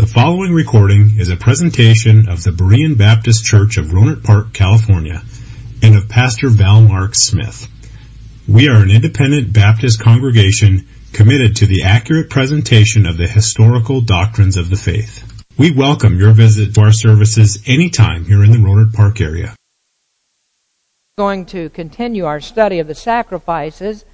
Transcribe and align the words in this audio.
The 0.00 0.06
following 0.06 0.54
recording 0.54 1.18
is 1.18 1.28
a 1.28 1.36
presentation 1.36 2.30
of 2.30 2.42
the 2.42 2.52
Berean 2.52 2.96
Baptist 2.96 3.44
Church 3.44 3.76
of 3.76 3.88
Rohnert 3.88 4.24
Park, 4.24 4.54
California, 4.54 5.20
and 5.82 5.94
of 5.94 6.08
Pastor 6.08 6.48
Val 6.48 6.80
Mark 6.80 7.10
Smith. 7.12 7.68
We 8.48 8.70
are 8.70 8.82
an 8.82 8.90
independent 8.90 9.52
Baptist 9.52 10.00
congregation 10.00 10.88
committed 11.12 11.56
to 11.56 11.66
the 11.66 11.82
accurate 11.82 12.30
presentation 12.30 13.04
of 13.04 13.18
the 13.18 13.28
historical 13.28 14.00
doctrines 14.00 14.56
of 14.56 14.70
the 14.70 14.76
faith. 14.76 15.44
We 15.58 15.70
welcome 15.70 16.18
your 16.18 16.32
visit 16.32 16.74
to 16.76 16.80
our 16.80 16.92
services 16.92 17.62
anytime 17.66 18.24
here 18.24 18.42
in 18.42 18.52
the 18.52 18.56
Rohnert 18.56 18.94
Park 18.94 19.20
area. 19.20 19.54
Going 21.18 21.44
to 21.46 21.68
continue 21.68 22.24
our 22.24 22.40
study 22.40 22.78
of 22.78 22.86
the 22.86 22.94
sacrifices. 22.94 24.06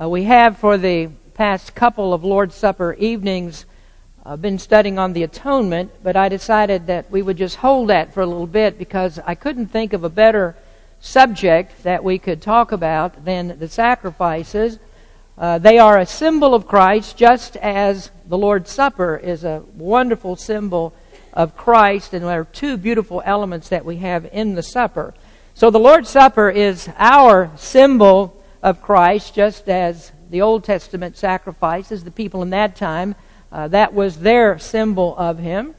Uh, 0.00 0.08
we 0.08 0.24
have 0.24 0.56
for 0.56 0.78
the 0.78 1.10
past 1.34 1.74
couple 1.74 2.14
of 2.14 2.24
Lord's 2.24 2.54
Supper 2.54 2.94
evenings 2.94 3.66
I've 4.26 4.40
been 4.40 4.58
studying 4.58 4.98
on 4.98 5.12
the 5.12 5.22
atonement, 5.22 5.92
but 6.02 6.16
I 6.16 6.30
decided 6.30 6.86
that 6.86 7.10
we 7.10 7.20
would 7.20 7.36
just 7.36 7.56
hold 7.56 7.90
that 7.90 8.14
for 8.14 8.22
a 8.22 8.26
little 8.26 8.46
bit 8.46 8.78
because 8.78 9.18
I 9.26 9.34
couldn't 9.34 9.66
think 9.66 9.92
of 9.92 10.02
a 10.02 10.08
better 10.08 10.56
subject 10.98 11.82
that 11.82 12.02
we 12.02 12.18
could 12.18 12.40
talk 12.40 12.72
about 12.72 13.26
than 13.26 13.58
the 13.58 13.68
sacrifices. 13.68 14.78
Uh, 15.36 15.58
they 15.58 15.78
are 15.78 15.98
a 15.98 16.06
symbol 16.06 16.54
of 16.54 16.66
Christ, 16.66 17.18
just 17.18 17.56
as 17.56 18.10
the 18.26 18.38
Lord's 18.38 18.70
Supper 18.70 19.18
is 19.18 19.44
a 19.44 19.62
wonderful 19.74 20.36
symbol 20.36 20.94
of 21.34 21.54
Christ, 21.54 22.14
and 22.14 22.24
there 22.24 22.40
are 22.40 22.44
two 22.46 22.78
beautiful 22.78 23.20
elements 23.26 23.68
that 23.68 23.84
we 23.84 23.96
have 23.96 24.24
in 24.32 24.54
the 24.54 24.62
supper. 24.62 25.12
So 25.52 25.68
the 25.68 25.78
Lord's 25.78 26.08
Supper 26.08 26.48
is 26.48 26.88
our 26.96 27.50
symbol 27.56 28.42
of 28.62 28.80
Christ, 28.80 29.34
just 29.34 29.68
as 29.68 30.12
the 30.30 30.40
Old 30.40 30.64
Testament 30.64 31.18
sacrifices, 31.18 32.04
the 32.04 32.10
people 32.10 32.40
in 32.40 32.48
that 32.50 32.74
time 32.74 33.16
uh, 33.54 33.68
that 33.68 33.94
was 33.94 34.18
their 34.18 34.58
symbol 34.58 35.14
of 35.16 35.38
him. 35.38 35.76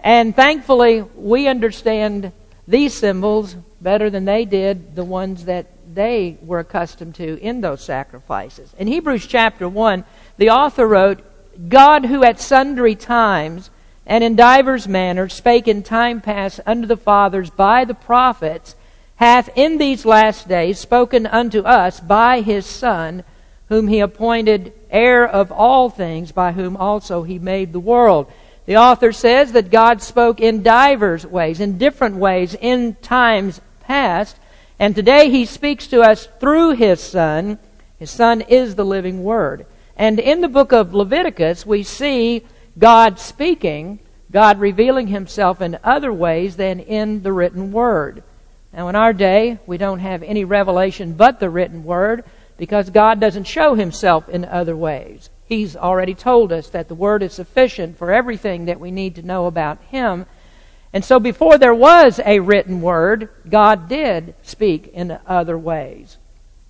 And 0.00 0.34
thankfully, 0.34 1.02
we 1.14 1.46
understand 1.46 2.32
these 2.66 2.94
symbols 2.94 3.54
better 3.80 4.10
than 4.10 4.24
they 4.24 4.44
did 4.44 4.96
the 4.96 5.04
ones 5.04 5.44
that 5.44 5.66
they 5.94 6.36
were 6.42 6.58
accustomed 6.58 7.14
to 7.14 7.38
in 7.40 7.60
those 7.60 7.84
sacrifices. 7.84 8.74
In 8.76 8.88
Hebrews 8.88 9.26
chapter 9.26 9.68
1, 9.68 10.04
the 10.36 10.50
author 10.50 10.86
wrote, 10.86 11.20
God 11.68 12.06
who 12.06 12.24
at 12.24 12.40
sundry 12.40 12.96
times 12.96 13.70
and 14.04 14.24
in 14.24 14.34
divers 14.34 14.88
manners 14.88 15.32
spake 15.32 15.68
in 15.68 15.84
time 15.84 16.20
past 16.20 16.58
unto 16.66 16.88
the 16.88 16.96
fathers 16.96 17.50
by 17.50 17.84
the 17.84 17.94
prophets, 17.94 18.74
hath 19.16 19.48
in 19.54 19.78
these 19.78 20.04
last 20.04 20.48
days 20.48 20.80
spoken 20.80 21.26
unto 21.26 21.60
us 21.60 22.00
by 22.00 22.40
his 22.40 22.66
Son, 22.66 23.22
whom 23.68 23.88
he 23.88 24.00
appointed 24.00 24.72
heir 24.90 25.26
of 25.26 25.50
all 25.50 25.88
things, 25.88 26.32
by 26.32 26.52
whom 26.52 26.76
also 26.76 27.22
he 27.22 27.38
made 27.38 27.72
the 27.72 27.80
world. 27.80 28.30
The 28.66 28.76
author 28.76 29.12
says 29.12 29.52
that 29.52 29.70
God 29.70 30.02
spoke 30.02 30.40
in 30.40 30.62
divers 30.62 31.26
ways, 31.26 31.60
in 31.60 31.78
different 31.78 32.16
ways, 32.16 32.54
in 32.54 32.94
times 32.96 33.60
past, 33.80 34.36
and 34.78 34.94
today 34.94 35.30
he 35.30 35.44
speaks 35.44 35.86
to 35.88 36.00
us 36.00 36.26
through 36.40 36.72
his 36.72 37.00
Son. 37.00 37.58
His 37.98 38.10
Son 38.10 38.40
is 38.40 38.74
the 38.74 38.84
living 38.84 39.22
Word. 39.22 39.66
And 39.96 40.18
in 40.18 40.40
the 40.40 40.48
book 40.48 40.72
of 40.72 40.92
Leviticus, 40.94 41.64
we 41.64 41.84
see 41.84 42.44
God 42.76 43.20
speaking, 43.20 44.00
God 44.30 44.58
revealing 44.58 45.06
himself 45.06 45.60
in 45.60 45.78
other 45.84 46.12
ways 46.12 46.56
than 46.56 46.80
in 46.80 47.22
the 47.22 47.32
written 47.32 47.70
Word. 47.70 48.24
Now, 48.72 48.88
in 48.88 48.96
our 48.96 49.12
day, 49.12 49.58
we 49.66 49.76
don't 49.76 50.00
have 50.00 50.22
any 50.22 50.44
revelation 50.44 51.12
but 51.12 51.38
the 51.38 51.50
written 51.50 51.84
Word 51.84 52.24
because 52.56 52.90
God 52.90 53.20
doesn't 53.20 53.44
show 53.44 53.74
himself 53.74 54.28
in 54.28 54.44
other 54.44 54.76
ways. 54.76 55.30
He's 55.52 55.76
already 55.76 56.14
told 56.14 56.50
us 56.50 56.70
that 56.70 56.88
the 56.88 56.94
Word 56.94 57.22
is 57.22 57.34
sufficient 57.34 57.98
for 57.98 58.10
everything 58.10 58.64
that 58.64 58.80
we 58.80 58.90
need 58.90 59.16
to 59.16 59.22
know 59.22 59.44
about 59.44 59.82
Him. 59.90 60.24
And 60.94 61.04
so 61.04 61.20
before 61.20 61.58
there 61.58 61.74
was 61.74 62.20
a 62.24 62.40
written 62.40 62.80
Word, 62.80 63.28
God 63.46 63.86
did 63.86 64.34
speak 64.42 64.86
in 64.94 65.18
other 65.26 65.58
ways. 65.58 66.16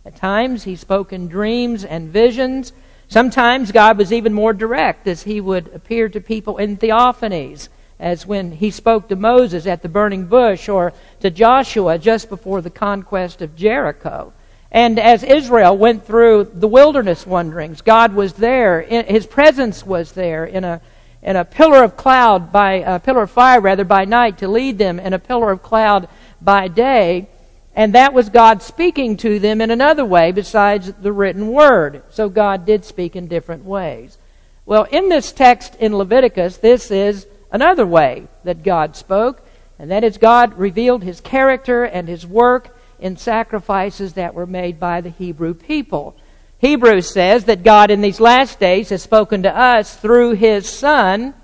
At 0.04 0.16
times, 0.16 0.64
He 0.64 0.74
spoke 0.74 1.12
in 1.12 1.28
dreams 1.28 1.84
and 1.84 2.12
visions. 2.12 2.72
Sometimes 3.06 3.70
God 3.70 3.98
was 3.98 4.12
even 4.12 4.32
more 4.32 4.52
direct 4.52 5.06
as 5.06 5.22
He 5.22 5.40
would 5.40 5.68
appear 5.68 6.08
to 6.08 6.20
people 6.20 6.58
in 6.58 6.76
theophanies, 6.76 7.68
as 8.00 8.26
when 8.26 8.50
He 8.50 8.72
spoke 8.72 9.08
to 9.10 9.14
Moses 9.14 9.64
at 9.64 9.82
the 9.82 9.88
burning 9.88 10.26
bush 10.26 10.68
or 10.68 10.92
to 11.20 11.30
Joshua 11.30 11.98
just 11.98 12.28
before 12.28 12.60
the 12.62 12.68
conquest 12.68 13.42
of 13.42 13.54
Jericho. 13.54 14.32
And 14.72 14.98
as 14.98 15.22
Israel 15.22 15.76
went 15.76 16.06
through 16.06 16.50
the 16.54 16.66
wilderness 16.66 17.26
wanderings, 17.26 17.82
God 17.82 18.14
was 18.14 18.32
there. 18.32 18.80
His 18.80 19.26
presence 19.26 19.84
was 19.84 20.12
there 20.12 20.46
in 20.46 20.64
a, 20.64 20.80
in 21.22 21.36
a 21.36 21.44
pillar 21.44 21.84
of 21.84 21.94
cloud 21.94 22.50
by, 22.50 22.76
a 22.76 22.98
pillar 22.98 23.24
of 23.24 23.30
fire 23.30 23.60
rather, 23.60 23.84
by 23.84 24.06
night 24.06 24.38
to 24.38 24.48
lead 24.48 24.78
them, 24.78 24.98
and 24.98 25.14
a 25.14 25.18
pillar 25.18 25.52
of 25.52 25.62
cloud 25.62 26.08
by 26.40 26.68
day. 26.68 27.28
And 27.74 27.94
that 27.94 28.14
was 28.14 28.30
God 28.30 28.62
speaking 28.62 29.18
to 29.18 29.38
them 29.38 29.60
in 29.60 29.70
another 29.70 30.06
way 30.06 30.32
besides 30.32 30.90
the 30.90 31.12
written 31.12 31.48
word. 31.48 32.02
So 32.08 32.30
God 32.30 32.64
did 32.64 32.86
speak 32.86 33.14
in 33.14 33.28
different 33.28 33.66
ways. 33.66 34.16
Well, 34.64 34.84
in 34.84 35.10
this 35.10 35.32
text 35.32 35.74
in 35.80 35.96
Leviticus, 35.96 36.56
this 36.56 36.90
is 36.90 37.26
another 37.50 37.86
way 37.86 38.26
that 38.44 38.62
God 38.62 38.96
spoke, 38.96 39.46
and 39.78 39.90
that 39.90 40.02
is 40.02 40.16
God 40.16 40.56
revealed 40.56 41.02
his 41.02 41.20
character 41.20 41.84
and 41.84 42.08
his 42.08 42.26
work 42.26 42.71
in 43.02 43.16
sacrifices 43.16 44.12
that 44.12 44.32
were 44.32 44.46
made 44.46 44.78
by 44.78 45.00
the 45.00 45.10
Hebrew 45.10 45.54
people. 45.54 46.16
Hebrews 46.58 47.12
says 47.12 47.44
that 47.46 47.64
God 47.64 47.90
in 47.90 48.00
these 48.00 48.20
last 48.20 48.60
days 48.60 48.90
has 48.90 49.02
spoken 49.02 49.42
to 49.42 49.54
us 49.54 49.96
through 49.96 50.34
his 50.34 50.68
Son, 50.68 51.34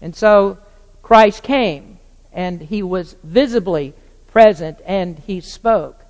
and 0.00 0.16
so 0.16 0.56
Christ 1.02 1.42
came, 1.42 1.98
and 2.32 2.62
he 2.62 2.82
was 2.82 3.14
visibly 3.22 3.92
present, 4.28 4.78
and 4.86 5.18
he 5.18 5.42
spoke. 5.42 6.00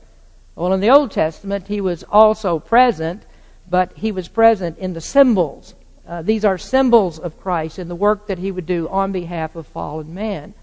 Well, 0.54 0.72
in 0.72 0.80
the 0.80 0.90
Old 0.90 1.10
Testament, 1.10 1.66
he 1.66 1.80
was 1.80 2.04
also 2.04 2.60
present, 2.60 3.24
but 3.68 3.92
he 3.96 4.12
was 4.12 4.28
present 4.28 4.78
in 4.78 4.92
the 4.92 5.00
symbols. 5.00 5.74
Uh, 6.06 6.22
these 6.22 6.44
are 6.44 6.58
symbols 6.58 7.18
of 7.18 7.40
Christ 7.40 7.78
and 7.78 7.90
the 7.90 7.96
work 7.96 8.28
that 8.28 8.38
he 8.38 8.52
would 8.52 8.66
do 8.66 8.88
on 8.88 9.10
behalf 9.10 9.56
of 9.56 9.66
fallen 9.66 10.14
man. 10.14 10.54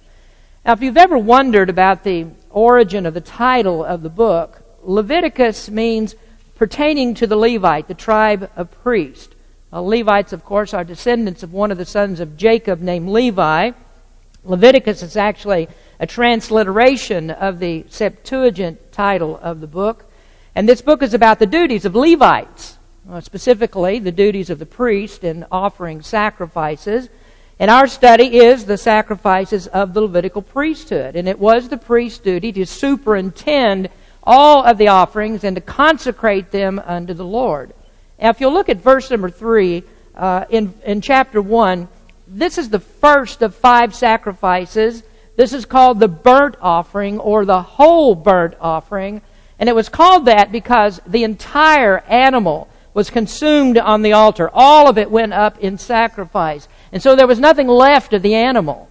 Now, 0.68 0.74
if 0.74 0.82
you've 0.82 0.98
ever 0.98 1.18
wondered 1.18 1.70
about 1.70 2.04
the 2.04 2.28
origin 2.50 3.06
of 3.06 3.14
the 3.14 3.22
title 3.22 3.86
of 3.86 4.02
the 4.02 4.10
book, 4.10 4.62
Leviticus 4.84 5.70
means 5.70 6.14
pertaining 6.56 7.14
to 7.14 7.26
the 7.26 7.38
Levite, 7.38 7.88
the 7.88 7.94
tribe 7.94 8.52
of 8.54 8.70
priests. 8.84 9.34
Uh, 9.72 9.80
Levites, 9.80 10.34
of 10.34 10.44
course, 10.44 10.74
are 10.74 10.84
descendants 10.84 11.42
of 11.42 11.54
one 11.54 11.72
of 11.72 11.78
the 11.78 11.86
sons 11.86 12.20
of 12.20 12.36
Jacob 12.36 12.82
named 12.82 13.08
Levi. 13.08 13.72
Leviticus 14.44 15.02
is 15.04 15.16
actually 15.16 15.70
a 16.02 16.06
transliteration 16.06 17.32
of 17.32 17.60
the 17.60 17.86
Septuagint 17.88 18.92
title 18.92 19.40
of 19.42 19.62
the 19.62 19.68
book. 19.68 20.12
And 20.54 20.68
this 20.68 20.82
book 20.82 21.02
is 21.02 21.14
about 21.14 21.40
the 21.40 21.46
duties 21.46 21.86
of 21.86 21.96
Levites, 21.96 22.78
uh, 23.10 23.22
specifically 23.22 24.00
the 24.00 24.12
duties 24.12 24.50
of 24.50 24.60
the 24.60 24.66
priest 24.66 25.24
in 25.24 25.46
offering 25.50 26.02
sacrifices. 26.02 27.08
And 27.60 27.72
our 27.72 27.88
study 27.88 28.38
is 28.38 28.66
the 28.66 28.78
sacrifices 28.78 29.68
of 29.68 29.94
the 29.94 30.02
Levitical 30.02 30.44
priesthood. 30.44 31.16
And 31.16 31.28
it 31.28 31.40
was 31.40 31.70
the 31.70 31.78
priest's 31.78 32.20
duty 32.20 32.52
to 32.52 32.66
superintend 32.66 33.90
all 34.24 34.64
of 34.64 34.78
the 34.78 34.90
offerings 34.90 35.44
and 35.44 35.56
to 35.56 35.62
consecrate 35.62 36.52
them 36.52 36.80
unto 36.86 37.14
the 37.14 37.26
Lord. 37.26 37.74
Now, 38.20 38.30
if 38.30 38.42
you'll 38.42 38.54
look 38.54 38.70
at 38.70 38.78
verse 38.78 39.10
number 39.10 39.30
3 39.30 39.84
uh, 40.16 40.46
in, 40.50 40.74
in 40.86 41.02
chapter 41.02 41.42
1, 41.42 41.88
this 42.28 42.58
is 42.58 42.70
the 42.70 42.80
first 42.80 43.42
of 43.42 43.56
five 43.56 43.96
sacrifices. 43.96 45.02
This 45.36 45.54
is 45.54 45.66
called 45.66 46.00
the 46.00 46.08
burnt 46.08 46.58
offering 46.62 47.20
or 47.20 47.46
the 47.46 47.62
whole 47.62 48.16
burnt 48.16 48.56
offering. 48.60 49.22
And 49.60 49.70
it 49.70 49.76
was 49.76 49.90
called 49.90 50.26
that 50.26 50.52
because 50.52 51.00
the 51.08 51.24
entire 51.24 52.00
animal 52.02 52.68
was 52.94 53.10
consumed 53.10 53.78
on 53.78 54.02
the 54.02 54.14
altar. 54.14 54.50
All 54.54 54.90
of 54.90 54.98
it 54.98 55.10
went 55.10 55.34
up 55.34 55.60
in 55.60 55.78
sacrifice. 55.78 56.68
And 56.92 57.02
so 57.02 57.16
there 57.16 57.28
was 57.28 57.40
nothing 57.40 57.68
left 57.68 58.14
of 58.14 58.22
the 58.22 58.36
animal. 58.36 58.90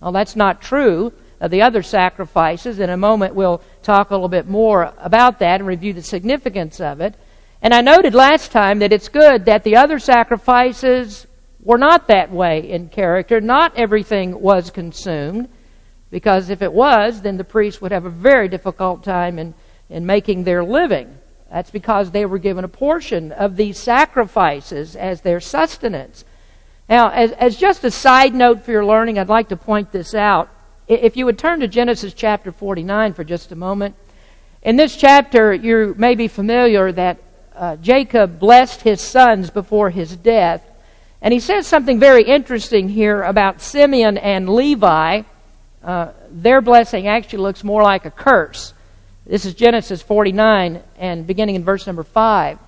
Well, 0.00 0.12
that's 0.12 0.36
not 0.36 0.62
true 0.62 1.12
of 1.40 1.50
the 1.50 1.62
other 1.62 1.82
sacrifices. 1.82 2.78
In 2.78 2.90
a 2.90 2.96
moment, 2.96 3.34
we'll 3.34 3.62
talk 3.82 4.10
a 4.10 4.14
little 4.14 4.28
bit 4.28 4.46
more 4.46 4.92
about 4.98 5.38
that 5.38 5.60
and 5.60 5.66
review 5.66 5.92
the 5.92 6.02
significance 6.02 6.80
of 6.80 7.00
it. 7.00 7.14
And 7.62 7.74
I 7.74 7.80
noted 7.80 8.14
last 8.14 8.52
time 8.52 8.78
that 8.80 8.92
it's 8.92 9.08
good 9.08 9.44
that 9.46 9.64
the 9.64 9.76
other 9.76 9.98
sacrifices 9.98 11.26
were 11.60 11.78
not 11.78 12.06
that 12.08 12.30
way 12.30 12.70
in 12.70 12.88
character. 12.88 13.40
Not 13.40 13.76
everything 13.76 14.40
was 14.40 14.70
consumed, 14.70 15.48
because 16.10 16.50
if 16.50 16.62
it 16.62 16.72
was, 16.72 17.22
then 17.22 17.36
the 17.36 17.44
priests 17.44 17.80
would 17.80 17.92
have 17.92 18.04
a 18.04 18.10
very 18.10 18.48
difficult 18.48 19.02
time 19.02 19.38
in, 19.38 19.54
in 19.90 20.06
making 20.06 20.44
their 20.44 20.64
living. 20.64 21.18
That's 21.50 21.70
because 21.70 22.10
they 22.10 22.26
were 22.26 22.38
given 22.38 22.64
a 22.64 22.68
portion 22.68 23.32
of 23.32 23.56
these 23.56 23.78
sacrifices 23.78 24.94
as 24.94 25.22
their 25.22 25.40
sustenance. 25.40 26.24
Now, 26.88 27.10
as, 27.10 27.32
as 27.32 27.56
just 27.56 27.84
a 27.84 27.90
side 27.90 28.34
note 28.34 28.64
for 28.64 28.70
your 28.70 28.84
learning, 28.84 29.18
I'd 29.18 29.28
like 29.28 29.50
to 29.50 29.56
point 29.56 29.92
this 29.92 30.14
out. 30.14 30.48
If 30.86 31.16
you 31.16 31.26
would 31.26 31.38
turn 31.38 31.60
to 31.60 31.68
Genesis 31.68 32.14
chapter 32.14 32.50
49 32.50 33.12
for 33.12 33.24
just 33.24 33.52
a 33.52 33.56
moment. 33.56 33.94
In 34.62 34.76
this 34.76 34.96
chapter, 34.96 35.52
you 35.52 35.94
may 35.98 36.14
be 36.14 36.28
familiar 36.28 36.90
that 36.92 37.18
uh, 37.54 37.76
Jacob 37.76 38.38
blessed 38.38 38.82
his 38.82 39.00
sons 39.00 39.50
before 39.50 39.90
his 39.90 40.16
death. 40.16 40.64
And 41.20 41.34
he 41.34 41.40
says 41.40 41.66
something 41.66 41.98
very 41.98 42.22
interesting 42.22 42.88
here 42.88 43.22
about 43.22 43.60
Simeon 43.60 44.16
and 44.16 44.48
Levi. 44.48 45.22
Uh, 45.82 46.12
their 46.30 46.60
blessing 46.60 47.06
actually 47.06 47.40
looks 47.40 47.62
more 47.62 47.82
like 47.82 48.06
a 48.06 48.10
curse. 48.10 48.72
This 49.26 49.44
is 49.44 49.52
Genesis 49.54 50.00
49 50.00 50.82
and 50.96 51.26
beginning 51.26 51.56
in 51.56 51.64
verse 51.64 51.86
number 51.86 52.02
5. 52.02 52.58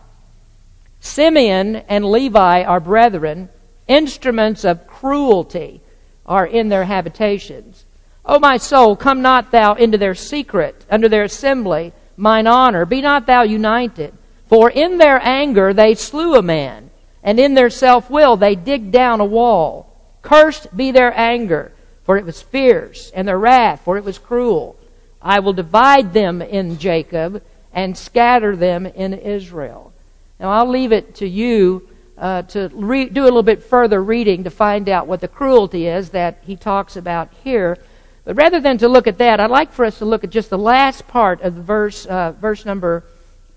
Simeon 1.01 1.77
and 1.77 2.05
Levi 2.05 2.65
are 2.65 2.81
brethren, 2.81 3.49
instruments 3.91 4.65
of 4.65 4.87
cruelty 4.87 5.83
are 6.25 6.47
in 6.47 6.69
their 6.69 6.85
habitations. 6.85 7.85
O 8.25 8.39
my 8.39 8.57
soul, 8.57 8.95
come 8.95 9.21
not 9.21 9.51
thou 9.51 9.75
into 9.75 9.99
their 9.99 10.15
secret, 10.15 10.87
under 10.89 11.09
their 11.09 11.25
assembly, 11.25 11.93
mine 12.17 12.47
honor. 12.47 12.87
Be 12.87 13.03
not 13.03 13.27
thou 13.27 13.43
united. 13.43 14.15
For 14.47 14.71
in 14.71 14.99
their 14.99 15.21
anger 15.21 15.75
they 15.75 15.95
slew 15.95 16.37
a 16.37 16.43
man, 16.43 16.91
and 17.23 17.41
in 17.41 17.55
their 17.55 17.71
self 17.71 18.09
will 18.09 18.37
they 18.37 18.55
digged 18.55 18.93
down 18.93 19.21
a 19.21 19.25
wall. 19.25 19.93
Cursed 20.23 20.77
be 20.77 20.93
their 20.93 21.13
anger, 21.19 21.73
for 22.05 22.17
it 22.17 22.25
was 22.25 22.43
fierce, 22.43 23.11
and 23.15 23.27
their 23.27 23.39
wrath, 23.39 23.83
for 23.85 23.97
it 23.97 24.05
was 24.05 24.19
cruel. 24.19 24.77
I 25.21 25.41
will 25.41 25.53
divide 25.53 26.13
them 26.13 26.41
in 26.41 26.79
Jacob 26.79 27.43
and 27.73 27.97
scatter 27.97 28.55
them 28.55 28.87
in 28.87 29.15
Israel. 29.15 29.93
Now 30.39 30.51
I'll 30.51 30.69
leave 30.69 30.93
it 30.93 31.17
to 31.17 31.29
you 31.29 31.89
uh, 32.21 32.43
to 32.43 32.71
re- 32.75 33.09
do 33.09 33.23
a 33.23 33.25
little 33.25 33.43
bit 33.43 33.63
further 33.63 34.03
reading 34.03 34.45
to 34.45 34.51
find 34.51 34.89
out 34.89 35.07
what 35.07 35.21
the 35.21 35.29
cruelty 35.29 35.87
is 35.87 36.11
that 36.11 36.39
he 36.43 36.55
talks 36.55 36.95
about 36.95 37.31
here. 37.43 37.79
But 38.25 38.37
rather 38.37 38.61
than 38.61 38.77
to 38.79 38.89
look 38.89 39.07
at 39.07 39.19
that, 39.19 39.41
I'd 39.41 39.51
like 39.51 39.73
for 39.73 39.87
us 39.87 39.99
to 39.99 40.05
look 40.05 40.23
at 40.23 40.31
just 40.31 40.51
the 40.51 40.59
last 40.59 41.09
part 41.09 41.41
of 41.41 41.55
the 41.55 41.63
verse, 41.63 42.05
uh, 42.05 42.33
verse 42.33 42.67
number 42.67 43.05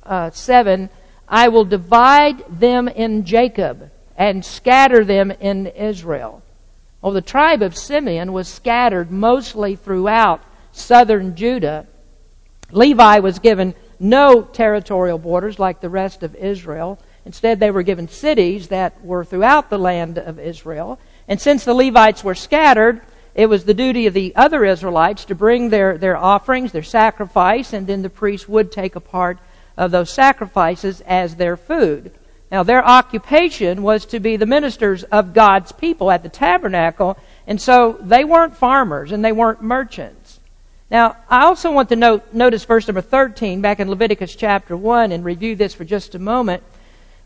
uh, 0.03 0.31
7. 0.31 0.89
I 1.27 1.49
will 1.49 1.65
divide 1.65 2.59
them 2.59 2.87
in 2.87 3.25
Jacob 3.25 3.91
and 4.17 4.45
scatter 4.45 5.03
them 5.03 5.31
in 5.31 5.67
Israel. 5.67 6.41
Well, 7.01 7.11
the 7.11 7.21
tribe 7.21 7.61
of 7.61 7.75
Simeon 7.75 8.31
was 8.31 8.47
scattered 8.47 9.11
mostly 9.11 9.75
throughout 9.75 10.41
southern 10.71 11.35
Judah. 11.35 11.85
Levi 12.71 13.19
was 13.19 13.39
given 13.39 13.75
no 13.99 14.41
territorial 14.41 15.17
borders 15.17 15.59
like 15.59 15.81
the 15.81 15.89
rest 15.89 16.23
of 16.23 16.33
Israel. 16.35 16.97
Instead, 17.25 17.59
they 17.59 17.71
were 17.71 17.83
given 17.83 18.07
cities 18.07 18.67
that 18.67 19.03
were 19.03 19.23
throughout 19.23 19.69
the 19.69 19.77
land 19.77 20.17
of 20.17 20.39
Israel. 20.39 20.99
And 21.27 21.39
since 21.39 21.63
the 21.63 21.73
Levites 21.73 22.23
were 22.23 22.35
scattered, 22.35 23.01
it 23.33 23.47
was 23.47 23.63
the 23.63 23.73
duty 23.73 24.05
of 24.05 24.13
the 24.13 24.35
other 24.35 24.65
Israelites 24.65 25.25
to 25.25 25.35
bring 25.35 25.69
their, 25.69 25.97
their 25.97 26.17
offerings, 26.17 26.71
their 26.71 26.83
sacrifice, 26.83 27.73
and 27.73 27.87
then 27.87 28.01
the 28.01 28.09
priests 28.09 28.47
would 28.47 28.71
take 28.71 28.95
a 28.95 28.99
part 28.99 29.39
of 29.77 29.91
those 29.91 30.11
sacrifices 30.11 31.01
as 31.01 31.35
their 31.35 31.57
food. 31.57 32.11
Now, 32.51 32.61
their 32.61 32.85
occupation 32.85 33.81
was 33.81 34.05
to 34.07 34.19
be 34.19 34.37
the 34.37 34.45
ministers 34.45 35.03
of 35.05 35.33
God's 35.33 35.71
people 35.71 36.11
at 36.11 36.21
the 36.21 36.29
tabernacle, 36.29 37.17
and 37.47 37.59
so 37.59 37.97
they 37.99 38.23
weren't 38.23 38.55
farmers 38.55 39.11
and 39.11 39.25
they 39.25 39.31
weren't 39.31 39.63
merchants. 39.63 40.39
Now, 40.91 41.17
I 41.27 41.45
also 41.45 41.71
want 41.71 41.89
to 41.89 41.95
note, 41.95 42.33
notice 42.33 42.65
verse 42.65 42.87
number 42.87 43.01
13 43.01 43.61
back 43.61 43.79
in 43.79 43.89
Leviticus 43.89 44.35
chapter 44.35 44.77
1 44.77 45.11
and 45.11 45.25
review 45.25 45.55
this 45.55 45.73
for 45.73 45.83
just 45.83 46.13
a 46.13 46.19
moment. 46.19 46.61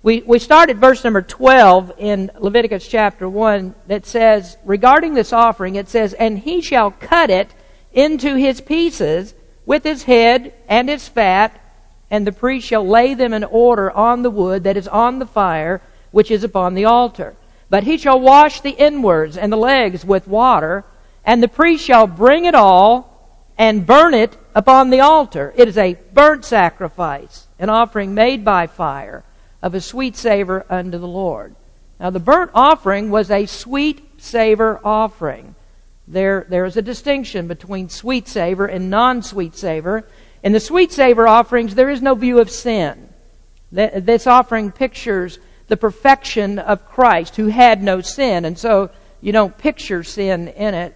We, 0.08 0.22
we 0.22 0.40
start 0.40 0.70
at 0.70 0.78
verse 0.78 1.04
number 1.04 1.22
12 1.22 1.92
in 1.98 2.32
Leviticus 2.40 2.88
chapter 2.88 3.28
1 3.28 3.76
that 3.88 4.06
says, 4.06 4.56
regarding 4.64 5.16
this 5.16 5.34
offering, 5.34 5.76
it 5.76 5.90
says, 5.90 6.14
And 6.14 6.40
he 6.40 6.62
shall 6.62 6.92
cut 6.92 7.30
it 7.30 7.54
into 7.92 8.36
his 8.36 8.62
pieces 8.62 9.34
with 9.66 9.84
his 9.84 10.04
head 10.04 10.54
and 10.70 10.88
his 10.88 11.10
fat, 11.10 11.60
and 12.10 12.26
the 12.26 12.32
priest 12.32 12.66
shall 12.66 12.88
lay 12.88 13.16
them 13.16 13.34
in 13.34 13.44
order 13.44 13.92
on 13.92 14.22
the 14.22 14.30
wood 14.30 14.64
that 14.64 14.78
is 14.78 14.88
on 14.88 15.20
the 15.20 15.26
fire, 15.26 15.82
which 16.12 16.32
is 16.32 16.46
upon 16.46 16.74
the 16.74 16.86
altar. 16.86 17.36
But 17.70 17.84
he 17.84 17.98
shall 17.98 18.22
wash 18.22 18.62
the 18.62 18.78
inwards 18.82 19.36
and 19.36 19.52
the 19.52 19.58
legs 19.58 20.06
with 20.06 20.26
water, 20.26 20.86
and 21.26 21.44
the 21.44 21.50
priest 21.50 21.84
shall 21.84 22.08
bring 22.08 22.46
it 22.46 22.56
all 22.56 23.44
and 23.58 23.86
burn 23.86 24.14
it 24.14 24.38
upon 24.56 24.90
the 24.90 25.02
altar. 25.02 25.54
It 25.58 25.68
is 25.68 25.78
a 25.78 25.96
burnt 26.14 26.46
sacrifice, 26.46 27.48
an 27.60 27.70
offering 27.70 28.14
made 28.14 28.46
by 28.46 28.68
fire 28.68 29.26
of 29.62 29.74
a 29.74 29.82
sweet 29.82 30.16
savor 30.16 30.66
unto 30.70 30.98
the 30.98 31.08
Lord. 31.08 31.56
Now, 32.00 32.10
the 32.10 32.20
burnt 32.20 32.52
offering 32.54 33.10
was 33.10 33.32
a 33.32 33.46
sweet 33.46 34.22
savor 34.22 34.80
offering. 34.84 35.56
There, 36.08 36.46
there 36.48 36.66
is 36.66 36.78
a 36.78 36.82
distinction 36.82 37.48
between 37.48 37.90
sweet 37.90 38.28
savor 38.28 38.66
and 38.66 38.90
non 38.90 39.24
sweet 39.24 39.56
savor. 39.56 40.08
In 40.44 40.54
the 40.54 40.60
sweet 40.60 40.92
savor 40.92 41.28
offerings, 41.28 41.76
there 41.76 41.90
is 41.90 42.02
no 42.02 42.16
view 42.16 42.40
of 42.40 42.50
sin. 42.50 43.10
This 43.72 44.28
offering 44.28 44.72
pictures 44.72 45.40
the 45.68 45.78
perfection 45.78 46.60
of 46.60 46.88
Christ, 46.88 47.36
who 47.36 47.48
had 47.48 47.84
no 47.84 48.00
sin, 48.00 48.46
and 48.46 48.58
so 48.58 48.90
you 49.20 49.34
don't 49.34 49.58
picture 49.58 50.04
sin 50.04 50.48
in 50.48 50.74
it. 50.74 50.96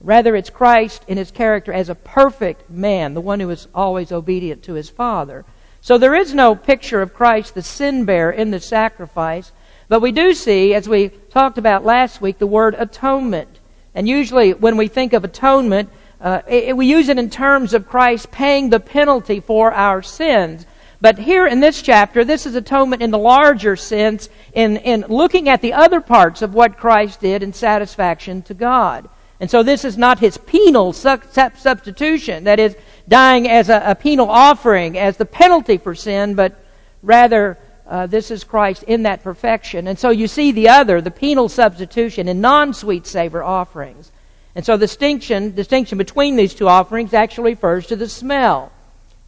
Rather, 0.00 0.34
it's 0.34 0.50
Christ 0.50 1.04
in 1.08 1.18
his 1.18 1.30
character 1.30 1.72
as 1.72 1.88
a 1.88 1.94
perfect 1.94 2.70
man, 2.70 3.14
the 3.14 3.20
one 3.20 3.40
who 3.40 3.50
is 3.50 3.68
always 3.74 4.10
obedient 4.10 4.64
to 4.64 4.74
his 4.74 4.88
Father. 4.88 5.44
So 5.80 5.98
there 5.98 6.14
is 6.14 6.34
no 6.34 6.54
picture 6.54 7.00
of 7.00 7.14
Christ, 7.14 7.54
the 7.54 7.62
sin 7.62 8.04
bearer, 8.04 8.30
in 8.32 8.50
the 8.50 8.60
sacrifice. 8.60 9.52
But 9.88 10.00
we 10.00 10.12
do 10.12 10.34
see, 10.34 10.74
as 10.74 10.88
we 10.88 11.08
talked 11.08 11.58
about 11.58 11.84
last 11.84 12.20
week, 12.20 12.38
the 12.38 12.46
word 12.46 12.74
atonement. 12.78 13.58
And 13.94 14.08
usually 14.08 14.52
when 14.52 14.76
we 14.76 14.88
think 14.88 15.12
of 15.12 15.24
atonement, 15.24 15.88
uh, 16.20 16.42
it, 16.48 16.76
we 16.76 16.86
use 16.86 17.08
it 17.08 17.18
in 17.18 17.30
terms 17.30 17.72
of 17.74 17.88
Christ 17.88 18.30
paying 18.30 18.70
the 18.70 18.80
penalty 18.80 19.40
for 19.40 19.72
our 19.72 20.02
sins. 20.02 20.66
But 21.00 21.18
here 21.18 21.46
in 21.46 21.60
this 21.60 21.80
chapter, 21.80 22.24
this 22.24 22.44
is 22.44 22.56
atonement 22.56 23.02
in 23.02 23.12
the 23.12 23.18
larger 23.18 23.76
sense, 23.76 24.28
in, 24.52 24.78
in 24.78 25.04
looking 25.08 25.48
at 25.48 25.62
the 25.62 25.72
other 25.72 26.00
parts 26.00 26.42
of 26.42 26.54
what 26.54 26.76
Christ 26.76 27.20
did 27.20 27.42
in 27.42 27.52
satisfaction 27.52 28.42
to 28.42 28.54
God. 28.54 29.08
And 29.40 29.48
so 29.48 29.62
this 29.62 29.84
is 29.84 29.96
not 29.96 30.18
his 30.18 30.36
penal 30.36 30.92
substitution. 30.92 32.44
That 32.44 32.58
is, 32.58 32.76
dying 33.08 33.48
as 33.48 33.68
a, 33.68 33.82
a 33.84 33.94
penal 33.94 34.30
offering, 34.30 34.98
as 34.98 35.16
the 35.16 35.24
penalty 35.24 35.78
for 35.78 35.94
sin, 35.94 36.34
but 36.34 36.62
rather 37.02 37.58
uh, 37.86 38.06
this 38.06 38.30
is 38.30 38.44
Christ 38.44 38.82
in 38.82 39.04
that 39.04 39.22
perfection. 39.22 39.88
And 39.88 39.98
so 39.98 40.10
you 40.10 40.28
see 40.28 40.52
the 40.52 40.68
other, 40.68 41.00
the 41.00 41.10
penal 41.10 41.48
substitution 41.48 42.28
in 42.28 42.40
non-sweet 42.40 43.06
savor 43.06 43.42
offerings. 43.42 44.12
And 44.54 44.64
so 44.64 44.76
the 44.76 44.86
distinction, 44.86 45.54
distinction 45.54 45.96
between 45.96 46.36
these 46.36 46.54
two 46.54 46.68
offerings 46.68 47.14
actually 47.14 47.52
refers 47.52 47.86
to 47.86 47.96
the 47.96 48.08
smell. 48.08 48.72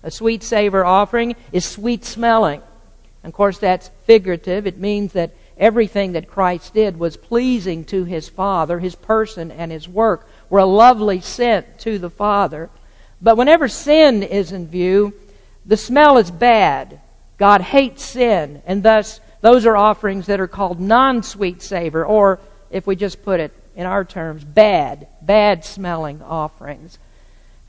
A 0.03 0.11
sweet 0.11 0.43
savor 0.43 0.85
offering 0.85 1.37
is 1.53 1.65
sweet 1.65 2.05
smelling. 2.05 2.61
And 3.23 3.31
of 3.31 3.35
course, 3.35 3.59
that's 3.59 3.91
figurative. 4.05 4.67
It 4.67 4.79
means 4.79 5.13
that 5.13 5.35
everything 5.57 6.13
that 6.13 6.29
Christ 6.29 6.75
did 6.75 6.99
was 6.99 7.17
pleasing 7.17 7.85
to 7.87 8.05
his 8.05 8.29
Father. 8.29 8.81
His 8.81 8.95
person 8.95 9.51
and 9.51 9.71
his 9.71 9.89
work 9.89 10.27
were 10.49 10.59
a 10.59 10.67
lovely 10.67 11.21
scent 11.21 11.79
to 11.81 11.99
the 11.99 12.11
Father. 12.11 12.71
But 13.21 13.37
whenever 13.37 13.69
sin 13.69 14.23
is 14.23 14.53
in 14.53 14.67
view, 14.67 15.13
the 15.67 15.77
smell 15.77 16.19
is 16.19 16.31
bad. 16.31 17.01
God 17.37 17.61
hates 17.61 18.03
sin, 18.03 18.63
and 18.67 18.83
thus 18.83 19.21
those 19.41 19.67
are 19.67 19.77
offerings 19.77 20.27
that 20.27 20.41
are 20.41 20.49
called 20.49 20.81
non 20.81 21.23
sweet 21.23 21.63
savor, 21.63 22.05
or 22.05 22.41
if 22.71 22.87
we 22.87 22.97
just 22.97 23.23
put 23.23 23.41
it 23.41 23.53
in 23.75 23.87
our 23.87 24.05
terms, 24.05 24.45
bad, 24.45 25.07
bad 25.23 25.65
smelling 25.65 26.23
offerings. 26.23 26.99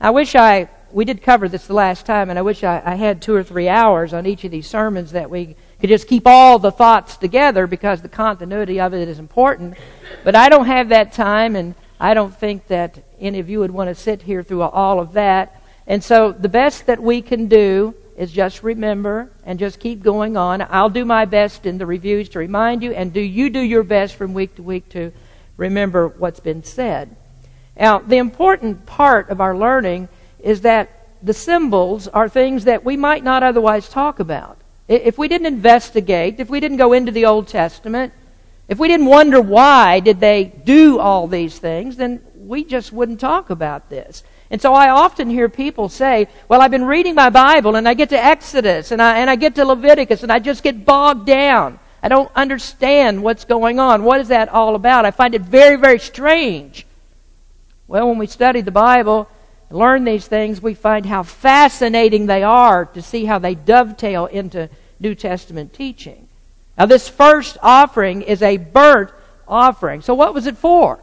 I 0.00 0.10
wish 0.10 0.34
I, 0.34 0.68
we 0.90 1.04
did 1.04 1.22
cover 1.22 1.48
this 1.48 1.66
the 1.66 1.74
last 1.74 2.06
time, 2.06 2.28
and 2.28 2.38
I 2.38 2.42
wish 2.42 2.64
I, 2.64 2.82
I 2.84 2.94
had 2.96 3.22
two 3.22 3.34
or 3.34 3.42
three 3.42 3.68
hours 3.68 4.12
on 4.12 4.26
each 4.26 4.44
of 4.44 4.50
these 4.50 4.66
sermons 4.66 5.12
that 5.12 5.30
we 5.30 5.56
could 5.80 5.88
just 5.88 6.08
keep 6.08 6.26
all 6.26 6.58
the 6.58 6.72
thoughts 6.72 7.16
together 7.16 7.66
because 7.66 8.02
the 8.02 8.08
continuity 8.08 8.80
of 8.80 8.94
it 8.94 9.08
is 9.08 9.18
important. 9.18 9.76
But 10.24 10.34
I 10.34 10.48
don't 10.48 10.66
have 10.66 10.88
that 10.90 11.12
time, 11.12 11.56
and 11.56 11.74
I 12.00 12.14
don't 12.14 12.36
think 12.36 12.66
that 12.66 13.02
any 13.22 13.38
of 13.38 13.48
you 13.48 13.60
would 13.60 13.70
want 13.70 13.88
to 13.88 13.94
sit 13.94 14.22
here 14.22 14.42
through 14.42 14.62
all 14.62 15.00
of 15.00 15.12
that. 15.14 15.62
And 15.86 16.02
so 16.02 16.32
the 16.32 16.48
best 16.48 16.86
that 16.86 17.00
we 17.00 17.22
can 17.22 17.46
do 17.46 17.94
is 18.16 18.30
just 18.30 18.62
remember 18.62 19.30
and 19.44 19.58
just 19.58 19.80
keep 19.80 20.02
going 20.02 20.36
on. 20.36 20.66
I'll 20.68 20.90
do 20.90 21.04
my 21.04 21.24
best 21.24 21.64
in 21.64 21.78
the 21.78 21.86
reviews 21.86 22.28
to 22.30 22.38
remind 22.38 22.82
you, 22.82 22.92
and 22.92 23.12
do 23.12 23.20
you 23.20 23.48
do 23.48 23.60
your 23.60 23.82
best 23.82 24.16
from 24.16 24.34
week 24.34 24.56
to 24.56 24.62
week 24.62 24.88
to 24.90 25.12
remember 25.56 26.08
what's 26.08 26.40
been 26.40 26.62
said. 26.62 27.14
Now, 27.78 27.98
the 27.98 28.18
important 28.18 28.86
part 28.86 29.30
of 29.30 29.40
our 29.40 29.56
learning 29.56 30.08
is 30.40 30.60
that 30.62 30.90
the 31.22 31.32
symbols 31.32 32.08
are 32.08 32.28
things 32.28 32.64
that 32.64 32.84
we 32.84 32.96
might 32.96 33.24
not 33.24 33.42
otherwise 33.42 33.88
talk 33.88 34.20
about. 34.20 34.58
If 34.88 35.16
we 35.16 35.28
didn't 35.28 35.46
investigate, 35.46 36.40
if 36.40 36.50
we 36.50 36.60
didn't 36.60 36.76
go 36.78 36.92
into 36.92 37.12
the 37.12 37.24
Old 37.24 37.48
Testament, 37.48 38.12
if 38.68 38.78
we 38.78 38.88
didn't 38.88 39.06
wonder 39.06 39.40
why 39.40 40.00
did 40.00 40.20
they 40.20 40.44
do 40.44 40.98
all 40.98 41.28
these 41.28 41.58
things, 41.58 41.96
then 41.96 42.20
we 42.46 42.64
just 42.64 42.92
wouldn't 42.92 43.20
talk 43.20 43.50
about 43.50 43.88
this. 43.88 44.22
And 44.50 44.60
so 44.60 44.74
I 44.74 44.90
often 44.90 45.30
hear 45.30 45.48
people 45.48 45.88
say, 45.88 46.28
well, 46.48 46.60
I've 46.60 46.70
been 46.70 46.84
reading 46.84 47.14
my 47.14 47.30
Bible 47.30 47.76
and 47.76 47.88
I 47.88 47.94
get 47.94 48.10
to 48.10 48.22
Exodus 48.22 48.90
and 48.90 49.00
I, 49.00 49.18
and 49.18 49.30
I 49.30 49.36
get 49.36 49.54
to 49.54 49.64
Leviticus 49.64 50.22
and 50.22 50.32
I 50.32 50.38
just 50.38 50.62
get 50.62 50.84
bogged 50.84 51.26
down. 51.26 51.78
I 52.02 52.08
don't 52.08 52.30
understand 52.34 53.22
what's 53.22 53.44
going 53.44 53.78
on. 53.78 54.02
What 54.02 54.20
is 54.20 54.28
that 54.28 54.48
all 54.48 54.74
about? 54.74 55.06
I 55.06 55.10
find 55.10 55.34
it 55.34 55.42
very, 55.42 55.76
very 55.76 55.98
strange. 55.98 56.84
Well, 57.86 58.08
when 58.08 58.18
we 58.18 58.26
study 58.26 58.60
the 58.60 58.70
Bible, 58.70 59.28
learn 59.70 60.04
these 60.04 60.26
things, 60.26 60.60
we 60.60 60.74
find 60.74 61.06
how 61.06 61.22
fascinating 61.22 62.26
they 62.26 62.42
are 62.42 62.84
to 62.86 63.02
see 63.02 63.24
how 63.24 63.38
they 63.38 63.54
dovetail 63.54 64.26
into 64.26 64.68
New 64.98 65.14
Testament 65.14 65.72
teaching. 65.72 66.28
Now, 66.76 66.86
this 66.86 67.08
first 67.08 67.56
offering 67.62 68.22
is 68.22 68.42
a 68.42 68.56
burnt 68.56 69.10
offering. 69.46 70.02
So 70.02 70.14
what 70.14 70.34
was 70.34 70.46
it 70.46 70.58
for? 70.58 71.00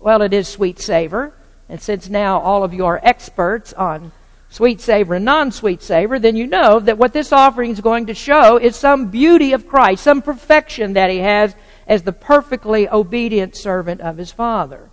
Well, 0.00 0.22
it 0.22 0.32
is 0.32 0.48
sweet 0.48 0.78
savor. 0.78 1.34
And 1.68 1.80
since 1.80 2.08
now 2.08 2.40
all 2.40 2.64
of 2.64 2.72
you 2.72 2.86
are 2.86 3.00
experts 3.02 3.72
on 3.72 4.12
sweet 4.50 4.80
savor 4.80 5.14
and 5.14 5.24
non-sweet 5.24 5.82
savor, 5.82 6.18
then 6.18 6.36
you 6.36 6.46
know 6.46 6.80
that 6.80 6.96
what 6.96 7.12
this 7.12 7.32
offering 7.32 7.70
is 7.70 7.80
going 7.80 8.06
to 8.06 8.14
show 8.14 8.56
is 8.56 8.76
some 8.76 9.10
beauty 9.10 9.52
of 9.52 9.68
Christ, 9.68 10.02
some 10.02 10.22
perfection 10.22 10.94
that 10.94 11.10
he 11.10 11.18
has 11.18 11.54
as 11.86 12.02
the 12.02 12.12
perfectly 12.12 12.88
obedient 12.88 13.56
servant 13.56 14.00
of 14.00 14.16
his 14.16 14.32
Father. 14.32 14.88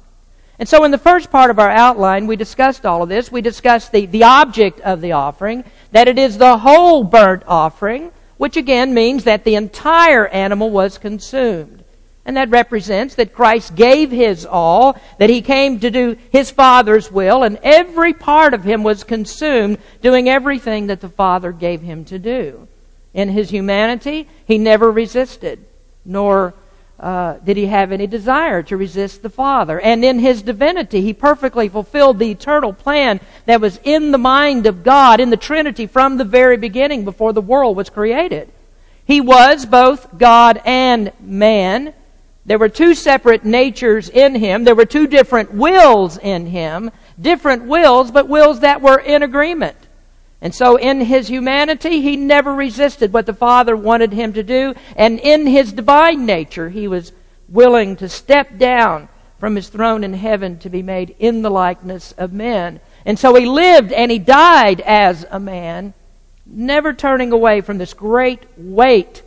And 0.59 0.67
so 0.67 0.83
in 0.83 0.91
the 0.91 0.97
first 0.97 1.31
part 1.31 1.49
of 1.49 1.59
our 1.59 1.69
outline, 1.69 2.27
we 2.27 2.35
discussed 2.35 2.85
all 2.85 3.03
of 3.03 3.09
this. 3.09 3.31
We 3.31 3.41
discussed 3.41 3.91
the, 3.91 4.05
the 4.05 4.23
object 4.23 4.81
of 4.81 5.01
the 5.01 5.13
offering, 5.13 5.63
that 5.91 6.07
it 6.07 6.17
is 6.17 6.37
the 6.37 6.57
whole 6.57 7.03
burnt 7.03 7.43
offering, 7.47 8.11
which 8.37 8.57
again 8.57 8.93
means 8.93 9.23
that 9.23 9.45
the 9.45 9.55
entire 9.55 10.27
animal 10.27 10.69
was 10.69 10.97
consumed. 10.97 11.84
And 12.25 12.37
that 12.37 12.49
represents 12.49 13.15
that 13.15 13.33
Christ 13.33 13.75
gave 13.75 14.09
his 14.09 14.45
all, 14.45 14.99
that 15.19 15.29
he 15.29 15.41
came 15.41 15.79
to 15.79 15.91
do 15.91 16.17
his 16.31 16.49
Father's 16.49 17.11
will, 17.11 17.43
and 17.43 17.59
every 17.61 18.13
part 18.13 18.55
of 18.55 18.63
him 18.63 18.83
was 18.83 19.03
consumed 19.03 19.77
doing 20.01 20.27
everything 20.27 20.87
that 20.87 21.01
the 21.01 21.09
Father 21.09 21.51
gave 21.51 21.81
him 21.81 22.03
to 22.05 22.17
do. 22.17 22.67
In 23.13 23.29
his 23.29 23.51
humanity, 23.51 24.27
he 24.45 24.57
never 24.57 24.91
resisted, 24.91 25.65
nor 26.03 26.55
uh, 26.99 27.33
did 27.43 27.57
he 27.57 27.67
have 27.67 27.91
any 27.91 28.07
desire 28.07 28.63
to 28.63 28.77
resist 28.77 29.21
the 29.21 29.29
Father. 29.29 29.79
And 29.79 30.03
in 30.03 30.19
his 30.19 30.41
divinity, 30.41 31.01
he 31.01 31.13
perfectly 31.13 31.69
fulfilled 31.69 32.19
the 32.19 32.31
eternal 32.31 32.73
plan 32.73 33.19
that 33.45 33.61
was 33.61 33.79
in 33.83 34.11
the 34.11 34.17
mind 34.17 34.65
of 34.65 34.83
God, 34.83 35.19
in 35.19 35.29
the 35.29 35.37
Trinity, 35.37 35.87
from 35.87 36.17
the 36.17 36.23
very 36.23 36.57
beginning, 36.57 37.05
before 37.05 37.33
the 37.33 37.41
world 37.41 37.77
was 37.77 37.89
created. 37.89 38.49
He 39.05 39.21
was 39.21 39.65
both 39.65 40.17
God 40.17 40.61
and 40.65 41.11
man. 41.19 41.93
There 42.45 42.59
were 42.59 42.69
two 42.69 42.93
separate 42.93 43.43
natures 43.43 44.07
in 44.09 44.35
him. 44.35 44.63
There 44.63 44.75
were 44.75 44.85
two 44.85 45.07
different 45.07 45.53
wills 45.53 46.17
in 46.17 46.45
him. 46.45 46.91
Different 47.19 47.63
wills, 47.63 48.11
but 48.11 48.29
wills 48.29 48.59
that 48.59 48.81
were 48.81 48.99
in 48.99 49.23
agreement. 49.23 49.77
And 50.41 50.53
so 50.53 50.75
in 50.75 51.01
his 51.01 51.27
humanity, 51.27 52.01
he 52.01 52.15
never 52.17 52.53
resisted 52.53 53.11
what 53.11 53.25
the 53.25 53.33
Father 53.33 53.75
wanted 53.75 54.13
him 54.13 54.33
to 54.33 54.43
do. 54.43 54.75
And 54.95 55.19
in 55.19 55.47
his 55.47 55.73
divine 55.73 56.25
nature, 56.25 56.69
he 56.69 56.87
was 56.87 57.13
willing 57.49 57.95
to 57.95 58.09
step 58.09 58.57
down 58.57 59.09
from 59.39 59.55
his 59.55 59.69
throne 59.69 60.03
in 60.03 60.13
heaven 60.13 60.59
to 60.59 60.69
be 60.69 60.83
made 60.83 61.15
in 61.17 61.41
the 61.41 61.49
likeness 61.49 62.11
of 62.13 62.31
men. 62.31 62.79
And 63.05 63.17
so 63.17 63.33
he 63.33 63.45
lived 63.45 63.91
and 63.91 64.11
he 64.11 64.19
died 64.19 64.81
as 64.81 65.25
a 65.31 65.39
man, 65.39 65.93
never 66.45 66.93
turning 66.93 67.31
away 67.31 67.61
from 67.61 67.79
this 67.79 67.93
great 67.93 68.43
weight 68.55 69.23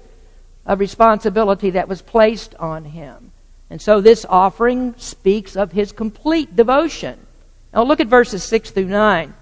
of 0.69 0.79
responsibility 0.79 1.71
that 1.71 1.89
was 1.89 2.03
placed 2.03 2.55
on 2.57 2.85
him. 2.85 3.33
And 3.71 3.83
so 3.83 4.01
this 4.01 4.25
offering 4.29 4.95
speaks 4.99 5.57
of 5.57 5.73
his 5.73 5.91
complete 5.93 6.55
devotion. 6.55 7.19
Now 7.73 7.83
look 7.83 8.01
at 8.01 8.07
verses 8.07 8.45
6 8.45 8.71
through 8.71 8.85
9. 8.85 9.35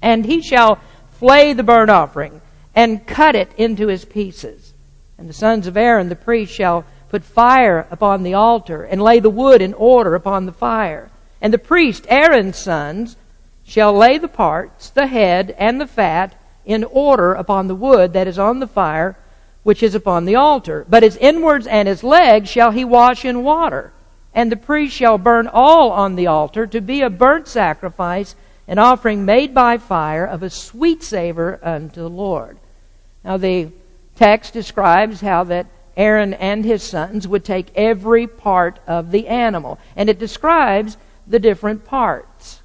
And 0.00 0.24
he 0.24 0.40
shall 0.40 0.80
flay 1.18 1.52
the 1.52 1.62
burnt 1.62 1.90
offering 1.90 2.40
and 2.74 3.06
cut 3.06 3.34
it 3.34 3.50
into 3.56 3.88
his 3.88 4.04
pieces. 4.04 4.72
And 5.18 5.28
the 5.28 5.34
sons 5.34 5.66
of 5.66 5.76
Aaron 5.76 6.08
the 6.08 6.16
priest 6.16 6.52
shall 6.52 6.84
put 7.08 7.24
fire 7.24 7.86
upon 7.90 8.22
the 8.22 8.34
altar 8.34 8.82
and 8.84 9.02
lay 9.02 9.20
the 9.20 9.30
wood 9.30 9.62
in 9.62 9.74
order 9.74 10.14
upon 10.14 10.46
the 10.46 10.52
fire. 10.52 11.10
And 11.40 11.52
the 11.52 11.58
priest, 11.58 12.06
Aaron's 12.08 12.58
sons, 12.58 13.16
shall 13.64 13.92
lay 13.92 14.18
the 14.18 14.28
parts, 14.28 14.90
the 14.90 15.06
head, 15.06 15.54
and 15.58 15.80
the 15.80 15.86
fat 15.86 16.34
in 16.64 16.84
order 16.84 17.32
upon 17.34 17.68
the 17.68 17.74
wood 17.74 18.12
that 18.12 18.26
is 18.26 18.38
on 18.38 18.60
the 18.60 18.66
fire, 18.66 19.16
which 19.66 19.82
is 19.82 19.96
upon 19.96 20.26
the 20.26 20.36
altar. 20.36 20.86
But 20.88 21.02
his 21.02 21.16
inwards 21.16 21.66
and 21.66 21.88
his 21.88 22.04
legs 22.04 22.48
shall 22.48 22.70
he 22.70 22.84
wash 22.84 23.24
in 23.24 23.42
water. 23.42 23.92
And 24.32 24.52
the 24.52 24.56
priest 24.56 24.94
shall 24.94 25.18
burn 25.18 25.48
all 25.52 25.90
on 25.90 26.14
the 26.14 26.28
altar 26.28 26.68
to 26.68 26.80
be 26.80 27.02
a 27.02 27.10
burnt 27.10 27.48
sacrifice 27.48 28.36
an 28.68 28.78
offering 28.78 29.24
made 29.24 29.52
by 29.52 29.78
fire 29.78 30.24
of 30.24 30.44
a 30.44 30.50
sweet 30.50 31.02
savor 31.02 31.58
unto 31.64 32.00
the 32.00 32.08
Lord. 32.08 32.58
Now 33.24 33.38
the 33.38 33.72
text 34.14 34.52
describes 34.52 35.20
how 35.20 35.42
that 35.42 35.66
Aaron 35.96 36.32
and 36.34 36.64
his 36.64 36.84
sons 36.84 37.26
would 37.26 37.44
take 37.44 37.74
every 37.74 38.28
part 38.28 38.78
of 38.86 39.10
the 39.10 39.26
animal, 39.26 39.80
and 39.96 40.08
it 40.08 40.20
describes 40.20 40.96
the 41.26 41.40
different 41.40 41.84
parts. 41.84 42.62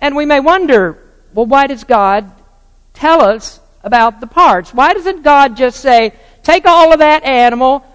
And 0.00 0.14
we 0.14 0.24
may 0.24 0.38
wonder, 0.38 1.02
well, 1.34 1.46
why 1.46 1.66
does 1.66 1.82
God 1.82 2.30
tell 2.94 3.22
us 3.22 3.58
about 3.86 4.20
the 4.20 4.26
parts? 4.26 4.74
Why 4.74 4.92
doesn't 4.92 5.22
God 5.22 5.56
just 5.56 5.80
say, 5.80 6.12
take 6.42 6.66
all 6.66 6.92
of 6.92 6.98
that 6.98 7.24
animal, 7.24 7.86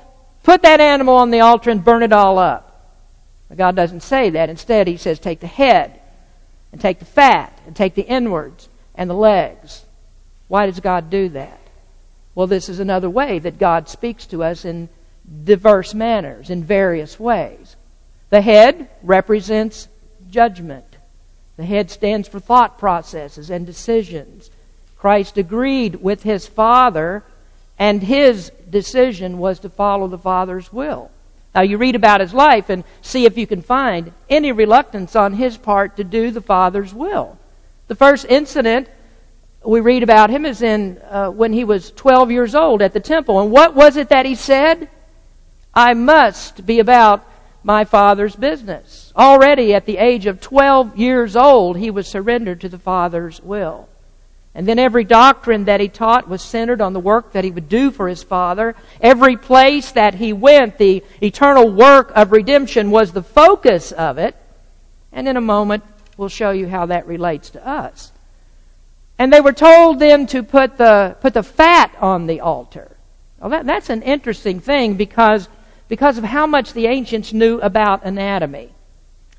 put 0.41 0.63
that 0.63 0.79
animal 0.79 1.17
on 1.17 1.29
the 1.29 1.41
altar, 1.41 1.69
and 1.69 1.83
burn 1.83 2.01
it 2.01 2.13
all 2.13 2.39
up? 2.39 2.95
But 3.50 3.60
God 3.60 3.75
doesn't 3.75 4.01
say 4.01 4.31
that. 4.31 4.50
Instead, 4.50 4.88
He 4.88 4.98
says, 4.98 5.19
take 5.19 5.41
the 5.41 5.48
head, 5.48 6.00
and 6.71 6.79
take 6.79 7.00
the 7.00 7.05
fat 7.05 7.60
and 7.65 7.75
take 7.75 7.95
the 7.95 8.01
inwards 8.03 8.69
and 8.95 9.10
the 9.10 9.15
legs. 9.15 9.86
Why 10.48 10.65
does 10.65 10.79
God 10.79 11.10
do 11.10 11.29
that? 11.29 11.60
Well, 12.33 12.48
this 12.48 12.69
is 12.69 12.79
another 12.79 13.10
way 13.10 13.39
that 13.39 13.60
God 13.60 13.89
speaks 13.89 14.25
to 14.27 14.43
us 14.43 14.63
in 14.63 14.89
diverse 15.43 15.93
manners, 15.93 16.50
in 16.50 16.63
various 16.63 17.19
ways. 17.19 17.75
The 18.29 18.41
head 18.41 18.89
represents 19.03 19.89
judgment. 20.29 20.86
The 21.57 21.65
head 21.65 21.91
stands 21.91 22.27
for 22.29 22.39
thought 22.39 22.79
processes 22.79 23.50
and 23.50 23.65
decisions. 23.65 24.50
Christ 25.01 25.39
agreed 25.39 25.96
with 25.96 26.22
his 26.22 26.46
Father, 26.46 27.24
and 27.79 28.03
his 28.03 28.51
decision 28.70 29.39
was 29.39 29.58
to 29.62 29.70
follow 29.70 30.08
the 30.08 30.20
Father's 30.20 30.72
will. 30.72 31.10
Now, 31.55 31.62
you 31.62 31.79
read 31.79 31.96
about 31.96 32.22
his 32.22 32.36
life 32.36 32.70
and 32.70 32.84
see 33.01 33.25
if 33.25 33.36
you 33.36 33.48
can 33.48 33.63
find 33.63 34.13
any 34.29 34.51
reluctance 34.51 35.15
on 35.15 35.34
his 35.34 35.58
part 35.58 35.98
to 35.98 36.03
do 36.03 36.29
the 36.29 36.39
Father's 36.39 36.93
will. 36.93 37.39
The 37.88 37.96
first 37.96 38.27
incident 38.29 38.89
we 39.65 39.79
read 39.79 40.03
about 40.03 40.29
him 40.29 40.46
is 40.46 40.62
in 40.62 41.01
uh, 41.10 41.31
when 41.31 41.51
he 41.51 41.63
was 41.63 41.89
12 41.89 42.29
years 42.29 42.53
old 42.53 42.84
at 42.84 42.93
the 42.93 43.00
temple. 43.00 43.39
And 43.39 43.51
what 43.51 43.74
was 43.74 43.98
it 43.98 44.10
that 44.10 44.27
he 44.27 44.36
said? 44.36 44.88
I 45.74 45.96
must 45.96 46.63
be 46.63 46.77
about 46.77 47.27
my 47.63 47.86
Father's 47.86 48.36
business. 48.36 49.12
Already 49.15 49.74
at 49.74 49.88
the 49.88 49.98
age 49.98 50.27
of 50.27 50.41
12 50.41 50.96
years 50.96 51.36
old, 51.36 51.77
he 51.77 51.89
was 51.89 52.08
surrendered 52.08 52.62
to 52.62 52.70
the 52.70 52.77
Father's 52.77 53.41
will. 53.41 53.88
And 54.53 54.67
then 54.67 54.79
every 54.79 55.05
doctrine 55.05 55.65
that 55.65 55.79
he 55.79 55.88
taught 55.88 56.27
was 56.27 56.41
centered 56.41 56.81
on 56.81 56.91
the 56.93 57.00
work 57.00 57.34
that 57.34 57.46
he 57.46 57.51
would 57.51 57.70
do 57.70 57.89
for 57.89 58.10
his 58.10 58.22
Father. 58.22 58.75
Every 59.00 59.38
place 59.38 59.91
that 59.93 60.15
he 60.15 60.34
went, 60.34 60.77
the 60.77 61.03
eternal 61.22 61.72
work 61.72 62.12
of 62.15 62.34
redemption 62.34 62.91
was 62.91 63.12
the 63.12 63.24
focus 63.24 63.93
of 63.93 64.17
it. 64.17 64.36
And 65.13 65.27
in 65.27 65.38
a 65.38 65.41
moment, 65.41 65.84
we'll 66.17 66.29
show 66.29 66.51
you 66.51 66.67
how 66.67 66.88
that 66.88 67.08
relates 67.08 67.51
to 67.51 67.65
us. 67.65 68.12
And 69.17 69.31
they 69.31 69.39
were 69.39 69.53
told 69.53 70.00
then 70.00 70.27
to 70.27 70.43
put 70.43 70.77
the, 70.77 71.15
put 71.22 71.34
the 71.34 71.43
fat 71.43 71.96
on 72.01 72.27
the 72.27 72.41
altar. 72.41 72.98
Well, 73.39 73.51
that, 73.51 73.65
that's 73.65 73.89
an 73.89 74.01
interesting 74.01 74.60
thing 74.60 74.96
because, 74.96 75.48
because 75.88 76.17
of 76.17 76.25
how 76.25 76.46
much 76.46 76.74
the 76.74 76.88
ancients 76.88 77.31
knew 77.31 77.60
about 77.60 78.03
anatomy. 78.03 78.72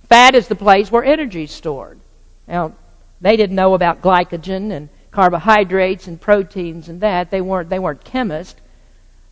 Fat 0.09 0.35
is 0.35 0.49
the 0.49 0.55
place 0.55 0.91
where 0.91 1.05
energy 1.05 1.45
is 1.45 1.51
stored. 1.51 2.01
Now, 2.49 2.73
they 3.21 3.37
didn't 3.37 3.57
know 3.57 3.75
about 3.75 4.03
glycogen 4.03 4.73
and 4.73 4.89
carbohydrates 5.13 6.09
and 6.09 6.21
proteins 6.21 6.89
and 6.89 7.01
that. 7.01 7.31
They 7.31 7.41
weren't, 7.41 7.69
they 7.69 7.79
weren't 7.79 8.05
chemists. 8.05 8.61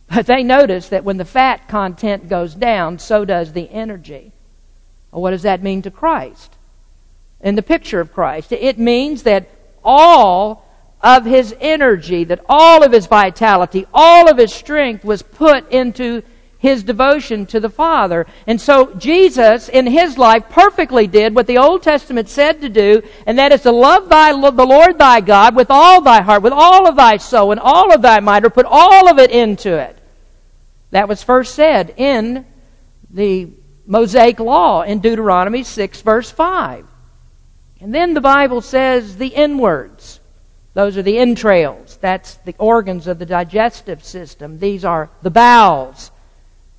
But 0.07 0.25
they 0.25 0.43
noticed 0.43 0.89
that 0.91 1.03
when 1.03 1.17
the 1.17 1.25
fat 1.25 1.67
content 1.67 2.29
goes 2.29 2.53
down, 2.53 2.99
so 2.99 3.25
does 3.25 3.53
the 3.53 3.69
energy. 3.69 4.31
Well, 5.11 5.21
what 5.21 5.31
does 5.31 5.43
that 5.43 5.63
mean 5.63 5.81
to 5.83 5.91
Christ? 5.91 6.55
In 7.41 7.55
the 7.55 7.63
picture 7.63 7.99
of 7.99 8.13
Christ, 8.13 8.51
it 8.51 8.77
means 8.77 9.23
that 9.23 9.49
all 9.83 10.67
of 11.01 11.25
his 11.25 11.55
energy, 11.59 12.23
that 12.25 12.43
all 12.47 12.83
of 12.83 12.91
his 12.91 13.07
vitality, 13.07 13.87
all 13.93 14.29
of 14.29 14.37
his 14.37 14.53
strength 14.53 15.03
was 15.03 15.21
put 15.21 15.69
into 15.71 16.21
his 16.61 16.83
devotion 16.83 17.47
to 17.47 17.59
the 17.59 17.71
Father. 17.71 18.27
And 18.45 18.61
so 18.61 18.93
Jesus, 18.93 19.67
in 19.67 19.87
his 19.87 20.19
life, 20.19 20.47
perfectly 20.47 21.07
did 21.07 21.33
what 21.33 21.47
the 21.47 21.57
Old 21.57 21.81
Testament 21.81 22.29
said 22.29 22.61
to 22.61 22.69
do, 22.69 23.01
and 23.25 23.39
that 23.39 23.51
is 23.51 23.63
to 23.63 23.71
love 23.71 24.09
thy, 24.09 24.31
the 24.31 24.65
Lord 24.65 24.99
thy 24.99 25.21
God 25.21 25.55
with 25.55 25.71
all 25.71 26.01
thy 26.01 26.21
heart, 26.21 26.43
with 26.43 26.53
all 26.53 26.87
of 26.87 26.95
thy 26.95 27.17
soul, 27.17 27.51
and 27.51 27.59
all 27.59 27.91
of 27.91 28.03
thy 28.03 28.19
might, 28.19 28.45
or 28.45 28.51
put 28.51 28.67
all 28.69 29.09
of 29.09 29.17
it 29.17 29.31
into 29.31 29.75
it. 29.75 29.97
That 30.91 31.07
was 31.07 31.23
first 31.23 31.55
said 31.55 31.95
in 31.97 32.45
the 33.09 33.49
Mosaic 33.87 34.39
law 34.39 34.83
in 34.83 34.99
Deuteronomy 34.99 35.63
6 35.63 36.01
verse 36.01 36.29
5. 36.29 36.85
And 37.79 37.95
then 37.95 38.13
the 38.13 38.21
Bible 38.21 38.61
says 38.61 39.17
the 39.17 39.29
inwards. 39.29 40.19
Those 40.75 40.95
are 40.95 41.01
the 41.01 41.17
entrails. 41.17 41.97
That's 41.97 42.35
the 42.35 42.53
organs 42.59 43.07
of 43.07 43.17
the 43.17 43.25
digestive 43.25 44.03
system. 44.03 44.59
These 44.59 44.85
are 44.85 45.09
the 45.23 45.31
bowels. 45.31 46.11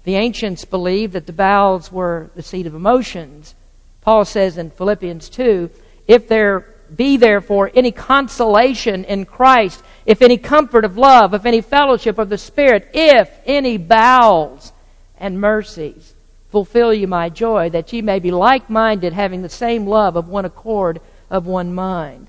The 0.04 0.16
ancients 0.16 0.64
believed 0.64 1.12
that 1.12 1.26
the 1.26 1.32
bowels 1.32 1.92
were 1.92 2.30
the 2.34 2.42
seat 2.42 2.66
of 2.66 2.74
emotions. 2.74 3.54
Paul 4.00 4.24
says 4.24 4.58
in 4.58 4.70
Philippians 4.70 5.28
2 5.28 5.70
if 6.08 6.28
there 6.28 6.66
be 6.94 7.16
therefore 7.16 7.70
any 7.74 7.92
consolation 7.92 9.04
in 9.04 9.24
Christ, 9.24 9.82
if 10.04 10.20
any 10.20 10.36
comfort 10.36 10.84
of 10.84 10.98
love, 10.98 11.32
if 11.34 11.46
any 11.46 11.60
fellowship 11.60 12.18
of 12.18 12.28
the 12.28 12.38
Spirit, 12.38 12.90
if 12.92 13.30
any 13.46 13.76
bowels 13.78 14.72
and 15.16 15.40
mercies. 15.40 16.14
Fulfill 16.50 16.92
you 16.92 17.06
my 17.06 17.30
joy, 17.30 17.70
that 17.70 17.92
ye 17.92 18.02
may 18.02 18.18
be 18.18 18.30
like 18.30 18.68
minded, 18.68 19.14
having 19.14 19.40
the 19.40 19.48
same 19.48 19.86
love 19.86 20.16
of 20.16 20.28
one 20.28 20.44
accord, 20.44 21.00
of 21.30 21.46
one 21.46 21.72
mind. 21.72 22.26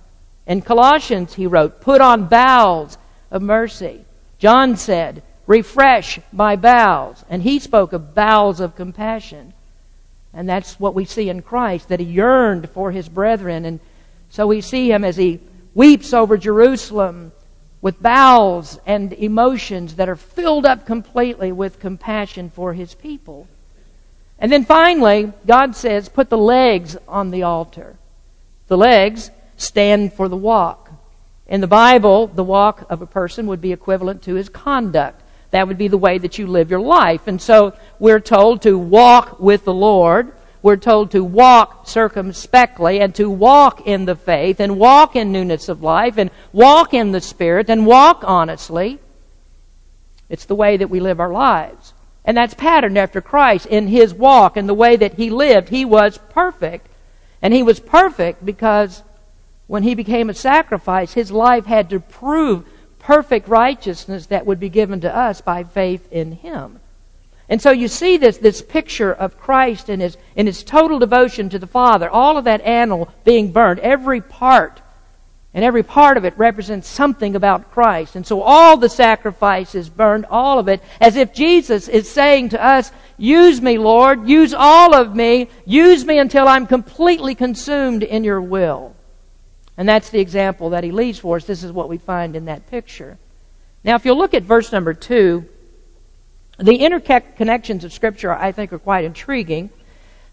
In 0.47 0.61
Colossians, 0.61 1.33
he 1.33 1.47
wrote, 1.47 1.81
Put 1.81 1.99
on 1.99 2.27
bowels 2.27 2.97
of 3.31 3.41
mercy. 3.41 4.05
John 4.37 4.77
said, 4.77 5.23
Refresh 5.45 6.19
my 6.31 6.55
bowels. 6.55 7.23
And 7.29 7.43
he 7.43 7.59
spoke 7.59 7.93
of 7.93 8.15
bowels 8.15 8.59
of 8.59 8.75
compassion. 8.75 9.53
And 10.33 10.49
that's 10.49 10.79
what 10.79 10.95
we 10.95 11.05
see 11.05 11.29
in 11.29 11.41
Christ, 11.41 11.89
that 11.89 11.99
he 11.99 12.05
yearned 12.05 12.69
for 12.69 12.91
his 12.91 13.07
brethren. 13.07 13.65
And 13.65 13.79
so 14.29 14.47
we 14.47 14.61
see 14.61 14.91
him 14.91 15.03
as 15.03 15.15
he 15.15 15.39
weeps 15.75 16.13
over 16.13 16.37
Jerusalem 16.37 17.31
with 17.81 18.01
bowels 18.01 18.79
and 18.85 19.11
emotions 19.13 19.95
that 19.95 20.07
are 20.07 20.15
filled 20.15 20.65
up 20.65 20.85
completely 20.85 21.51
with 21.51 21.79
compassion 21.79 22.49
for 22.49 22.73
his 22.73 22.95
people. 22.95 23.47
And 24.39 24.51
then 24.51 24.65
finally, 24.65 25.31
God 25.45 25.75
says, 25.75 26.09
put 26.09 26.29
the 26.29 26.37
legs 26.37 26.97
on 27.07 27.31
the 27.31 27.43
altar. 27.43 27.97
The 28.67 28.77
legs 28.77 29.29
stand 29.57 30.13
for 30.13 30.27
the 30.27 30.37
walk. 30.37 30.91
In 31.45 31.61
the 31.61 31.67
Bible, 31.67 32.27
the 32.27 32.43
walk 32.43 32.85
of 32.89 33.01
a 33.01 33.05
person 33.05 33.47
would 33.47 33.61
be 33.61 33.73
equivalent 33.73 34.23
to 34.23 34.35
his 34.35 34.49
conduct. 34.49 35.21
That 35.53 35.67
would 35.67 35.77
be 35.77 35.87
the 35.87 35.97
way 35.97 36.17
that 36.19 36.37
you 36.37 36.45
live 36.45 36.69
your 36.69 36.81
life. 36.81 37.27
And 37.27 37.41
so 37.41 37.73
we're 37.97 38.19
told 38.19 38.61
to 38.63 38.77
walk 38.77 39.39
with 39.39 39.63
the 39.65 39.73
Lord 39.73 40.33
we're 40.63 40.77
told 40.77 41.11
to 41.11 41.25
walk 41.25 41.89
circumspectly 41.89 43.01
and 43.01 43.13
to 43.15 43.29
walk 43.29 43.85
in 43.85 44.05
the 44.05 44.15
faith 44.15 44.61
and 44.61 44.79
walk 44.79 45.13
in 45.13 45.33
newness 45.33 45.67
of 45.67 45.83
life 45.83 46.17
and 46.17 46.31
walk 46.53 46.93
in 46.93 47.11
the 47.11 47.19
Spirit 47.19 47.69
and 47.69 47.85
walk 47.85 48.23
honestly. 48.25 48.99
It's 50.29 50.45
the 50.45 50.55
way 50.55 50.77
that 50.77 50.89
we 50.89 51.01
live 51.01 51.19
our 51.19 51.33
lives. 51.33 51.93
And 52.23 52.37
that's 52.37 52.53
patterned 52.53 52.97
after 52.97 53.19
Christ 53.19 53.65
in 53.65 53.87
his 53.87 54.13
walk 54.13 54.55
and 54.55 54.67
the 54.67 54.73
way 54.73 54.95
that 54.95 55.15
he 55.15 55.29
lived. 55.29 55.67
He 55.67 55.83
was 55.83 56.17
perfect. 56.29 56.87
And 57.41 57.53
he 57.53 57.61
was 57.61 57.81
perfect 57.81 58.45
because 58.45 59.03
when 59.67 59.83
he 59.83 59.95
became 59.95 60.29
a 60.29 60.33
sacrifice, 60.33 61.11
his 61.11 61.29
life 61.29 61.65
had 61.65 61.89
to 61.89 61.99
prove 61.99 62.65
perfect 63.03 63.47
righteousness 63.47 64.27
that 64.27 64.45
would 64.45 64.59
be 64.59 64.69
given 64.69 65.01
to 65.01 65.15
us 65.15 65.41
by 65.41 65.63
faith 65.63 66.11
in 66.11 66.31
him. 66.31 66.79
And 67.49 67.61
so 67.61 67.71
you 67.71 67.89
see 67.89 68.17
this, 68.17 68.37
this 68.37 68.61
picture 68.61 69.13
of 69.13 69.37
Christ 69.37 69.89
in 69.89 69.99
his, 69.99 70.17
in 70.35 70.47
his 70.47 70.63
total 70.63 70.99
devotion 70.99 71.49
to 71.49 71.59
the 71.59 71.67
Father, 71.67 72.09
all 72.09 72.37
of 72.37 72.45
that 72.45 72.61
animal 72.61 73.09
being 73.25 73.51
burned, 73.51 73.79
every 73.81 74.21
part, 74.21 74.81
and 75.53 75.63
every 75.63 75.83
part 75.83 76.17
of 76.17 76.25
it 76.25 76.35
represents 76.37 76.87
something 76.87 77.35
about 77.35 77.71
Christ. 77.71 78.15
And 78.15 78.25
so 78.25 78.41
all 78.41 78.77
the 78.77 78.89
sacrifices 78.89 79.89
burned, 79.89 80.25
all 80.29 80.57
of 80.57 80.69
it, 80.69 80.81
as 81.01 81.17
if 81.17 81.33
Jesus 81.33 81.89
is 81.89 82.09
saying 82.09 82.49
to 82.49 82.65
us, 82.65 82.91
use 83.17 83.61
me, 83.61 83.77
Lord, 83.77 84.27
use 84.27 84.53
all 84.53 84.95
of 84.95 85.13
me, 85.13 85.49
use 85.65 86.05
me 86.05 86.17
until 86.17 86.47
I'm 86.47 86.65
completely 86.65 87.35
consumed 87.35 88.01
in 88.01 88.23
your 88.23 88.41
will. 88.41 88.95
And 89.77 89.89
that's 89.89 90.09
the 90.09 90.19
example 90.19 90.71
that 90.71 90.83
he 90.83 90.91
leaves 90.91 91.19
for 91.19 91.37
us. 91.37 91.45
This 91.45 91.63
is 91.63 91.71
what 91.71 91.89
we 91.89 91.97
find 91.97 92.35
in 92.35 92.45
that 92.45 92.69
picture. 92.69 93.17
Now, 93.83 93.95
if 93.95 94.05
you'll 94.05 94.17
look 94.17 94.33
at 94.33 94.43
verse 94.43 94.71
number 94.71 94.93
two, 94.93 95.45
the 96.59 96.77
interconnections 96.77 97.83
of 97.83 97.91
Scripture, 97.91 98.31
I 98.31 98.51
think, 98.51 98.71
are 98.71 98.79
quite 98.79 99.05
intriguing. 99.05 99.69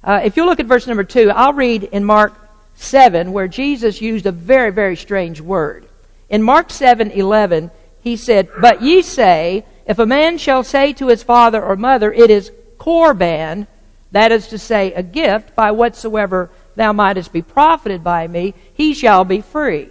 Uh, 0.02 0.20
if 0.24 0.36
you 0.36 0.44
look 0.44 0.60
at 0.60 0.66
verse 0.66 0.86
number 0.86 1.04
2, 1.04 1.30
I'll 1.30 1.52
read 1.52 1.84
in 1.84 2.04
Mark 2.04 2.34
7 2.74 3.32
where 3.32 3.48
Jesus 3.48 4.00
used 4.00 4.26
a 4.26 4.32
very, 4.32 4.70
very 4.70 4.96
strange 4.96 5.40
word. 5.40 5.86
In 6.28 6.42
Mark 6.42 6.70
7 6.70 7.10
11, 7.10 7.70
he 8.00 8.16
said, 8.16 8.48
But 8.60 8.82
ye 8.82 9.02
say, 9.02 9.64
if 9.86 9.98
a 9.98 10.06
man 10.06 10.38
shall 10.38 10.62
say 10.62 10.92
to 10.94 11.08
his 11.08 11.22
father 11.22 11.62
or 11.62 11.76
mother, 11.76 12.12
It 12.12 12.30
is 12.30 12.50
Corban, 12.78 13.66
that 14.12 14.32
is 14.32 14.48
to 14.48 14.58
say, 14.58 14.92
a 14.94 15.02
gift, 15.02 15.54
by 15.54 15.70
whatsoever 15.70 16.50
thou 16.76 16.92
mightest 16.92 17.32
be 17.32 17.42
profited 17.42 18.02
by 18.04 18.26
me, 18.26 18.54
he 18.74 18.94
shall 18.94 19.24
be 19.24 19.40
free. 19.40 19.88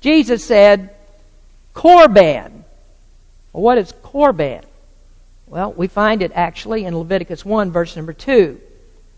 Jesus 0.00 0.44
said, 0.44 0.90
Corban. 1.74 2.64
Well, 3.52 3.62
what 3.62 3.78
is 3.78 3.92
Corban? 4.02 4.64
Well, 5.46 5.72
we 5.72 5.86
find 5.86 6.22
it 6.22 6.32
actually 6.34 6.84
in 6.84 6.96
Leviticus 6.96 7.44
1, 7.44 7.70
verse 7.70 7.94
number 7.94 8.12
2. 8.12 8.60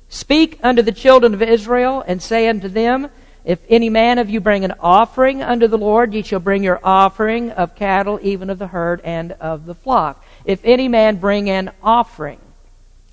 Speak 0.08 0.58
unto 0.62 0.82
the 0.82 0.92
children 0.92 1.34
of 1.34 1.42
Israel, 1.42 2.04
and 2.06 2.22
say 2.22 2.48
unto 2.48 2.68
them, 2.68 3.08
If 3.44 3.60
any 3.68 3.88
man 3.88 4.18
of 4.18 4.28
you 4.28 4.40
bring 4.40 4.64
an 4.64 4.74
offering 4.80 5.42
unto 5.42 5.68
the 5.68 5.78
Lord, 5.78 6.12
ye 6.12 6.22
shall 6.22 6.40
bring 6.40 6.62
your 6.62 6.80
offering 6.82 7.50
of 7.50 7.76
cattle, 7.76 8.18
even 8.22 8.50
of 8.50 8.58
the 8.58 8.66
herd 8.66 9.00
and 9.04 9.32
of 9.32 9.66
the 9.66 9.74
flock. 9.74 10.24
If 10.44 10.60
any 10.64 10.88
man 10.88 11.16
bring 11.16 11.48
an 11.48 11.70
offering, 11.82 12.40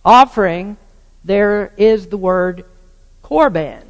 offering, 0.04 0.78
there 1.24 1.74
is 1.78 2.08
the 2.08 2.18
word 2.18 2.66
korban. 3.32 3.84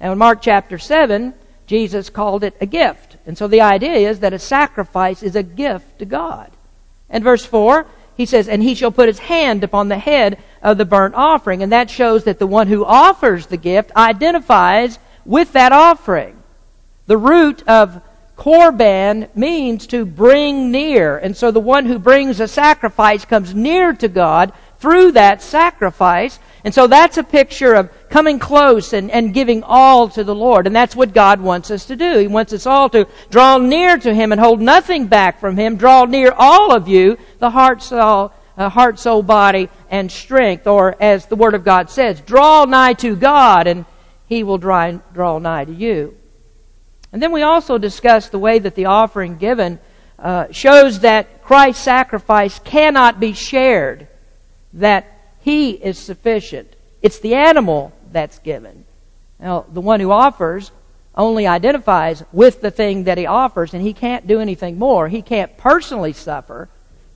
Now 0.00 0.12
in 0.12 0.18
Mark 0.18 0.42
chapter 0.42 0.78
7, 0.78 1.32
Jesus 1.66 2.10
called 2.10 2.44
it 2.44 2.54
a 2.60 2.66
gift. 2.66 3.16
And 3.26 3.36
so 3.36 3.48
the 3.48 3.62
idea 3.62 4.08
is 4.08 4.20
that 4.20 4.32
a 4.32 4.38
sacrifice 4.38 5.22
is 5.22 5.34
a 5.34 5.42
gift 5.42 5.98
to 5.98 6.04
God. 6.04 6.50
And 7.08 7.24
verse 7.24 7.44
4, 7.46 7.86
he 8.16 8.26
says, 8.26 8.48
and 8.48 8.62
he 8.62 8.74
shall 8.74 8.90
put 8.90 9.08
his 9.08 9.20
hand 9.20 9.64
upon 9.64 9.88
the 9.88 9.98
head 9.98 10.38
of 10.62 10.76
the 10.76 10.84
burnt 10.84 11.14
offering. 11.14 11.62
And 11.62 11.72
that 11.72 11.90
shows 11.90 12.24
that 12.24 12.38
the 12.38 12.46
one 12.46 12.66
who 12.66 12.84
offers 12.84 13.46
the 13.46 13.56
gift 13.56 13.90
identifies 13.96 14.98
with 15.24 15.52
that 15.52 15.72
offering. 15.72 16.42
The 17.06 17.16
root 17.16 17.66
of 17.66 18.02
korban 18.36 19.34
means 19.34 19.86
to 19.88 20.04
bring 20.04 20.70
near. 20.70 21.16
And 21.16 21.36
so 21.36 21.50
the 21.50 21.60
one 21.60 21.86
who 21.86 21.98
brings 21.98 22.40
a 22.40 22.48
sacrifice 22.48 23.24
comes 23.24 23.54
near 23.54 23.92
to 23.94 24.08
God 24.08 24.52
through 24.78 25.12
that 25.12 25.42
sacrifice. 25.42 26.38
And 26.64 26.74
so 26.74 26.86
that's 26.86 27.18
a 27.18 27.24
picture 27.24 27.74
of 27.74 27.90
coming 28.10 28.38
close 28.38 28.92
and, 28.92 29.10
and 29.10 29.34
giving 29.34 29.62
all 29.62 30.08
to 30.10 30.24
the 30.24 30.34
Lord. 30.34 30.66
And 30.66 30.74
that's 30.74 30.96
what 30.96 31.12
God 31.12 31.40
wants 31.40 31.70
us 31.70 31.86
to 31.86 31.96
do. 31.96 32.18
He 32.18 32.26
wants 32.26 32.52
us 32.52 32.66
all 32.66 32.88
to 32.90 33.06
draw 33.30 33.58
near 33.58 33.98
to 33.98 34.14
Him 34.14 34.32
and 34.32 34.40
hold 34.40 34.60
nothing 34.60 35.06
back 35.06 35.40
from 35.40 35.56
Him. 35.56 35.76
Draw 35.76 36.06
near 36.06 36.32
all 36.36 36.72
of 36.72 36.88
you, 36.88 37.18
the 37.38 37.50
heart, 37.50 37.82
soul, 37.82 38.32
uh, 38.56 38.68
heart, 38.68 38.98
soul, 38.98 39.22
body, 39.22 39.68
and 39.90 40.10
strength. 40.10 40.66
Or 40.66 40.96
as 41.00 41.26
the 41.26 41.36
Word 41.36 41.54
of 41.54 41.64
God 41.64 41.90
says, 41.90 42.20
draw 42.20 42.64
nigh 42.64 42.94
to 42.94 43.14
God 43.16 43.66
and 43.66 43.84
He 44.26 44.42
will 44.42 44.58
draw, 44.58 44.92
draw 45.12 45.38
nigh 45.38 45.64
to 45.64 45.72
you. 45.72 46.16
And 47.12 47.22
then 47.22 47.32
we 47.32 47.42
also 47.42 47.78
discussed 47.78 48.32
the 48.32 48.38
way 48.38 48.58
that 48.58 48.74
the 48.74 48.86
offering 48.86 49.38
given 49.38 49.78
uh, 50.18 50.50
shows 50.50 51.00
that 51.00 51.42
Christ's 51.42 51.82
sacrifice 51.82 52.58
cannot 52.58 53.20
be 53.20 53.32
shared, 53.32 54.08
that 54.74 55.06
He 55.40 55.70
is 55.70 55.98
sufficient. 55.98 56.74
It's 57.00 57.20
the 57.20 57.34
animal 57.34 57.92
that's 58.12 58.38
given. 58.38 58.84
Now, 59.40 59.66
the 59.72 59.80
one 59.80 60.00
who 60.00 60.10
offers 60.10 60.70
only 61.14 61.46
identifies 61.46 62.22
with 62.32 62.60
the 62.60 62.70
thing 62.70 63.04
that 63.04 63.18
he 63.18 63.26
offers, 63.26 63.74
and 63.74 63.82
he 63.82 63.92
can't 63.92 64.26
do 64.26 64.40
anything 64.40 64.78
more. 64.78 65.08
He 65.08 65.22
can't 65.22 65.56
personally 65.56 66.12
suffer. 66.12 66.68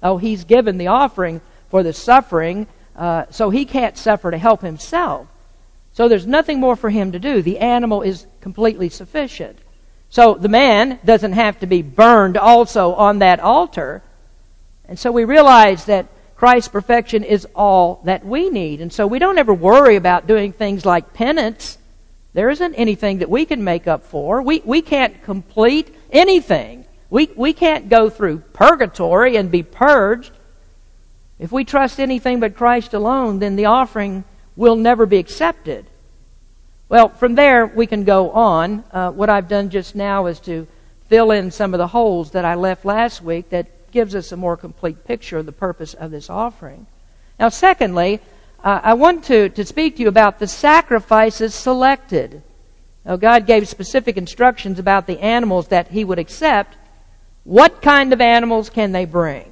Oh, 0.03 0.19
he's 0.19 0.45
given 0.45 0.79
the 0.79 0.89
offering 0.89 1.41
for 1.71 1.83
the 1.83 1.93
suffering, 1.93 2.67
uh, 2.97 3.27
so 3.31 3.51
he 3.51 3.65
can't 3.65 3.97
suffer 3.97 4.31
to 4.31 4.39
help 4.39 4.63
himself. 4.63 5.29
So 5.93 6.09
there's 6.09 6.27
nothing 6.27 6.59
more 6.59 6.75
for 6.75 6.91
him 6.91 7.13
to 7.13 7.19
do. 7.19 7.43
The 7.43 7.59
animal 7.59 8.03
is 8.03 8.27
completely 8.41 8.89
sufficient. 8.89 9.59
So 10.09 10.35
the 10.35 10.49
man 10.49 10.99
doesn't 11.05 11.33
have 11.33 11.61
to 11.61 11.67
be 11.67 11.83
burned 11.83 12.37
also 12.37 12.95
on 12.95 13.21
that 13.21 13.41
altar. 13.41 14.03
And 14.87 14.99
so 14.99 15.13
we 15.13 15.25
realize 15.25 15.85
that 15.87 16.07
Christ's 16.43 16.71
perfection 16.71 17.23
is 17.23 17.47
all 17.55 18.01
that 18.03 18.27
we 18.27 18.51
need. 18.51 18.81
And 18.81 18.93
so 18.93 19.07
we 19.07 19.21
don't 19.21 19.39
ever 19.39 19.55
worry 19.55 19.95
about 19.95 20.27
doing 20.27 20.53
things 20.53 20.85
like 20.85 21.15
penance. 21.15 21.79
There 22.33 22.51
isn't 22.51 22.75
anything 22.75 23.19
that 23.19 23.31
we 23.31 23.45
can 23.45 23.63
make 23.63 23.87
up 23.87 24.03
for. 24.03 24.43
We, 24.43 24.61
we 24.65 24.83
can't 24.83 25.23
complete 25.23 25.95
anything. 26.11 26.85
We, 27.11 27.31
we 27.37 27.53
can't 27.53 27.89
go 27.89 28.11
through 28.11 28.39
purgatory 28.55 29.37
and 29.37 29.53
be 29.53 29.63
purged. 29.63 30.33
If 31.39 31.53
we 31.53 31.65
trust 31.65 32.01
anything 32.01 32.41
but 32.41 32.57
Christ 32.57 32.93
alone, 32.93 33.39
then 33.39 33.55
the 33.55 33.67
offering 33.67 34.25
will 34.57 34.75
never 34.75 35.07
be 35.07 35.19
accepted. 35.19 35.87
Well, 36.89 37.11
from 37.11 37.37
there, 37.37 37.67
we 37.69 37.87
can 37.87 38.03
go 38.03 38.33
on. 38.33 38.83
Uh, 38.91 39.13
what 39.13 39.31
I've 39.31 39.47
done 39.47 39.71
just 39.71 39.95
now 39.95 40.27
is 40.27 40.41
to 40.41 40.67
fill 41.09 41.31
in 41.31 41.53
some 41.53 41.73
of 41.73 41.79
the 41.79 41.87
holes 41.87 42.33
that 42.33 42.45
I 42.45 42.57
left 42.57 42.85
last 42.85 43.23
week 43.23 43.51
that 43.51 43.69
gives 43.93 44.15
us 44.15 44.33
a 44.33 44.37
more 44.37 44.57
complete 44.57 45.05
picture 45.05 45.39
of 45.39 45.47
the 45.47 45.53
purpose 45.53 45.95
of 45.95 46.11
this 46.11 46.29
offering. 46.29 46.87
Now, 47.39 47.49
secondly, 47.49 48.21
uh, 48.65 48.81
I 48.83 48.95
want 48.95 49.25
to, 49.25 49.49
to 49.51 49.65
speak 49.65 49.97
to 49.97 50.03
you 50.03 50.09
about 50.09 50.39
the 50.39 50.47
sacrifices 50.47 51.55
selected. 51.55 52.43
Now, 53.05 53.17
God 53.17 53.47
gave 53.47 53.69
specific 53.69 54.17
instructions 54.17 54.79
about 54.79 55.07
the 55.07 55.21
animals 55.21 55.69
that 55.69 55.89
He 55.89 56.05
would 56.05 56.19
accept. 56.19 56.77
What 57.45 57.83
kind 57.83 58.13
of 58.13 58.21
animals 58.21 58.71
can 58.71 58.93
they 58.93 59.05
bring? 59.05 59.51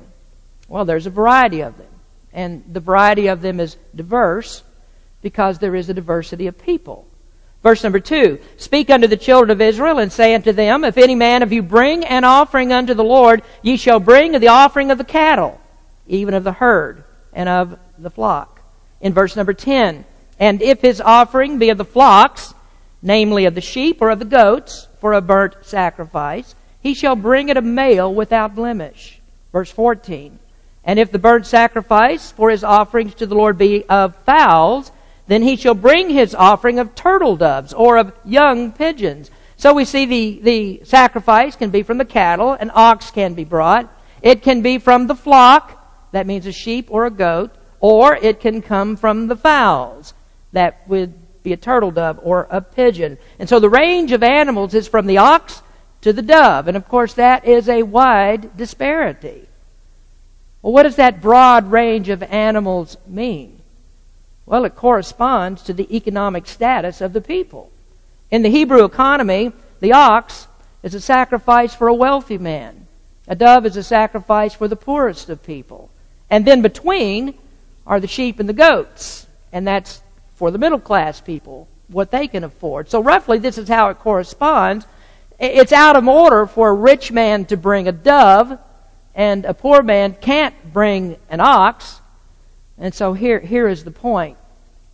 Well, 0.68 0.84
there's 0.84 1.06
a 1.06 1.10
variety 1.10 1.62
of 1.62 1.76
them. 1.76 1.88
And 2.32 2.62
the 2.72 2.80
variety 2.80 3.26
of 3.26 3.42
them 3.42 3.58
is 3.58 3.76
diverse 3.94 4.62
because 5.20 5.58
there 5.58 5.74
is 5.74 5.88
a 5.88 5.94
diversity 5.94 6.46
of 6.46 6.56
people. 6.56 7.09
Verse 7.62 7.82
number 7.82 8.00
two, 8.00 8.38
speak 8.56 8.88
unto 8.88 9.06
the 9.06 9.16
children 9.16 9.50
of 9.50 9.60
Israel 9.60 9.98
and 9.98 10.10
say 10.10 10.34
unto 10.34 10.52
them, 10.52 10.82
if 10.82 10.96
any 10.96 11.14
man 11.14 11.42
of 11.42 11.52
you 11.52 11.62
bring 11.62 12.04
an 12.04 12.24
offering 12.24 12.72
unto 12.72 12.94
the 12.94 13.04
Lord, 13.04 13.42
ye 13.62 13.76
shall 13.76 14.00
bring 14.00 14.32
the 14.32 14.48
offering 14.48 14.90
of 14.90 14.96
the 14.96 15.04
cattle, 15.04 15.60
even 16.06 16.32
of 16.32 16.44
the 16.44 16.52
herd, 16.52 17.04
and 17.34 17.48
of 17.48 17.78
the 17.98 18.10
flock. 18.10 18.62
In 19.02 19.12
verse 19.12 19.36
number 19.36 19.52
10, 19.52 20.06
and 20.38 20.62
if 20.62 20.80
his 20.80 21.02
offering 21.02 21.58
be 21.58 21.68
of 21.68 21.76
the 21.76 21.84
flocks, 21.84 22.54
namely 23.02 23.44
of 23.44 23.54
the 23.54 23.60
sheep 23.60 24.00
or 24.00 24.08
of 24.08 24.18
the 24.18 24.24
goats, 24.24 24.88
for 25.00 25.12
a 25.12 25.20
burnt 25.20 25.56
sacrifice, 25.62 26.54
he 26.80 26.94
shall 26.94 27.16
bring 27.16 27.48
it 27.48 27.56
a 27.56 27.62
male 27.62 28.12
without 28.12 28.54
blemish. 28.54 29.20
Verse 29.52 29.70
14. 29.70 30.38
And 30.84 30.98
if 30.98 31.12
the 31.12 31.18
burnt 31.18 31.46
sacrifice 31.46 32.32
for 32.32 32.50
his 32.50 32.64
offerings 32.64 33.14
to 33.16 33.26
the 33.26 33.34
Lord 33.34 33.58
be 33.58 33.84
of 33.84 34.16
fowls, 34.24 34.92
then 35.26 35.42
he 35.42 35.56
shall 35.56 35.74
bring 35.74 36.10
his 36.10 36.34
offering 36.34 36.78
of 36.78 36.94
turtle 36.94 37.36
doves 37.36 37.72
or 37.72 37.96
of 37.98 38.12
young 38.24 38.72
pigeons. 38.72 39.30
So 39.56 39.74
we 39.74 39.84
see 39.84 40.06
the, 40.06 40.40
the 40.42 40.84
sacrifice 40.84 41.54
can 41.56 41.70
be 41.70 41.82
from 41.82 41.98
the 41.98 42.04
cattle, 42.04 42.52
an 42.52 42.70
ox 42.74 43.10
can 43.10 43.34
be 43.34 43.44
brought. 43.44 43.92
It 44.22 44.42
can 44.42 44.62
be 44.62 44.78
from 44.78 45.06
the 45.06 45.14
flock, 45.14 46.10
that 46.12 46.26
means 46.26 46.46
a 46.46 46.52
sheep 46.52 46.88
or 46.90 47.06
a 47.06 47.10
goat, 47.10 47.54
or 47.78 48.16
it 48.16 48.40
can 48.40 48.62
come 48.62 48.96
from 48.96 49.28
the 49.28 49.36
fowls, 49.36 50.14
that 50.52 50.86
would 50.88 51.14
be 51.42 51.52
a 51.52 51.56
turtle 51.56 51.90
dove 51.90 52.20
or 52.22 52.46
a 52.50 52.60
pigeon. 52.60 53.18
And 53.38 53.48
so 53.48 53.60
the 53.60 53.70
range 53.70 54.12
of 54.12 54.22
animals 54.22 54.74
is 54.74 54.88
from 54.88 55.06
the 55.06 55.18
ox 55.18 55.62
to 56.02 56.12
the 56.12 56.22
dove. 56.22 56.68
And 56.68 56.76
of 56.76 56.88
course, 56.88 57.14
that 57.14 57.44
is 57.46 57.68
a 57.68 57.82
wide 57.82 58.56
disparity. 58.56 59.48
Well, 60.62 60.72
what 60.72 60.82
does 60.82 60.96
that 60.96 61.22
broad 61.22 61.70
range 61.70 62.08
of 62.08 62.22
animals 62.22 62.96
mean? 63.06 63.59
Well, 64.50 64.64
it 64.64 64.74
corresponds 64.74 65.62
to 65.62 65.72
the 65.72 65.96
economic 65.96 66.44
status 66.44 67.00
of 67.00 67.12
the 67.12 67.20
people. 67.20 67.70
In 68.32 68.42
the 68.42 68.50
Hebrew 68.50 68.82
economy, 68.82 69.52
the 69.78 69.92
ox 69.92 70.48
is 70.82 70.92
a 70.92 71.00
sacrifice 71.00 71.72
for 71.72 71.86
a 71.86 71.94
wealthy 71.94 72.36
man. 72.36 72.88
A 73.28 73.36
dove 73.36 73.64
is 73.64 73.76
a 73.76 73.84
sacrifice 73.84 74.52
for 74.52 74.66
the 74.66 74.74
poorest 74.74 75.28
of 75.28 75.44
people. 75.44 75.88
And 76.28 76.44
then 76.44 76.62
between 76.62 77.34
are 77.86 78.00
the 78.00 78.08
sheep 78.08 78.40
and 78.40 78.48
the 78.48 78.52
goats. 78.52 79.28
And 79.52 79.68
that's 79.68 80.02
for 80.34 80.50
the 80.50 80.58
middle 80.58 80.80
class 80.80 81.20
people, 81.20 81.68
what 81.86 82.10
they 82.10 82.26
can 82.26 82.42
afford. 82.42 82.90
So 82.90 83.00
roughly 83.00 83.38
this 83.38 83.56
is 83.56 83.68
how 83.68 83.90
it 83.90 84.00
corresponds. 84.00 84.84
It's 85.38 85.72
out 85.72 85.94
of 85.94 86.08
order 86.08 86.46
for 86.46 86.70
a 86.70 86.74
rich 86.74 87.12
man 87.12 87.44
to 87.44 87.56
bring 87.56 87.86
a 87.86 87.92
dove 87.92 88.58
and 89.14 89.44
a 89.44 89.54
poor 89.54 89.80
man 89.84 90.16
can't 90.20 90.72
bring 90.72 91.18
an 91.28 91.38
ox. 91.38 92.00
And 92.78 92.92
so 92.92 93.12
here, 93.12 93.38
here 93.38 93.68
is 93.68 93.84
the 93.84 93.92
point 93.92 94.38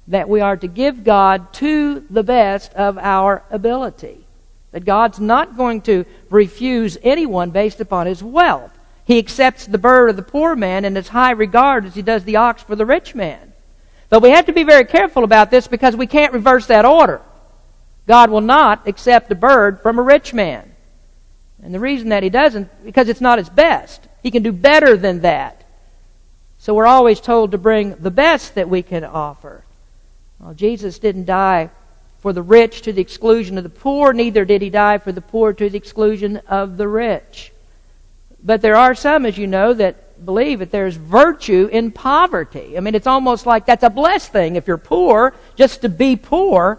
that 0.08 0.28
we 0.28 0.40
are 0.40 0.56
to 0.56 0.68
give 0.68 1.04
God 1.04 1.52
to 1.54 2.00
the 2.10 2.22
best 2.22 2.72
of 2.74 2.96
our 2.98 3.42
ability. 3.50 4.24
That 4.72 4.84
God's 4.84 5.18
not 5.18 5.56
going 5.56 5.82
to 5.82 6.04
refuse 6.30 6.98
anyone 7.02 7.50
based 7.50 7.80
upon 7.80 8.06
his 8.06 8.22
wealth. 8.22 8.72
He 9.04 9.18
accepts 9.18 9.66
the 9.66 9.78
bird 9.78 10.10
of 10.10 10.16
the 10.16 10.22
poor 10.22 10.56
man 10.56 10.84
in 10.84 10.96
as 10.96 11.08
high 11.08 11.30
regard 11.30 11.86
as 11.86 11.94
he 11.94 12.02
does 12.02 12.24
the 12.24 12.36
ox 12.36 12.62
for 12.62 12.76
the 12.76 12.86
rich 12.86 13.14
man. 13.14 13.52
But 14.08 14.22
we 14.22 14.30
have 14.30 14.46
to 14.46 14.52
be 14.52 14.64
very 14.64 14.84
careful 14.84 15.24
about 15.24 15.50
this 15.50 15.66
because 15.66 15.96
we 15.96 16.06
can't 16.06 16.32
reverse 16.32 16.66
that 16.66 16.84
order. 16.84 17.20
God 18.06 18.30
will 18.30 18.40
not 18.40 18.86
accept 18.86 19.32
a 19.32 19.34
bird 19.34 19.80
from 19.80 19.98
a 19.98 20.02
rich 20.02 20.32
man. 20.32 20.72
And 21.62 21.74
the 21.74 21.80
reason 21.80 22.10
that 22.10 22.22
he 22.22 22.30
doesn't, 22.30 22.84
because 22.84 23.08
it's 23.08 23.20
not 23.20 23.38
his 23.38 23.48
best. 23.48 24.06
He 24.22 24.30
can 24.30 24.42
do 24.42 24.52
better 24.52 24.96
than 24.96 25.20
that. 25.22 25.64
So 26.58 26.74
we're 26.74 26.86
always 26.86 27.20
told 27.20 27.52
to 27.52 27.58
bring 27.58 27.96
the 27.96 28.10
best 28.10 28.54
that 28.54 28.68
we 28.68 28.82
can 28.82 29.04
offer. 29.04 29.64
Well, 30.38 30.54
Jesus 30.54 30.98
didn't 30.98 31.24
die 31.24 31.70
for 32.18 32.32
the 32.32 32.42
rich 32.42 32.82
to 32.82 32.92
the 32.92 33.00
exclusion 33.00 33.56
of 33.56 33.64
the 33.64 33.70
poor, 33.70 34.12
neither 34.12 34.44
did 34.44 34.62
he 34.62 34.70
die 34.70 34.98
for 34.98 35.12
the 35.12 35.20
poor 35.20 35.52
to 35.52 35.70
the 35.70 35.76
exclusion 35.76 36.38
of 36.48 36.76
the 36.76 36.88
rich. 36.88 37.52
But 38.42 38.62
there 38.62 38.76
are 38.76 38.94
some, 38.94 39.26
as 39.26 39.38
you 39.38 39.46
know, 39.46 39.74
that 39.74 40.24
believe 40.24 40.60
that 40.60 40.70
there's 40.70 40.96
virtue 40.96 41.68
in 41.70 41.90
poverty. 41.90 42.76
I 42.76 42.80
mean, 42.80 42.94
it's 42.94 43.06
almost 43.06 43.46
like 43.46 43.66
that's 43.66 43.82
a 43.82 43.90
blessed 43.90 44.32
thing. 44.32 44.56
If 44.56 44.66
you're 44.66 44.78
poor, 44.78 45.34
just 45.56 45.82
to 45.82 45.88
be 45.88 46.16
poor, 46.16 46.78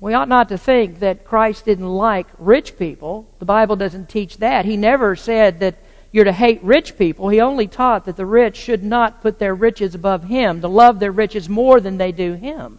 we 0.00 0.14
ought 0.14 0.28
not 0.28 0.48
to 0.50 0.58
think 0.58 1.00
that 1.00 1.24
Christ 1.24 1.64
didn't 1.64 1.88
like 1.88 2.26
rich 2.38 2.78
people. 2.78 3.26
The 3.38 3.44
Bible 3.44 3.76
doesn't 3.76 4.08
teach 4.08 4.38
that. 4.38 4.64
He 4.64 4.76
never 4.76 5.16
said 5.16 5.60
that 5.60 5.76
you're 6.14 6.24
to 6.24 6.32
hate 6.32 6.62
rich 6.62 6.96
people. 6.96 7.28
He 7.28 7.40
only 7.40 7.66
taught 7.66 8.04
that 8.04 8.14
the 8.14 8.24
rich 8.24 8.54
should 8.54 8.84
not 8.84 9.20
put 9.20 9.40
their 9.40 9.52
riches 9.52 9.96
above 9.96 10.22
him, 10.22 10.60
to 10.60 10.68
love 10.68 11.00
their 11.00 11.10
riches 11.10 11.48
more 11.48 11.80
than 11.80 11.98
they 11.98 12.12
do 12.12 12.34
him. 12.34 12.78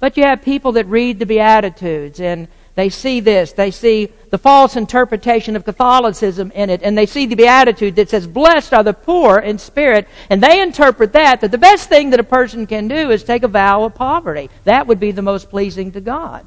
But 0.00 0.16
you 0.16 0.24
have 0.24 0.42
people 0.42 0.72
that 0.72 0.86
read 0.86 1.20
the 1.20 1.26
Beatitudes 1.26 2.18
and 2.18 2.48
they 2.74 2.88
see 2.88 3.20
this. 3.20 3.52
They 3.52 3.70
see 3.70 4.08
the 4.30 4.36
false 4.36 4.74
interpretation 4.74 5.54
of 5.54 5.64
Catholicism 5.64 6.50
in 6.56 6.68
it, 6.68 6.82
and 6.82 6.98
they 6.98 7.06
see 7.06 7.26
the 7.26 7.36
Beatitude 7.36 7.94
that 7.94 8.10
says, 8.10 8.26
Blessed 8.26 8.74
are 8.74 8.82
the 8.82 8.92
poor 8.92 9.38
in 9.38 9.58
spirit, 9.58 10.08
and 10.28 10.42
they 10.42 10.60
interpret 10.60 11.12
that, 11.12 11.42
that 11.42 11.52
the 11.52 11.58
best 11.58 11.88
thing 11.88 12.10
that 12.10 12.20
a 12.20 12.24
person 12.24 12.66
can 12.66 12.88
do 12.88 13.12
is 13.12 13.22
take 13.22 13.44
a 13.44 13.48
vow 13.48 13.84
of 13.84 13.94
poverty. 13.94 14.50
That 14.64 14.88
would 14.88 14.98
be 14.98 15.12
the 15.12 15.22
most 15.22 15.50
pleasing 15.50 15.92
to 15.92 16.00
God. 16.00 16.44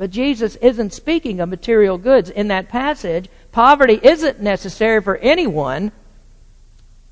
But 0.00 0.10
Jesus 0.10 0.56
isn't 0.56 0.94
speaking 0.94 1.40
of 1.40 1.50
material 1.50 1.98
goods 1.98 2.30
in 2.30 2.48
that 2.48 2.70
passage. 2.70 3.28
Poverty 3.52 4.00
isn't 4.02 4.40
necessary 4.40 5.02
for 5.02 5.18
anyone. 5.18 5.92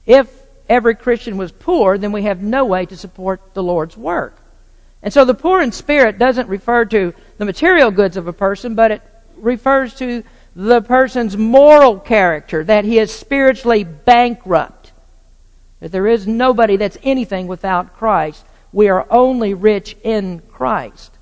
If 0.06 0.26
every 0.70 0.94
Christian 0.94 1.36
was 1.36 1.52
poor, 1.52 1.98
then 1.98 2.12
we 2.12 2.22
have 2.22 2.40
no 2.40 2.64
way 2.64 2.86
to 2.86 2.96
support 2.96 3.52
the 3.52 3.62
Lord's 3.62 3.94
work. 3.94 4.38
And 5.02 5.12
so 5.12 5.26
the 5.26 5.34
poor 5.34 5.60
in 5.60 5.70
spirit 5.70 6.18
doesn't 6.18 6.48
refer 6.48 6.86
to 6.86 7.12
the 7.36 7.44
material 7.44 7.90
goods 7.90 8.16
of 8.16 8.26
a 8.26 8.32
person, 8.32 8.74
but 8.74 8.90
it 8.90 9.02
refers 9.36 9.92
to 9.96 10.24
the 10.56 10.80
person's 10.80 11.36
moral 11.36 11.98
character, 11.98 12.64
that 12.64 12.86
he 12.86 12.98
is 12.98 13.12
spiritually 13.14 13.84
bankrupt. 13.84 14.92
That 15.80 15.92
there 15.92 16.06
is 16.06 16.26
nobody 16.26 16.78
that's 16.78 16.96
anything 17.02 17.48
without 17.48 17.98
Christ. 17.98 18.46
We 18.72 18.88
are 18.88 19.06
only 19.10 19.52
rich 19.52 19.94
in 20.02 20.40
Christ. 20.50 21.17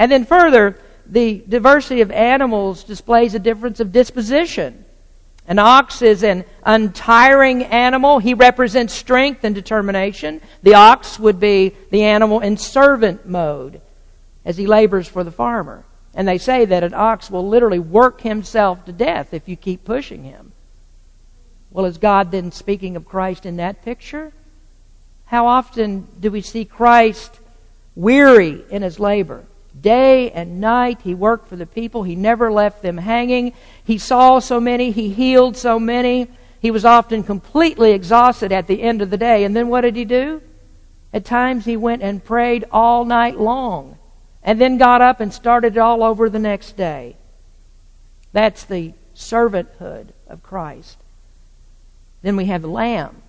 And 0.00 0.10
then 0.10 0.24
further, 0.24 0.78
the 1.04 1.44
diversity 1.46 2.00
of 2.00 2.10
animals 2.10 2.84
displays 2.84 3.34
a 3.34 3.38
difference 3.38 3.80
of 3.80 3.92
disposition. 3.92 4.86
An 5.46 5.58
ox 5.58 6.00
is 6.00 6.24
an 6.24 6.46
untiring 6.64 7.64
animal. 7.64 8.18
He 8.18 8.32
represents 8.32 8.94
strength 8.94 9.44
and 9.44 9.54
determination. 9.54 10.40
The 10.62 10.72
ox 10.72 11.18
would 11.18 11.38
be 11.38 11.74
the 11.90 12.04
animal 12.04 12.40
in 12.40 12.56
servant 12.56 13.26
mode 13.26 13.82
as 14.42 14.56
he 14.56 14.66
labors 14.66 15.06
for 15.06 15.22
the 15.22 15.30
farmer. 15.30 15.84
And 16.14 16.26
they 16.26 16.38
say 16.38 16.64
that 16.64 16.82
an 16.82 16.94
ox 16.94 17.30
will 17.30 17.46
literally 17.46 17.78
work 17.78 18.22
himself 18.22 18.86
to 18.86 18.92
death 18.92 19.34
if 19.34 19.50
you 19.50 19.56
keep 19.56 19.84
pushing 19.84 20.24
him. 20.24 20.52
Well, 21.70 21.84
is 21.84 21.98
God 21.98 22.30
then 22.30 22.52
speaking 22.52 22.96
of 22.96 23.04
Christ 23.04 23.44
in 23.44 23.58
that 23.58 23.84
picture? 23.84 24.32
How 25.26 25.46
often 25.46 26.08
do 26.18 26.30
we 26.30 26.40
see 26.40 26.64
Christ 26.64 27.38
weary 27.94 28.64
in 28.70 28.80
his 28.80 28.98
labor? 28.98 29.44
Day 29.78 30.30
and 30.30 30.60
night, 30.60 31.00
he 31.02 31.14
worked 31.14 31.48
for 31.48 31.56
the 31.56 31.66
people. 31.66 32.02
He 32.02 32.16
never 32.16 32.50
left 32.50 32.82
them 32.82 32.98
hanging. 32.98 33.52
He 33.84 33.98
saw 33.98 34.38
so 34.38 34.60
many. 34.60 34.90
He 34.90 35.10
healed 35.10 35.56
so 35.56 35.78
many. 35.78 36.28
He 36.60 36.70
was 36.70 36.84
often 36.84 37.22
completely 37.22 37.92
exhausted 37.92 38.52
at 38.52 38.66
the 38.66 38.82
end 38.82 39.00
of 39.00 39.10
the 39.10 39.16
day. 39.16 39.44
And 39.44 39.54
then 39.54 39.68
what 39.68 39.82
did 39.82 39.96
he 39.96 40.04
do? 40.04 40.42
At 41.12 41.24
times 41.24 41.64
he 41.64 41.76
went 41.76 42.02
and 42.02 42.24
prayed 42.24 42.64
all 42.70 43.04
night 43.04 43.38
long 43.38 43.98
and 44.42 44.60
then 44.60 44.78
got 44.78 45.02
up 45.02 45.20
and 45.20 45.32
started 45.32 45.76
all 45.76 46.02
over 46.02 46.28
the 46.28 46.38
next 46.38 46.76
day. 46.76 47.16
That's 48.32 48.64
the 48.64 48.94
servanthood 49.14 50.08
of 50.28 50.42
Christ. 50.42 50.98
Then 52.22 52.36
we 52.36 52.46
have 52.46 52.62
the 52.62 52.68
Lamb. 52.68 53.22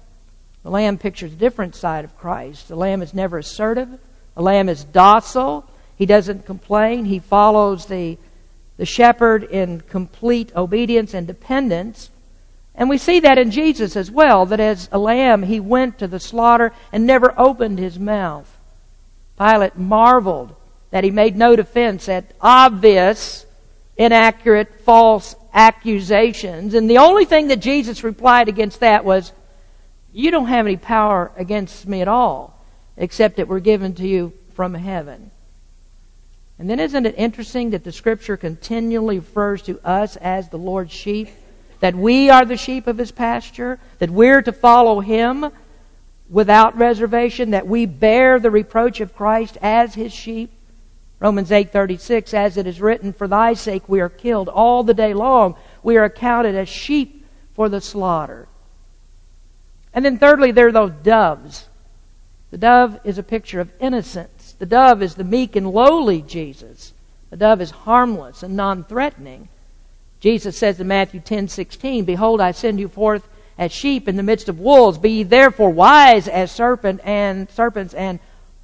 The 0.64 0.70
Lamb 0.70 0.98
pictures 0.98 1.34
a 1.34 1.36
different 1.36 1.76
side 1.76 2.06
of 2.06 2.18
Christ. 2.18 2.68
The 2.68 2.76
Lamb 2.76 3.02
is 3.02 3.14
never 3.14 3.40
assertive. 3.40 3.90
The 4.36 4.42
Lamb 4.42 4.70
is 4.70 4.84
docile. 4.84 5.68
He 6.02 6.08
doesn't 6.08 6.48
complain. 6.48 7.06
He 7.06 7.20
follows 7.20 7.86
the, 7.86 8.18
the 8.78 8.88
shepherd 8.88 9.44
in 9.44 9.82
complete 9.82 10.52
obedience 10.56 11.14
and 11.14 11.28
dependence. 11.28 12.10
And 12.74 12.90
we 12.90 12.98
see 12.98 13.20
that 13.20 13.38
in 13.38 13.52
Jesus 13.52 13.96
as 13.96 14.10
well, 14.10 14.48
that 14.48 14.60
as 14.60 14.90
a 14.92 14.98
lamb, 14.98 15.44
he 15.44 15.60
went 15.60 16.00
to 16.00 16.08
the 16.08 16.20
slaughter 16.20 16.74
and 16.92 17.06
never 17.06 17.40
opened 17.40 17.78
his 17.78 18.00
mouth. 18.00 18.52
Pilate 19.38 19.78
marveled 19.78 20.56
that 20.90 21.04
he 21.04 21.12
made 21.12 21.36
no 21.36 21.56
defense 21.56 22.10
at 22.10 22.34
obvious, 22.42 23.46
inaccurate, 23.96 24.80
false 24.80 25.36
accusations. 25.54 26.74
And 26.74 26.90
the 26.90 26.98
only 26.98 27.26
thing 27.26 27.50
that 27.50 27.60
Jesus 27.60 28.04
replied 28.04 28.50
against 28.50 28.80
that 28.80 29.06
was, 29.06 29.34
You 30.12 30.32
don't 30.32 30.48
have 30.48 30.66
any 30.66 30.78
power 30.78 31.32
against 31.38 31.88
me 31.88 32.02
at 32.02 32.08
all, 32.08 32.60
except 32.98 33.36
that 33.36 33.48
we're 33.48 33.60
given 33.60 33.94
to 33.94 34.08
you 34.08 34.34
from 34.56 34.74
heaven. 34.74 35.30
And 36.62 36.70
then 36.70 36.80
isn't 36.80 37.08
it 37.08 37.16
interesting 37.18 37.72
that 37.72 37.84
the 37.84 37.92
scripture 37.92 38.38
continually 38.38 39.18
refers 39.18 39.64
to 39.64 39.80
us 39.84 40.16
as 40.18 40.50
the 40.50 40.60
Lord's 40.60 40.94
sheep? 40.94 41.30
That 41.80 41.96
we 41.96 42.30
are 42.30 42.46
the 42.46 42.56
sheep 42.56 42.86
of 42.86 43.00
his 43.00 43.12
pasture? 43.12 43.80
That 43.98 44.12
we're 44.12 44.44
to 44.44 44.52
follow 44.52 45.00
him 45.00 45.50
without 46.30 46.78
reservation? 46.78 47.50
That 47.50 47.66
we 47.66 47.88
bear 47.88 48.40
the 48.40 48.52
reproach 48.52 49.02
of 49.02 49.16
Christ 49.16 49.58
as 49.60 49.96
his 49.96 50.14
sheep? 50.14 50.52
Romans 51.20 51.50
8:36 51.50 52.32
as 52.36 52.58
it 52.58 52.68
is 52.68 52.80
written 52.80 53.12
for 53.12 53.28
thy 53.28 53.56
sake 53.56 53.90
we 53.90 54.00
are 54.00 54.08
killed 54.08 54.48
all 54.48 54.84
the 54.84 54.94
day 54.94 55.16
long 55.16 55.56
we 55.82 55.98
are 55.98 56.04
accounted 56.04 56.54
as 56.54 56.70
sheep 56.70 57.26
for 57.56 57.70
the 57.70 57.82
slaughter. 57.82 58.48
And 59.96 60.06
then 60.06 60.20
thirdly, 60.20 60.52
there 60.52 60.68
are 60.68 60.72
those 60.72 60.94
doves. 61.02 61.70
The 62.52 62.60
dove 62.60 63.00
is 63.04 63.18
a 63.18 63.24
picture 63.24 63.60
of 63.60 63.72
innocence. 63.80 64.41
The 64.62 64.68
dove 64.68 65.02
is 65.02 65.16
the 65.16 65.24
meek 65.24 65.56
and 65.56 65.72
lowly 65.72 66.22
Jesus. 66.22 66.94
The 67.32 67.38
dove 67.38 67.62
is 67.62 67.72
harmless 67.72 68.44
and 68.44 68.56
non-threatening. 68.56 69.50
Jesus 70.20 70.56
says 70.56 70.80
in 70.80 70.88
Matthew 70.88 71.20
10:16, 71.20 72.06
"Behold, 72.06 72.40
I 72.40 72.52
send 72.52 72.80
you 72.80 72.88
forth 72.88 73.28
as 73.58 73.72
sheep 73.72 74.08
in 74.08 74.18
the 74.18 74.22
midst 74.22 74.48
of 74.50 74.60
wolves. 74.60 75.00
Be 75.00 75.10
ye 75.10 75.24
therefore 75.24 75.72
wise 75.72 76.28
as 76.28 76.52
serpent 76.52 77.02
and 77.04 77.50
serpents 77.50 77.96
and 77.96 78.20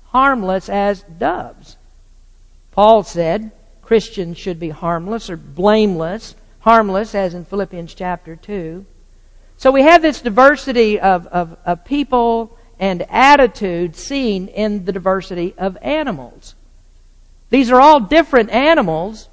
harmless 0.09 0.69
as 0.69 1.01
doves." 1.01 1.77
Paul 2.69 3.01
said 3.01 3.49
Christians 3.81 4.37
should 4.37 4.59
be 4.59 4.69
harmless 4.69 5.31
or 5.31 5.35
blameless, 5.35 6.35
harmless 6.59 7.15
as 7.15 7.33
in 7.33 7.43
Philippians 7.43 7.95
chapter 7.95 8.35
2. 8.35 8.85
So 9.57 9.71
we 9.71 9.81
have 9.81 10.03
this 10.03 10.21
diversity 10.21 10.99
of, 10.99 11.25
of, 11.25 11.57
of 11.65 11.85
people 11.85 12.55
and 12.79 13.05
attitude 13.09 13.95
seen 13.95 14.47
in 14.47 14.85
the 14.85 14.91
diversity 14.91 15.53
of 15.57 15.77
animals. 15.81 16.55
These 17.49 17.71
are 17.71 17.79
all 17.79 17.99
different 17.99 18.49
animals, 18.49 19.29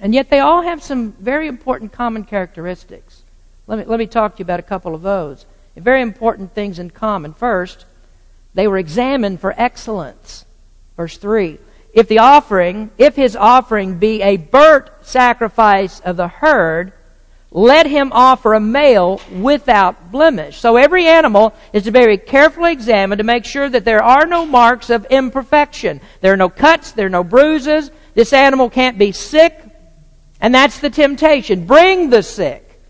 and 0.00 0.14
yet 0.14 0.30
they 0.30 0.40
all 0.40 0.62
have 0.62 0.82
some 0.82 1.12
very 1.12 1.48
important 1.48 1.92
common 1.92 2.24
characteristics. 2.24 3.22
Let 3.66 3.78
me, 3.78 3.84
let 3.84 3.98
me 3.98 4.06
talk 4.06 4.36
to 4.36 4.38
you 4.40 4.44
about 4.44 4.60
a 4.60 4.64
couple 4.64 4.94
of 4.94 5.02
those. 5.02 5.46
Very 5.76 6.02
important 6.02 6.54
things 6.54 6.78
in 6.78 6.90
common. 6.90 7.34
First, 7.34 7.84
they 8.54 8.68
were 8.68 8.78
examined 8.78 9.40
for 9.40 9.54
excellence. 9.56 10.44
Verse 10.96 11.16
3. 11.18 11.58
If 11.92 12.08
the 12.08 12.18
offering, 12.18 12.90
if 12.98 13.16
his 13.16 13.36
offering 13.36 13.98
be 13.98 14.22
a 14.22 14.36
burnt 14.36 14.90
sacrifice 15.02 16.00
of 16.00 16.16
the 16.16 16.28
herd, 16.28 16.92
let 17.54 17.86
him 17.86 18.10
offer 18.12 18.52
a 18.54 18.60
male 18.60 19.20
without 19.32 20.10
blemish. 20.10 20.58
So 20.58 20.76
every 20.76 21.06
animal 21.06 21.54
is 21.72 21.84
to 21.84 21.92
be 21.92 22.00
very 22.00 22.18
carefully 22.18 22.72
examined 22.72 23.18
to 23.18 23.24
make 23.24 23.44
sure 23.44 23.68
that 23.68 23.84
there 23.84 24.02
are 24.02 24.26
no 24.26 24.44
marks 24.44 24.90
of 24.90 25.06
imperfection. 25.06 26.00
There 26.20 26.32
are 26.32 26.36
no 26.36 26.48
cuts, 26.48 26.90
there 26.90 27.06
are 27.06 27.10
no 27.10 27.22
bruises. 27.22 27.92
This 28.14 28.32
animal 28.32 28.68
can't 28.68 28.98
be 28.98 29.12
sick. 29.12 29.56
And 30.40 30.52
that's 30.52 30.80
the 30.80 30.90
temptation. 30.90 31.64
Bring 31.64 32.10
the 32.10 32.24
sick. 32.24 32.82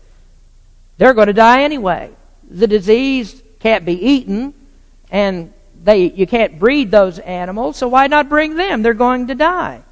They're 0.97 1.13
going 1.13 1.27
to 1.27 1.33
die 1.33 1.61
anyway. 1.61 2.09
The 2.49 2.67
disease 2.67 3.43
can't 3.59 3.85
be 3.85 3.93
eaten, 3.93 4.55
and 5.11 5.53
they, 5.83 6.09
you 6.09 6.25
can't 6.25 6.57
breed 6.57 6.89
those 6.89 7.19
animals, 7.19 7.77
so 7.77 7.87
why 7.87 8.07
not 8.07 8.29
bring 8.29 8.55
them? 8.55 8.81
They're 8.81 8.93
going 8.95 9.27
to 9.27 9.35
die. 9.35 9.83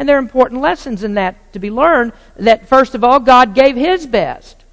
And 0.00 0.08
there 0.08 0.16
are 0.16 0.18
important 0.18 0.62
lessons 0.62 1.04
in 1.04 1.12
that 1.14 1.52
to 1.52 1.58
be 1.58 1.70
learned 1.70 2.14
that, 2.38 2.66
first 2.66 2.94
of 2.94 3.04
all, 3.04 3.20
God 3.20 3.54
gave 3.54 3.76
His 3.76 4.06
best. 4.06 4.64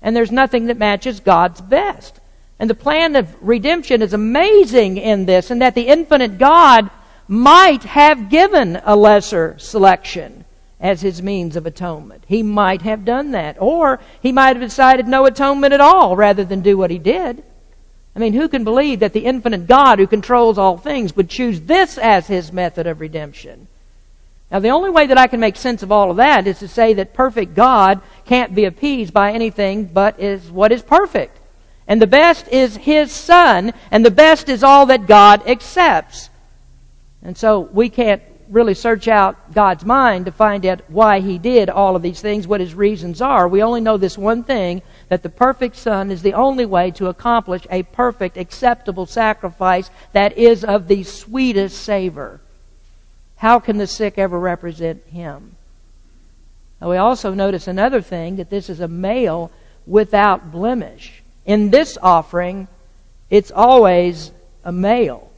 And 0.00 0.16
there's 0.16 0.32
nothing 0.32 0.68
that 0.68 0.78
matches 0.78 1.20
God's 1.20 1.60
best. 1.60 2.18
And 2.58 2.70
the 2.70 2.74
plan 2.74 3.14
of 3.14 3.36
redemption 3.42 4.00
is 4.00 4.14
amazing 4.14 4.96
in 4.96 5.26
this, 5.26 5.50
and 5.50 5.60
that 5.60 5.74
the 5.74 5.88
infinite 5.88 6.38
God 6.38 6.88
might 7.28 7.82
have 7.82 8.30
given 8.30 8.80
a 8.82 8.96
lesser 8.96 9.54
selection 9.58 10.46
as 10.80 11.02
his 11.02 11.20
means 11.20 11.56
of 11.56 11.66
atonement. 11.66 12.24
He 12.26 12.42
might 12.42 12.80
have 12.80 13.04
done 13.04 13.32
that. 13.32 13.58
Or 13.60 14.00
he 14.22 14.32
might 14.32 14.56
have 14.56 14.66
decided 14.66 15.06
no 15.06 15.26
atonement 15.26 15.74
at 15.74 15.82
all 15.82 16.16
rather 16.16 16.42
than 16.42 16.62
do 16.62 16.78
what 16.78 16.90
he 16.90 16.98
did. 16.98 17.44
I 18.16 18.18
mean, 18.18 18.32
who 18.32 18.48
can 18.48 18.64
believe 18.64 19.00
that 19.00 19.12
the 19.12 19.26
infinite 19.26 19.66
God 19.66 19.98
who 19.98 20.06
controls 20.06 20.56
all 20.56 20.78
things 20.78 21.14
would 21.14 21.28
choose 21.28 21.60
this 21.60 21.98
as 21.98 22.28
his 22.28 22.50
method 22.50 22.86
of 22.86 23.02
redemption? 23.02 23.68
Now, 24.50 24.58
the 24.58 24.70
only 24.70 24.90
way 24.90 25.06
that 25.06 25.18
I 25.18 25.28
can 25.28 25.38
make 25.38 25.56
sense 25.56 25.82
of 25.82 25.92
all 25.92 26.10
of 26.10 26.16
that 26.16 26.46
is 26.46 26.58
to 26.58 26.68
say 26.68 26.94
that 26.94 27.14
perfect 27.14 27.54
God 27.54 28.00
can't 28.24 28.54
be 28.54 28.64
appeased 28.64 29.14
by 29.14 29.32
anything 29.32 29.84
but 29.84 30.18
is 30.18 30.50
what 30.50 30.72
is 30.72 30.82
perfect. 30.82 31.38
And 31.86 32.02
the 32.02 32.08
best 32.08 32.48
is 32.48 32.76
His 32.76 33.12
Son, 33.12 33.72
and 33.90 34.04
the 34.04 34.10
best 34.10 34.48
is 34.48 34.64
all 34.64 34.86
that 34.86 35.06
God 35.06 35.46
accepts. 35.48 36.30
And 37.22 37.36
so 37.36 37.60
we 37.60 37.88
can't 37.90 38.22
really 38.48 38.74
search 38.74 39.06
out 39.06 39.54
God's 39.54 39.84
mind 39.84 40.26
to 40.26 40.32
find 40.32 40.66
out 40.66 40.82
why 40.88 41.20
He 41.20 41.38
did 41.38 41.70
all 41.70 41.94
of 41.94 42.02
these 42.02 42.20
things, 42.20 42.48
what 42.48 42.60
His 42.60 42.74
reasons 42.74 43.20
are. 43.20 43.46
We 43.46 43.62
only 43.62 43.80
know 43.80 43.96
this 43.96 44.18
one 44.18 44.42
thing 44.42 44.82
that 45.08 45.22
the 45.22 45.28
perfect 45.28 45.76
Son 45.76 46.10
is 46.10 46.22
the 46.22 46.34
only 46.34 46.66
way 46.66 46.90
to 46.92 47.06
accomplish 47.06 47.66
a 47.70 47.84
perfect, 47.84 48.36
acceptable 48.36 49.06
sacrifice 49.06 49.90
that 50.12 50.36
is 50.36 50.64
of 50.64 50.88
the 50.88 51.04
sweetest 51.04 51.80
savor. 51.80 52.40
How 53.40 53.58
can 53.58 53.78
the 53.78 53.86
sick 53.86 54.18
ever 54.18 54.38
represent 54.38 55.02
him? 55.06 55.56
Now 56.78 56.90
we 56.90 56.98
also 56.98 57.32
notice 57.32 57.66
another 57.66 58.02
thing 58.02 58.36
that 58.36 58.50
this 58.50 58.68
is 58.68 58.80
a 58.80 58.88
male 58.88 59.50
without 59.86 60.52
blemish. 60.52 61.22
In 61.46 61.70
this 61.70 61.96
offering, 62.02 62.68
it's 63.30 63.50
always 63.50 64.30
a 64.62 64.72
male. 64.72 65.32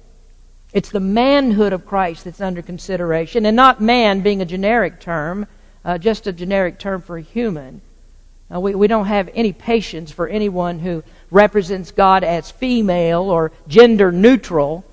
It's 0.72 0.90
the 0.90 0.98
manhood 0.98 1.72
of 1.72 1.86
Christ 1.86 2.24
that's 2.24 2.40
under 2.40 2.60
consideration, 2.60 3.46
and 3.46 3.54
not 3.54 3.80
man 3.80 4.20
being 4.20 4.42
a 4.42 4.46
generic 4.46 4.98
term, 4.98 5.46
uh, 5.84 5.96
just 5.96 6.26
a 6.26 6.32
generic 6.32 6.80
term 6.80 7.02
for 7.02 7.18
a 7.18 7.22
human. 7.22 7.82
Uh, 8.52 8.58
we, 8.58 8.74
we 8.74 8.88
don't 8.88 9.06
have 9.06 9.30
any 9.32 9.52
patience 9.52 10.10
for 10.10 10.26
anyone 10.26 10.80
who 10.80 11.04
represents 11.30 11.92
God 11.92 12.24
as 12.24 12.50
female 12.50 13.30
or 13.30 13.52
gender 13.68 14.10
neutral. 14.10 14.84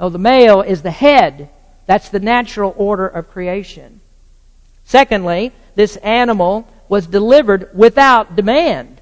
Oh, 0.00 0.08
the 0.08 0.18
male 0.18 0.62
is 0.62 0.82
the 0.82 0.90
head 0.90 1.50
that's 1.88 2.10
the 2.10 2.20
natural 2.20 2.74
order 2.76 3.08
of 3.08 3.30
creation. 3.30 4.00
Secondly, 4.84 5.52
this 5.74 5.96
animal 5.96 6.68
was 6.86 7.06
delivered 7.06 7.70
without 7.74 8.36
demand. 8.36 9.00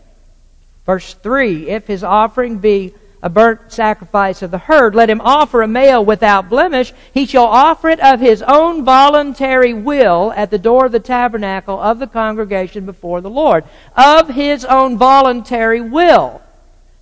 Verse 0.87 1.15
3 1.15 1.69
If 1.69 1.89
his 1.89 2.05
offering 2.05 2.59
be 2.59 2.95
a 3.21 3.29
burnt 3.29 3.73
sacrifice 3.73 4.41
of 4.41 4.53
the 4.53 4.59
herd, 4.59 4.95
let 4.95 5.11
him 5.11 5.21
offer 5.21 5.63
a 5.63 5.69
male 5.69 6.05
without 6.05 6.49
blemish. 6.49 6.93
He 7.13 7.27
shall 7.27 7.47
offer 7.47 7.89
it 7.89 7.99
of 7.99 8.21
his 8.21 8.41
own 8.43 8.85
voluntary 8.85 9.75
will 9.75 10.33
at 10.37 10.53
the 10.53 10.59
door 10.59 10.87
of 10.87 10.93
the 10.93 11.01
tabernacle 11.01 11.81
of 11.81 11.99
the 11.99 12.07
congregation 12.07 12.87
before 12.87 13.21
the 13.21 13.31
Lord. 13.31 13.65
Of 13.97 14.29
his 14.29 14.65
own 14.65 14.97
voluntary 14.97 15.81
will. 15.81 16.41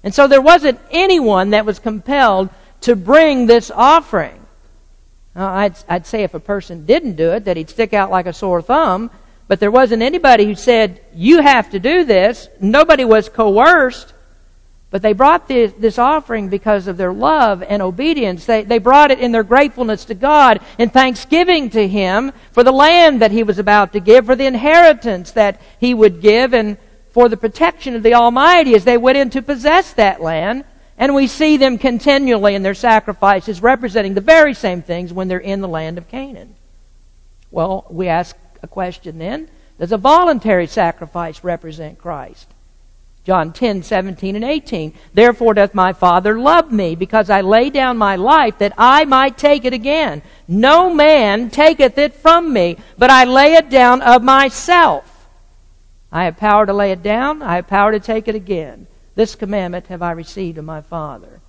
And 0.03 0.15
so 0.15 0.29
there 0.29 0.41
wasn't 0.41 0.81
anyone 0.91 1.51
that 1.51 1.67
was 1.67 1.79
compelled 1.79 2.49
to 2.83 2.97
bring 2.97 3.47
this 3.47 3.71
offering. 3.71 4.44
Uh, 5.37 5.45
I'd, 5.45 5.77
I'd 5.89 6.07
say 6.07 6.23
if 6.23 6.35
a 6.35 6.41
person 6.41 6.87
didn't 6.87 7.17
do 7.17 7.33
it, 7.33 7.45
that 7.45 7.57
he'd 7.57 7.71
stick 7.71 7.93
out 7.93 8.11
like 8.11 8.27
a 8.27 8.33
sore 8.33 8.63
thumb. 8.63 9.11
But 9.47 9.61
there 9.61 9.71
wasn't 9.71 10.03
anybody 10.03 10.47
who 10.47 10.55
said, 10.55 11.01
you 11.15 11.43
have 11.43 11.71
to 11.71 11.79
do 11.79 12.05
this. 12.05 12.49
Nobody 12.61 13.05
was 13.05 13.29
coerced. 13.29 14.15
But 14.91 15.03
they 15.03 15.13
brought 15.13 15.49
this, 15.49 15.73
this, 15.77 15.99
offering 15.99 16.49
because 16.49 16.87
of 16.87 16.97
their 16.97 17.13
love 17.13 17.65
and 17.65 17.83
obedience. 17.83 18.47
They, 18.47 18.63
they 18.63 18.79
brought 18.79 19.11
it 19.11 19.19
in 19.19 19.33
their 19.33 19.43
gratefulness 19.43 20.05
to 20.05 20.15
God 20.15 20.61
and 20.79 20.93
thanksgiving 20.93 21.69
to 21.71 21.89
Him 21.89 22.31
for 22.53 22.63
the 22.63 22.71
land 22.71 23.21
that 23.21 23.33
He 23.33 23.43
was 23.43 23.59
about 23.59 23.93
to 23.95 24.01
give, 24.01 24.27
for 24.27 24.37
the 24.37 24.47
inheritance 24.47 25.33
that 25.33 25.61
He 25.81 25.95
would 25.95 26.21
give, 26.21 26.55
and 26.55 26.79
for 27.11 27.29
the 27.29 27.37
protection 27.37 27.97
of 27.97 28.05
the 28.05 28.15
Almighty 28.15 28.77
as 28.77 28.85
they 28.85 28.97
went 28.97 29.19
in 29.19 29.31
to 29.31 29.43
possess 29.43 29.93
that 29.95 30.21
land. 30.21 30.65
And 30.97 31.15
we 31.15 31.27
see 31.27 31.57
them 31.57 31.79
continually 31.79 32.55
in 32.55 32.63
their 32.63 32.75
sacrifices 32.75 33.61
representing 33.61 34.15
the 34.15 34.21
very 34.21 34.55
same 34.55 34.83
things 34.83 35.13
when 35.13 35.29
they're 35.29 35.39
in 35.39 35.61
the 35.61 35.69
land 35.69 35.99
of 35.99 36.09
Canaan. 36.09 36.55
Well, 37.51 37.87
we 37.91 38.09
ask 38.09 38.37
a 38.63 38.69
question 38.69 39.19
then. 39.19 39.49
Does 39.79 39.93
a 39.93 39.99
voluntary 39.99 40.67
sacrifice 40.67 41.43
represent 41.43 41.99
Christ? 41.99 42.49
John 43.25 43.53
10, 43.55 43.83
17, 43.83 44.37
and 44.37 44.45
18. 44.45 44.93
Therefore 45.15 45.55
doth 45.55 45.75
my 45.75 45.95
Father 45.95 46.39
love 46.39 46.71
me, 46.71 46.95
because 46.95 47.31
I 47.31 47.41
lay 47.41 47.71
down 47.71 47.97
my 47.97 48.17
life 48.17 48.59
that 48.59 48.75
I 48.77 49.07
might 49.07 49.39
take 49.39 49.65
it 49.65 49.73
again. 49.73 50.23
No 50.47 50.93
man 50.93 51.51
taketh 51.51 51.97
it 51.97 52.15
from 52.15 52.53
me, 52.53 52.77
but 52.99 53.11
I 53.11 53.25
lay 53.25 53.55
it 53.55 53.71
down 53.71 54.03
of 54.03 54.23
myself. 54.23 55.27
I 56.13 56.25
have 56.25 56.37
power 56.37 56.67
to 56.67 56.73
lay 56.73 56.93
it 56.93 57.03
down, 57.03 57.43
I 57.43 57.57
have 57.57 57.67
power 57.67 57.93
to 57.93 58.01
take 58.01 58.29
it 58.29 58.35
again. 58.35 58.87
This 59.15 59.35
commandment 59.35 59.87
have 59.87 60.03
I 60.03 60.13
received 60.13 60.59
of 60.59 60.65
my 60.65 60.81
Father. 60.81 61.41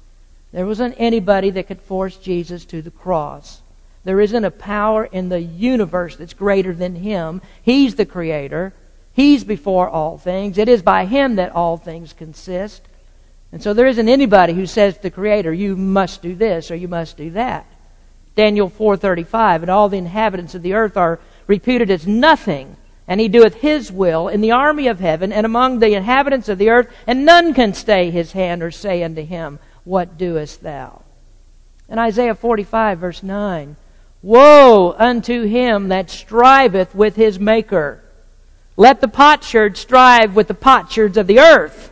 There 0.51 0.65
wasn't 0.65 0.95
anybody 0.97 1.49
that 1.51 1.67
could 1.67 1.82
force 1.82 2.15
Jesus 2.15 2.65
to 2.65 2.82
the 2.82 2.91
cross. 2.91 3.62
There 4.04 4.21
isn't 4.21 4.45
a 4.45 4.51
power 4.51 5.06
in 5.06 5.30
the 5.30 5.41
universe 5.41 6.15
that's 6.15 6.34
greater 6.34 6.73
than 6.73 6.95
Him. 6.95 7.41
He's 7.62 7.95
the 7.95 8.06
Creator. 8.06 8.73
He's 9.13 9.43
before 9.43 9.89
all 9.89 10.17
things. 10.17 10.58
It 10.58 10.69
is 10.69 10.82
by 10.82 11.06
Him 11.06 11.36
that 11.38 11.51
all 11.51 11.78
things 11.78 12.13
consist. 12.13 12.84
And 13.51 13.63
so 13.63 13.73
there 13.73 13.88
isn't 13.88 14.10
anybody 14.10 14.54
who 14.54 14.65
says 14.65 14.95
to 14.95 15.01
the 15.01 15.12
Creator, 15.12 15.54
you 15.54 15.75
must 15.75 16.21
do 16.21 16.36
this 16.36 16.69
or 16.69 16.75
you 16.75 16.88
must 16.88 17.17
do 17.17 17.32
that. 17.32 17.65
Daniel 18.36 18.69
4.35, 18.69 19.62
and 19.62 19.71
all 19.71 19.88
the 19.89 19.97
inhabitants 19.97 20.56
of 20.56 20.62
the 20.62 20.73
earth 20.73 20.97
are 20.97 21.19
reputed 21.47 21.89
as 21.89 22.06
nothing 22.06 22.75
and 23.08 23.20
he 23.20 23.28
doeth 23.28 23.56
his 23.56 23.91
will 23.91 24.28
in 24.28 24.41
the 24.41 24.52
army 24.52 24.88
of 24.88 25.00
heaven 25.00 25.32
and 25.32 25.46
among 25.46 25.80
the 25.80 25.94
inhabitants 25.94 26.50
of 26.50 26.58
the 26.58 26.70
earth, 26.70 26.91
and 27.06 27.26
none 27.26 27.54
can 27.54 27.74
stay 27.74 28.10
his 28.10 28.32
hand 28.32 28.63
or 28.63 28.72
say 28.72 29.04
unto 29.04 29.24
him, 29.24 29.60
What 29.84 30.18
doest 30.18 30.63
thou? 30.63 31.04
And 31.88 32.00
Isaiah 32.00 32.36
45, 32.36 33.00
verse 33.00 33.24
9 33.24 33.76
Woe 34.22 34.96
unto 34.98 35.44
him 35.44 35.89
that 35.89 36.10
striveth 36.10 36.96
with 36.96 37.15
his 37.15 37.39
Maker. 37.39 38.04
Let 38.76 39.00
the 39.00 39.08
potsherd 39.08 39.78
strive 39.78 40.36
with 40.36 40.48
the 40.48 40.56
potsherds 40.56 41.15
of 41.15 41.28
the 41.28 41.39
earth. 41.39 41.91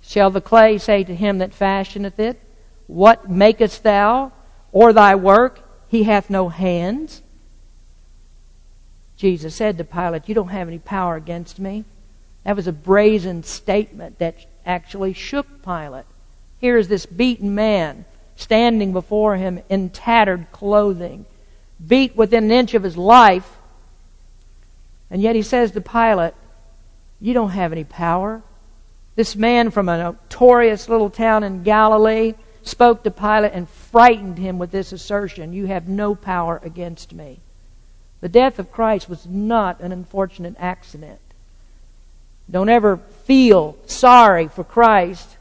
Shall 0.00 0.30
the 0.30 0.40
clay 0.40 0.78
say 0.78 1.04
to 1.04 1.14
him 1.14 1.38
that 1.38 1.52
fashioneth 1.52 2.18
it, 2.18 2.40
What 2.86 3.30
makest 3.30 3.82
thou? 3.82 4.32
Or 4.72 4.92
thy 4.92 5.14
work? 5.14 5.60
He 5.88 6.04
hath 6.04 6.30
no 6.30 6.48
hands. 6.48 7.22
Jesus 9.16 9.54
said 9.54 9.78
to 9.78 9.84
Pilate, 9.84 10.28
You 10.28 10.34
don't 10.34 10.48
have 10.48 10.68
any 10.68 10.78
power 10.78 11.16
against 11.16 11.58
me. 11.58 11.84
That 12.44 12.56
was 12.56 12.66
a 12.66 12.72
brazen 12.72 13.42
statement 13.42 14.18
that 14.18 14.46
actually 14.64 15.12
shook 15.14 15.62
Pilate. 15.64 16.04
Here 16.60 16.76
is 16.76 16.88
this 16.88 17.06
beaten 17.06 17.54
man 17.54 18.04
standing 18.36 18.92
before 18.92 19.36
him 19.36 19.60
in 19.68 19.90
tattered 19.90 20.46
clothing, 20.52 21.24
beat 21.84 22.14
within 22.14 22.44
an 22.44 22.50
inch 22.50 22.74
of 22.74 22.82
his 22.82 22.96
life. 22.96 23.56
And 25.10 25.22
yet 25.22 25.34
he 25.34 25.42
says 25.42 25.72
to 25.72 25.80
Pilate, 25.80 26.34
You 27.20 27.32
don't 27.34 27.50
have 27.50 27.72
any 27.72 27.84
power. 27.84 28.42
This 29.14 29.34
man 29.34 29.70
from 29.70 29.88
a 29.88 29.96
notorious 29.96 30.88
little 30.88 31.08
town 31.08 31.42
in 31.42 31.62
Galilee 31.62 32.34
spoke 32.62 33.02
to 33.04 33.10
Pilate 33.10 33.52
and 33.52 33.68
frightened 33.68 34.38
him 34.38 34.58
with 34.58 34.70
this 34.70 34.92
assertion 34.92 35.52
You 35.52 35.66
have 35.66 35.88
no 35.88 36.14
power 36.14 36.60
against 36.62 37.14
me. 37.14 37.40
The 38.26 38.40
death 38.40 38.58
of 38.58 38.72
Christ 38.72 39.08
was 39.08 39.24
not 39.24 39.78
an 39.78 39.92
unfortunate 39.92 40.56
accident. 40.58 41.20
Don't 42.50 42.68
ever 42.68 42.96
feel 42.96 43.76
sorry 43.86 44.48
for 44.48 44.64
Christ 44.64 45.36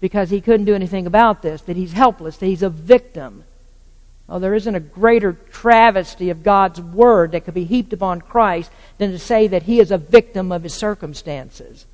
because 0.00 0.30
he 0.30 0.40
couldn't 0.40 0.66
do 0.66 0.74
anything 0.76 1.08
about 1.08 1.42
this, 1.42 1.62
that 1.62 1.74
he's 1.74 1.94
helpless, 1.94 2.36
that 2.36 2.46
he's 2.46 2.62
a 2.62 2.70
victim. 2.70 3.42
Oh, 4.28 4.38
there 4.38 4.54
isn't 4.54 4.72
a 4.72 4.78
greater 4.78 5.32
travesty 5.32 6.30
of 6.30 6.44
God's 6.44 6.80
word 6.80 7.32
that 7.32 7.44
could 7.44 7.54
be 7.54 7.64
heaped 7.64 7.92
upon 7.92 8.20
Christ 8.20 8.70
than 8.98 9.10
to 9.10 9.18
say 9.18 9.48
that 9.48 9.64
he 9.64 9.80
is 9.80 9.90
a 9.90 9.98
victim 9.98 10.52
of 10.52 10.62
his 10.62 10.74
circumstances. 10.74 11.86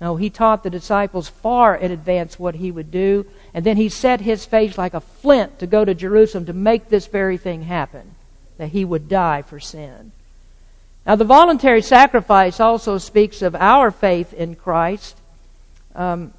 No, 0.00 0.16
he 0.16 0.30
taught 0.30 0.62
the 0.62 0.70
disciples 0.70 1.28
far 1.28 1.76
in 1.76 1.92
advance 1.92 2.38
what 2.38 2.54
he 2.54 2.70
would 2.70 2.90
do, 2.90 3.26
and 3.52 3.66
then 3.66 3.76
he 3.76 3.90
set 3.90 4.22
his 4.22 4.46
face 4.46 4.78
like 4.78 4.94
a 4.94 5.00
flint 5.00 5.58
to 5.58 5.66
go 5.66 5.84
to 5.84 5.92
Jerusalem 5.92 6.46
to 6.46 6.54
make 6.54 6.88
this 6.88 7.06
very 7.06 7.36
thing 7.36 7.64
happen 7.64 8.14
that 8.58 8.68
he 8.68 8.84
would 8.84 9.08
die 9.08 9.42
for 9.42 9.60
sin. 9.60 10.12
Now, 11.06 11.16
the 11.16 11.24
voluntary 11.24 11.82
sacrifice 11.82 12.60
also 12.60 12.98
speaks 12.98 13.42
of 13.42 13.54
our 13.54 13.90
faith 13.90 14.32
in 14.32 14.54
Christ. 14.54 15.16
Um, 15.94 16.32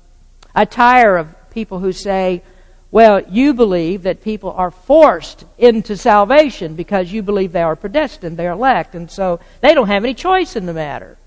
I 0.56 0.66
tire 0.66 1.18
of 1.18 1.36
people 1.50 1.80
who 1.80 1.92
say, 1.92 2.44
well, 2.92 3.20
you 3.22 3.54
believe 3.56 4.04
that 4.04 4.22
people 4.22 4.52
are 4.52 4.70
forced 4.70 5.46
into 5.58 5.98
salvation 5.98 6.76
because 6.76 7.12
you 7.12 7.24
believe 7.24 7.52
they 7.52 7.64
are 7.64 7.76
predestined, 7.76 8.38
they're 8.38 8.52
elect, 8.52 8.94
and 8.94 9.10
so 9.10 9.40
they 9.62 9.74
don't 9.74 9.88
have 9.88 10.04
any 10.04 10.14
choice 10.14 10.56
in 10.56 10.68
the 10.68 10.74
matter. 10.74 11.18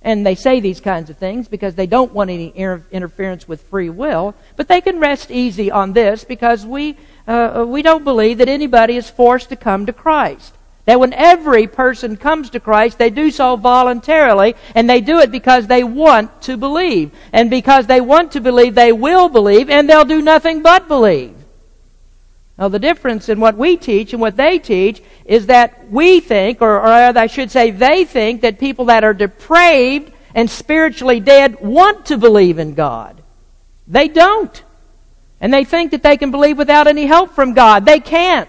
And 0.00 0.24
they 0.24 0.34
say 0.34 0.60
these 0.60 0.80
kinds 0.80 1.10
of 1.10 1.18
things 1.18 1.46
because 1.46 1.74
they 1.74 1.86
don't 1.86 2.12
want 2.12 2.30
any 2.30 2.52
inter- 2.56 2.84
interference 2.90 3.46
with 3.46 3.62
free 3.64 3.90
will. 3.90 4.34
But 4.56 4.68
they 4.68 4.80
can 4.80 4.98
rest 5.00 5.30
easy 5.30 5.70
on 5.70 5.92
this 5.92 6.24
because 6.24 6.64
we, 6.64 6.96
uh, 7.28 7.64
we 7.66 7.82
don't 7.82 8.04
believe 8.04 8.38
that 8.38 8.48
anybody 8.48 8.96
is 8.96 9.10
forced 9.10 9.50
to 9.50 9.56
come 9.56 9.86
to 9.86 9.92
Christ. 9.92 10.54
That 10.86 10.98
when 10.98 11.12
every 11.12 11.66
person 11.66 12.16
comes 12.16 12.48
to 12.50 12.60
Christ, 12.60 12.96
they 12.96 13.10
do 13.10 13.30
so 13.30 13.56
voluntarily, 13.56 14.56
and 14.74 14.88
they 14.88 15.02
do 15.02 15.18
it 15.18 15.30
because 15.30 15.66
they 15.66 15.84
want 15.84 16.40
to 16.42 16.56
believe. 16.56 17.10
And 17.30 17.50
because 17.50 17.86
they 17.86 18.00
want 18.00 18.32
to 18.32 18.40
believe, 18.40 18.74
they 18.74 18.92
will 18.92 19.28
believe, 19.28 19.68
and 19.68 19.88
they'll 19.88 20.06
do 20.06 20.22
nothing 20.22 20.62
but 20.62 20.88
believe. 20.88 21.34
Now, 22.56 22.68
the 22.68 22.78
difference 22.78 23.28
in 23.28 23.38
what 23.38 23.58
we 23.58 23.76
teach 23.76 24.14
and 24.14 24.20
what 24.22 24.36
they 24.38 24.58
teach 24.58 25.02
is 25.26 25.46
that 25.46 25.90
we 25.90 26.20
think, 26.20 26.62
or, 26.62 26.80
or 26.80 26.86
I 26.86 27.26
should 27.26 27.50
say, 27.50 27.70
they 27.70 28.06
think 28.06 28.40
that 28.40 28.58
people 28.58 28.86
that 28.86 29.04
are 29.04 29.14
depraved 29.14 30.10
and 30.34 30.50
spiritually 30.50 31.20
dead 31.20 31.60
want 31.60 32.06
to 32.06 32.16
believe 32.16 32.58
in 32.58 32.72
God. 32.72 33.22
They 33.86 34.08
don't. 34.08 34.62
And 35.40 35.52
they 35.52 35.64
think 35.64 35.92
that 35.92 36.02
they 36.02 36.16
can 36.16 36.30
believe 36.30 36.58
without 36.58 36.86
any 36.86 37.06
help 37.06 37.34
from 37.34 37.54
God. 37.54 37.84
They 37.84 38.00
can't. 38.00 38.48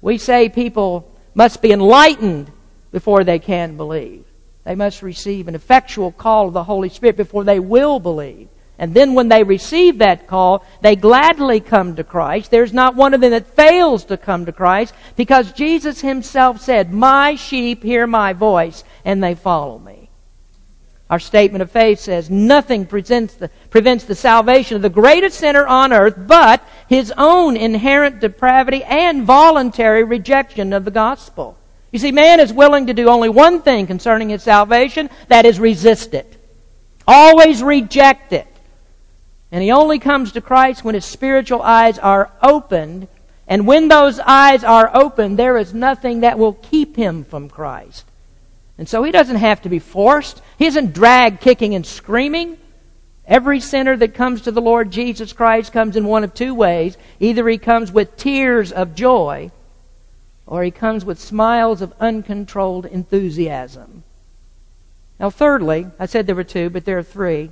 We 0.00 0.18
say 0.18 0.48
people 0.48 1.10
must 1.34 1.62
be 1.62 1.72
enlightened 1.72 2.50
before 2.90 3.24
they 3.24 3.38
can 3.38 3.76
believe. 3.76 4.24
They 4.64 4.74
must 4.74 5.02
receive 5.02 5.48
an 5.48 5.54
effectual 5.54 6.12
call 6.12 6.48
of 6.48 6.52
the 6.52 6.64
Holy 6.64 6.88
Spirit 6.88 7.16
before 7.16 7.44
they 7.44 7.60
will 7.60 8.00
believe. 8.00 8.48
And 8.78 8.94
then 8.94 9.14
when 9.14 9.28
they 9.28 9.42
receive 9.42 9.98
that 9.98 10.28
call, 10.28 10.64
they 10.82 10.94
gladly 10.94 11.58
come 11.58 11.96
to 11.96 12.04
Christ. 12.04 12.50
There's 12.50 12.72
not 12.72 12.94
one 12.94 13.12
of 13.12 13.20
them 13.20 13.32
that 13.32 13.56
fails 13.56 14.04
to 14.04 14.16
come 14.16 14.46
to 14.46 14.52
Christ 14.52 14.94
because 15.16 15.52
Jesus 15.52 16.00
himself 16.00 16.60
said, 16.60 16.92
My 16.92 17.34
sheep 17.34 17.82
hear 17.82 18.06
my 18.06 18.34
voice 18.34 18.84
and 19.04 19.22
they 19.22 19.34
follow 19.34 19.80
me. 19.80 19.97
Our 21.10 21.18
statement 21.18 21.62
of 21.62 21.70
faith 21.70 22.00
says, 22.00 22.28
Nothing 22.28 22.84
prevents 22.84 23.34
the, 23.34 23.48
prevents 23.70 24.04
the 24.04 24.14
salvation 24.14 24.76
of 24.76 24.82
the 24.82 24.90
greatest 24.90 25.38
sinner 25.38 25.66
on 25.66 25.92
earth 25.92 26.14
but 26.26 26.62
his 26.86 27.12
own 27.16 27.56
inherent 27.56 28.20
depravity 28.20 28.84
and 28.84 29.24
voluntary 29.24 30.04
rejection 30.04 30.72
of 30.72 30.84
the 30.84 30.90
gospel. 30.90 31.56
You 31.92 31.98
see, 31.98 32.12
man 32.12 32.40
is 32.40 32.52
willing 32.52 32.88
to 32.88 32.94
do 32.94 33.08
only 33.08 33.30
one 33.30 33.62
thing 33.62 33.86
concerning 33.86 34.28
his 34.28 34.42
salvation 34.42 35.08
that 35.28 35.46
is 35.46 35.58
resist 35.58 36.12
it. 36.12 36.36
Always 37.06 37.62
reject 37.62 38.34
it. 38.34 38.46
And 39.50 39.62
he 39.62 39.70
only 39.70 39.98
comes 39.98 40.32
to 40.32 40.42
Christ 40.42 40.84
when 40.84 40.94
his 40.94 41.06
spiritual 41.06 41.62
eyes 41.62 41.98
are 41.98 42.30
opened. 42.42 43.08
And 43.46 43.66
when 43.66 43.88
those 43.88 44.20
eyes 44.20 44.62
are 44.62 44.90
opened, 44.92 45.38
there 45.38 45.56
is 45.56 45.72
nothing 45.72 46.20
that 46.20 46.38
will 46.38 46.52
keep 46.52 46.96
him 46.96 47.24
from 47.24 47.48
Christ. 47.48 48.04
And 48.78 48.88
so 48.88 49.02
he 49.02 49.10
doesn't 49.10 49.36
have 49.36 49.62
to 49.62 49.68
be 49.68 49.80
forced. 49.80 50.40
He 50.56 50.66
isn't 50.66 50.94
dragged 50.94 51.40
kicking 51.40 51.74
and 51.74 51.84
screaming. 51.84 52.56
Every 53.26 53.60
sinner 53.60 53.96
that 53.96 54.14
comes 54.14 54.42
to 54.42 54.52
the 54.52 54.62
Lord 54.62 54.90
Jesus 54.90 55.32
Christ 55.32 55.72
comes 55.72 55.96
in 55.96 56.06
one 56.06 56.24
of 56.24 56.32
two 56.32 56.54
ways. 56.54 56.96
Either 57.20 57.46
he 57.48 57.58
comes 57.58 57.92
with 57.92 58.16
tears 58.16 58.72
of 58.72 58.94
joy, 58.94 59.50
or 60.46 60.62
he 60.62 60.70
comes 60.70 61.04
with 61.04 61.20
smiles 61.20 61.82
of 61.82 61.92
uncontrolled 62.00 62.86
enthusiasm. 62.86 64.04
Now, 65.20 65.28
thirdly, 65.28 65.88
I 65.98 66.06
said 66.06 66.26
there 66.26 66.36
were 66.36 66.44
two, 66.44 66.70
but 66.70 66.84
there 66.84 66.98
are 66.98 67.02
three. 67.02 67.50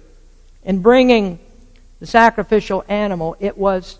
In 0.62 0.80
bringing 0.80 1.40
the 2.00 2.06
sacrificial 2.06 2.84
animal, 2.88 3.36
it 3.40 3.58
was 3.58 3.98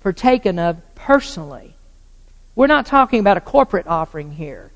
partaken 0.00 0.58
of 0.58 0.76
personally. 0.94 1.74
We're 2.54 2.66
not 2.68 2.86
talking 2.86 3.18
about 3.18 3.36
a 3.36 3.40
corporate 3.40 3.86
offering 3.86 4.32
here. 4.32 4.70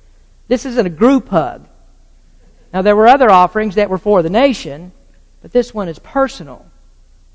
This 0.48 0.64
isn't 0.66 0.86
a 0.86 0.90
group 0.90 1.28
hug. 1.28 1.68
Now, 2.72 2.82
there 2.82 2.96
were 2.96 3.08
other 3.08 3.30
offerings 3.30 3.74
that 3.74 3.90
were 3.90 3.98
for 3.98 4.22
the 4.22 4.30
nation, 4.30 4.92
but 5.42 5.52
this 5.52 5.74
one 5.74 5.88
is 5.88 5.98
personal. 5.98 6.66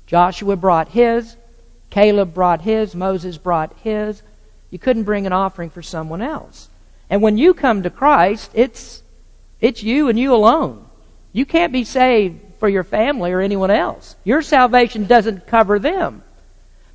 Joshua 0.06 0.56
brought 0.56 0.88
his, 0.88 1.36
Caleb 1.90 2.34
brought 2.34 2.62
his, 2.62 2.94
Moses 2.94 3.38
brought 3.38 3.76
his. 3.82 4.22
You 4.70 4.78
couldn't 4.78 5.04
bring 5.04 5.26
an 5.26 5.32
offering 5.32 5.70
for 5.70 5.82
someone 5.82 6.22
else. 6.22 6.68
And 7.08 7.22
when 7.22 7.38
you 7.38 7.54
come 7.54 7.82
to 7.82 7.90
Christ, 7.90 8.50
it's, 8.54 9.02
it's 9.60 9.82
you 9.82 10.08
and 10.08 10.18
you 10.18 10.34
alone. 10.34 10.86
You 11.32 11.46
can't 11.46 11.72
be 11.72 11.84
saved 11.84 12.40
for 12.58 12.68
your 12.68 12.84
family 12.84 13.32
or 13.32 13.40
anyone 13.40 13.70
else. 13.70 14.16
Your 14.24 14.42
salvation 14.42 15.06
doesn't 15.06 15.46
cover 15.46 15.78
them. 15.78 16.22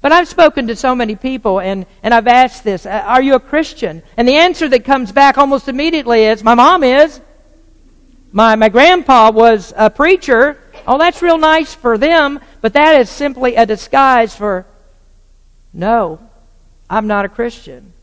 But 0.02 0.12
I've 0.12 0.28
spoken 0.28 0.68
to 0.68 0.76
so 0.76 0.96
many 0.96 1.16
people 1.16 1.60
and, 1.60 1.86
and 2.02 2.14
I've 2.14 2.28
asked 2.28 2.64
this, 2.64 2.86
are 2.86 3.22
you 3.22 3.36
a 3.36 3.40
Christian? 3.40 4.02
And 4.18 4.28
the 4.28 4.36
answer 4.38 4.68
that 4.68 4.84
comes 4.84 5.12
back 5.12 5.38
almost 5.38 5.68
immediately 5.68 6.26
is, 6.26 6.44
my 6.44 6.56
mom 6.56 6.84
is. 6.84 7.22
My, 8.32 8.56
my 8.56 8.70
grandpa 8.70 9.32
was 9.32 9.74
a 9.76 9.90
preacher. 9.90 10.58
Oh, 10.88 10.98
that's 10.98 11.22
real 11.22 11.38
nice 11.38 11.74
for 11.76 11.98
them, 11.98 12.40
but 12.62 12.74
that 12.74 13.00
is 13.00 13.10
simply 13.10 13.56
a 13.56 13.66
disguise 13.66 14.36
for, 14.36 14.66
no, 15.74 16.20
I'm 16.90 17.08
not 17.08 17.26
a 17.26 17.30
Christian. 17.30 17.94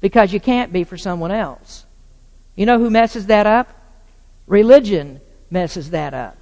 Because 0.00 0.32
you 0.32 0.40
can't 0.40 0.72
be 0.72 0.84
for 0.84 0.96
someone 0.96 1.32
else. 1.32 1.84
You 2.54 2.66
know 2.66 2.78
who 2.78 2.90
messes 2.90 3.26
that 3.26 3.46
up? 3.46 3.68
Religion 4.46 5.20
messes 5.50 5.90
that 5.90 6.14
up. 6.14 6.36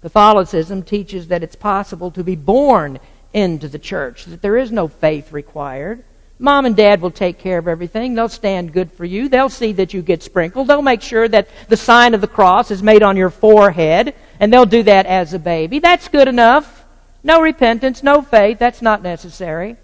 Catholicism 0.00 0.82
teaches 0.82 1.28
that 1.28 1.42
it's 1.42 1.56
possible 1.56 2.10
to 2.12 2.24
be 2.24 2.36
born 2.36 2.98
into 3.32 3.68
the 3.68 3.78
church, 3.78 4.24
that 4.24 4.42
there 4.42 4.56
is 4.56 4.72
no 4.72 4.88
faith 4.88 5.32
required. 5.32 6.04
Mom 6.40 6.66
and 6.66 6.76
dad 6.76 7.00
will 7.00 7.10
take 7.10 7.38
care 7.38 7.58
of 7.58 7.66
everything. 7.66 8.14
They'll 8.14 8.28
stand 8.28 8.72
good 8.72 8.92
for 8.92 9.04
you. 9.04 9.28
They'll 9.28 9.48
see 9.48 9.72
that 9.72 9.92
you 9.92 10.02
get 10.02 10.22
sprinkled. 10.22 10.68
They'll 10.68 10.82
make 10.82 11.02
sure 11.02 11.26
that 11.26 11.48
the 11.68 11.76
sign 11.76 12.14
of 12.14 12.20
the 12.20 12.28
cross 12.28 12.70
is 12.70 12.82
made 12.82 13.02
on 13.02 13.16
your 13.16 13.30
forehead, 13.30 14.14
and 14.38 14.52
they'll 14.52 14.64
do 14.66 14.84
that 14.84 15.06
as 15.06 15.34
a 15.34 15.38
baby. 15.38 15.80
That's 15.80 16.06
good 16.06 16.28
enough. 16.28 16.84
No 17.24 17.40
repentance, 17.40 18.04
no 18.04 18.22
faith. 18.22 18.60
That's 18.60 18.80
not 18.80 19.02
necessary. 19.02 19.76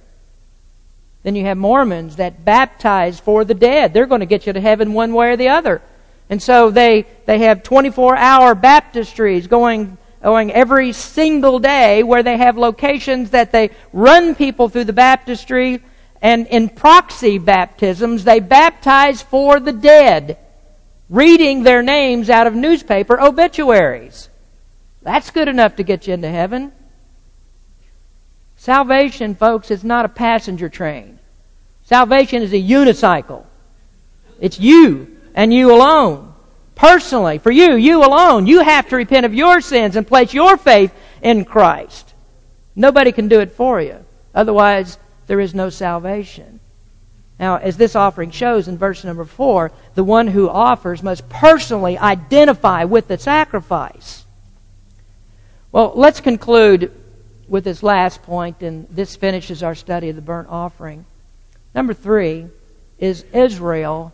Then 1.25 1.35
you 1.35 1.45
have 1.47 1.59
Mormons 1.59 2.17
that 2.17 2.45
baptize 2.45 3.19
for 3.19 3.45
the 3.45 3.55
dead. 3.55 3.93
They're 3.93 4.07
going 4.07 4.21
to 4.21 4.27
get 4.27 4.47
you 4.47 4.53
to 4.53 4.61
heaven 4.61 4.93
one 4.93 5.13
way 5.13 5.31
or 5.31 5.37
the 5.37 5.49
other. 5.49 5.83
And 6.31 6.41
so 6.41 6.71
they, 6.71 7.07
they 7.27 7.39
have 7.41 7.65
24 7.65 8.17
hour 8.17 8.55
baptistries 8.55 9.49
going 9.49 9.99
going 10.23 10.51
every 10.53 10.91
single 10.93 11.59
day 11.59 12.03
where 12.03 12.23
they 12.23 12.39
have 12.39 12.57
locations 12.57 13.31
that 13.31 13.53
they 13.53 13.69
run 13.93 14.35
people 14.35 14.71
through 14.71 14.85
the 14.85 14.93
baptistry 14.93 15.83
and 16.25 16.47
in 16.47 16.70
proxy 16.70 17.37
baptisms 17.37 18.25
they 18.25 18.41
baptize 18.41 19.20
for 19.20 19.61
the 19.61 19.72
dead 19.72 20.39
reading 21.11 21.62
their 21.62 21.83
names 21.83 22.31
out 22.31 22.47
of 22.47 22.55
newspaper 22.55 23.20
obituaries 23.20 24.31
That's 25.03 25.31
good 25.31 25.49
enough 25.49 25.77
to 25.77 25.83
get 25.83 26.07
you 26.07 26.14
into 26.14 26.31
heaven. 26.31 26.72
Salvation, 28.57 29.35
folks, 29.35 29.70
is 29.70 29.85
not 29.85 30.07
a 30.07 30.09
passenger 30.09 30.70
train. 30.70 31.18
Salvation 31.83 32.43
is 32.43 32.55
a 32.55 32.62
unicycle. 32.62 33.45
It's 34.41 34.59
you 34.59 35.18
and 35.35 35.53
you 35.53 35.70
alone. 35.70 36.33
Personally, 36.75 37.37
for 37.37 37.51
you, 37.51 37.75
you 37.75 38.03
alone. 38.03 38.47
You 38.47 38.61
have 38.61 38.89
to 38.89 38.97
repent 38.97 39.27
of 39.27 39.35
your 39.35 39.61
sins 39.61 39.97
and 39.97 40.07
place 40.07 40.33
your 40.33 40.57
faith 40.57 40.95
in 41.20 41.45
Christ. 41.45 42.14
Nobody 42.75 43.12
can 43.12 43.29
do 43.29 43.41
it 43.41 43.53
for 43.53 43.83
you. 43.83 44.03
Otherwise, 44.35 44.99
there 45.27 45.41
is 45.41 45.55
no 45.55 45.70
salvation. 45.70 46.61
Now, 47.39 47.57
as 47.57 47.77
this 47.77 47.97
offering 47.97 48.31
shows 48.31 48.68
in 48.68 48.79
verse 48.79 49.05
number 49.05 49.25
four, 49.25 49.72
the 49.95 50.05
one 50.05 50.29
who 50.29 50.49
offers 50.49 51.03
must 51.03 51.29
personally 51.29 51.99
identify 51.99 52.85
with 52.85 53.09
the 53.09 53.18
sacrifice. 53.18 54.25
Well, 55.72 55.93
let's 55.97 56.20
conclude 56.20 56.93
with 57.49 57.64
this 57.64 57.83
last 57.83 58.22
point, 58.22 58.62
and 58.62 58.87
this 58.89 59.16
finishes 59.16 59.62
our 59.62 59.75
study 59.75 60.09
of 60.09 60.16
the 60.16 60.22
burnt 60.22 60.49
offering. 60.49 61.05
Number 61.75 61.93
three 61.93 62.47
is 62.99 63.25
Israel 63.33 64.12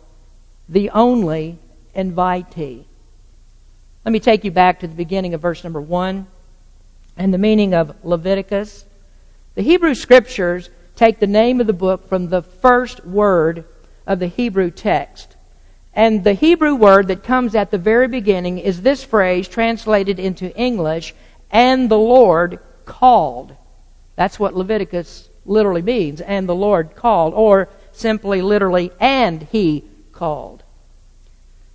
the 0.67 0.89
only 0.89 1.59
invitee. 1.95 2.85
Let 4.03 4.11
me 4.11 4.19
take 4.19 4.43
you 4.43 4.51
back 4.51 4.79
to 4.79 4.87
the 4.87 4.95
beginning 4.95 5.33
of 5.33 5.41
verse 5.41 5.63
number 5.63 5.81
one 5.81 6.25
and 7.17 7.33
the 7.33 7.37
meaning 7.37 7.73
of 7.73 7.93
Leviticus. 8.03 8.85
The 9.53 9.61
Hebrew 9.61 9.93
Scriptures 9.93 10.69
take 11.01 11.17
the 11.17 11.25
name 11.25 11.59
of 11.59 11.65
the 11.65 11.73
book 11.73 12.07
from 12.07 12.29
the 12.29 12.43
first 12.43 13.03
word 13.03 13.65
of 14.05 14.19
the 14.19 14.27
Hebrew 14.27 14.69
text. 14.69 15.35
And 15.95 16.23
the 16.23 16.35
Hebrew 16.35 16.75
word 16.75 17.07
that 17.07 17.23
comes 17.23 17.55
at 17.55 17.71
the 17.71 17.79
very 17.79 18.07
beginning 18.07 18.59
is 18.59 18.83
this 18.83 19.03
phrase 19.03 19.47
translated 19.47 20.19
into 20.19 20.55
English, 20.55 21.15
and 21.49 21.89
the 21.89 21.97
Lord 21.97 22.59
called. 22.85 23.55
That's 24.15 24.39
what 24.39 24.55
Leviticus 24.55 25.27
literally 25.43 25.81
means, 25.81 26.21
and 26.21 26.47
the 26.47 26.53
Lord 26.53 26.95
called, 26.95 27.33
or 27.33 27.67
simply 27.91 28.43
literally, 28.43 28.91
and 28.99 29.41
he 29.51 29.83
called. 30.11 30.61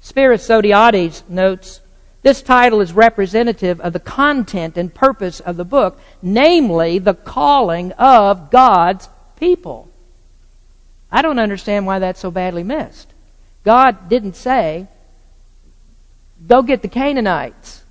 Zodhiates 0.01 1.29
notes 1.29 1.81
this 2.22 2.43
title 2.43 2.81
is 2.81 2.93
representative 2.93 3.81
of 3.81 3.93
the 3.93 4.01
content 4.01 4.77
and 4.77 4.95
purpose 4.95 5.39
of 5.39 5.57
the 5.57 5.64
book, 5.64 6.01
namely 6.22 6.99
the 6.99 7.14
calling 7.14 7.91
of 7.93 8.51
God's 8.51 9.09
people. 9.37 9.89
I 11.11 11.22
don't 11.22 11.39
understand 11.39 11.87
why 11.87 11.99
that's 11.99 12.20
so 12.20 12.30
badly 12.30 12.62
missed. 12.62 13.12
God 13.64 14.09
didn't 14.09 14.37
say, 14.37 14.87
go 16.47 16.62
get 16.62 16.82
the 16.82 16.89
Canaanites. 16.89 17.82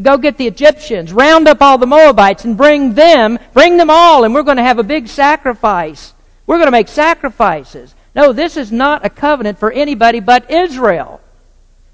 Go 0.00 0.18
get 0.18 0.36
the 0.36 0.46
Egyptians. 0.46 1.12
Round 1.12 1.48
up 1.48 1.62
all 1.62 1.78
the 1.78 1.86
Moabites 1.86 2.44
and 2.44 2.56
bring 2.56 2.94
them, 2.94 3.38
bring 3.52 3.76
them 3.76 3.90
all, 3.90 4.24
and 4.24 4.34
we're 4.34 4.42
going 4.42 4.58
to 4.58 4.62
have 4.62 4.78
a 4.78 4.84
big 4.84 5.08
sacrifice. 5.08 6.12
We're 6.46 6.56
going 6.56 6.66
to 6.66 6.72
make 6.72 6.88
sacrifices. 6.88 7.94
No, 8.14 8.32
this 8.32 8.56
is 8.56 8.72
not 8.72 9.04
a 9.04 9.10
covenant 9.10 9.58
for 9.58 9.70
anybody 9.70 10.20
but 10.20 10.50
Israel. 10.50 11.20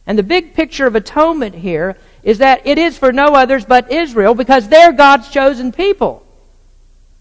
And 0.07 0.19
the 0.19 0.23
big 0.23 0.55
picture 0.55 0.87
of 0.87 0.95
atonement 0.95 1.55
here 1.55 1.97
is 2.23 2.39
that 2.39 2.67
it 2.67 2.79
is 2.79 2.97
for 2.99 3.13
no 3.13 3.35
others 3.35 3.65
but 3.65 3.93
Israel 3.93 4.35
because 4.35 4.69
they're 4.69 4.93
God's 4.93 5.29
chosen 5.31 5.73
people. 5.73 6.26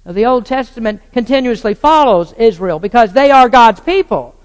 The 0.06 0.26
Old 0.26 0.46
Testament 0.46 1.02
continuously 1.14 1.74
follows 1.74 2.34
Israel 2.34 2.80
because 2.80 3.14
they 3.14 3.32
are 3.32 3.50
God's 3.50 3.80
people. 3.80 4.36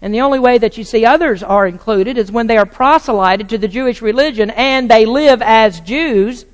And 0.00 0.14
the 0.14 0.20
only 0.20 0.38
way 0.38 0.58
that 0.58 0.78
you 0.78 0.84
see 0.84 1.04
others 1.04 1.42
are 1.42 1.66
included 1.66 2.16
is 2.16 2.30
when 2.30 2.46
they 2.46 2.58
are 2.58 2.66
proselyted 2.66 3.48
to 3.48 3.58
the 3.58 3.68
Jewish 3.68 4.02
religion 4.02 4.50
and 4.50 4.88
they 4.88 5.04
live 5.04 5.42
as 5.42 5.80
Jews. 5.80 6.44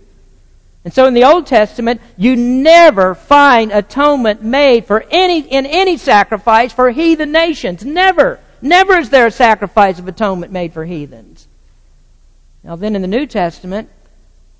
And 0.85 0.95
so 0.95 1.07
in 1.07 1.15
the 1.15 1.25
Old 1.25 1.47
Testament, 1.47 2.01
you 2.17 2.37
never 2.37 3.15
find 3.15 3.73
atonement 3.73 4.43
made 4.43 4.87
for 4.87 5.05
any, 5.11 5.41
in 5.41 5.67
any 5.67 5.99
sacrifice 5.99 6.73
for 6.73 6.91
heathen 6.91 7.33
nations. 7.33 7.85
Never. 7.85 8.41
Never 8.63 8.99
is 8.99 9.11
there 9.11 9.27
a 9.27 9.31
sacrifice 9.31 9.99
of 9.99 10.09
atonement 10.09 10.53
made 10.53 10.73
for 10.73 10.85
heathens. 10.85 11.49
Now, 12.63 12.77
then 12.77 12.95
in 12.95 13.03
the 13.03 13.09
New 13.09 13.27
Testament, 13.27 13.91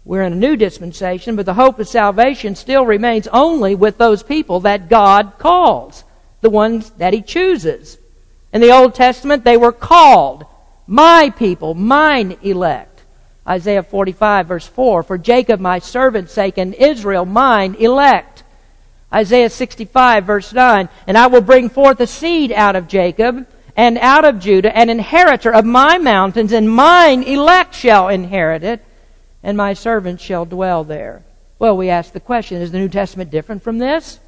we're 0.05 0.23
in 0.23 0.33
a 0.33 0.37
new 0.37 0.57
dispensation, 0.57 1.37
but 1.37 1.47
the 1.47 1.55
hope 1.55 1.79
of 1.79 1.89
salvation 1.89 2.57
still 2.57 2.87
remains 2.87 3.29
only 3.29 3.75
with 3.75 3.99
those 3.99 4.23
people 4.23 4.61
that 4.61 4.89
God 4.89 5.35
calls, 5.39 6.05
the 6.41 6.51
ones 6.51 6.91
that 6.99 7.13
He 7.13 7.23
chooses. 7.23 7.99
In 8.53 8.61
the 8.61 8.73
Old 8.73 8.95
Testament, 8.95 9.45
they 9.45 9.57
were 9.57 9.73
called, 9.73 10.47
my 10.87 11.31
people, 11.31 11.75
mine 11.75 12.37
elect. 12.43 13.03
Isaiah 13.47 13.83
45, 13.83 14.49
verse 14.49 14.67
4 14.67 15.03
For 15.03 15.19
Jacob, 15.19 15.61
my 15.61 15.79
servant's 15.79 16.33
sake, 16.33 16.59
and 16.59 16.75
Israel, 16.75 17.25
mine 17.25 17.75
elect. 17.77 18.43
Isaiah 19.13 19.51
65, 19.51 20.25
verse 20.25 20.53
9 20.53 20.89
And 21.07 21.19
I 21.19 21.27
will 21.27 21.41
bring 21.41 21.69
forth 21.69 22.01
a 22.01 22.07
seed 22.07 22.53
out 22.53 22.77
of 22.77 22.89
Jacob 22.89 23.47
and 23.77 23.99
out 23.99 24.25
of 24.25 24.41
Judah, 24.41 24.77
an 24.77 24.91
inheritor 24.91 25.53
of 25.53 25.65
my 25.65 25.99
mountains, 25.99 26.53
and 26.53 26.71
mine 26.71 27.23
elect 27.23 27.75
shall 27.75 28.09
inherit 28.09 28.63
it, 28.63 28.85
and 29.43 29.57
my 29.57 29.73
servants 29.75 30.23
shall 30.23 30.45
dwell 30.45 30.85
there. 30.85 31.23
Well, 31.59 31.77
we 31.77 31.91
ask 31.91 32.13
the 32.13 32.21
question 32.21 32.63
is 32.63 32.73
the 32.73 32.79
New 32.79 32.89
Testament 32.89 33.31
different 33.31 33.63
from 33.63 33.79
this? 33.79 34.19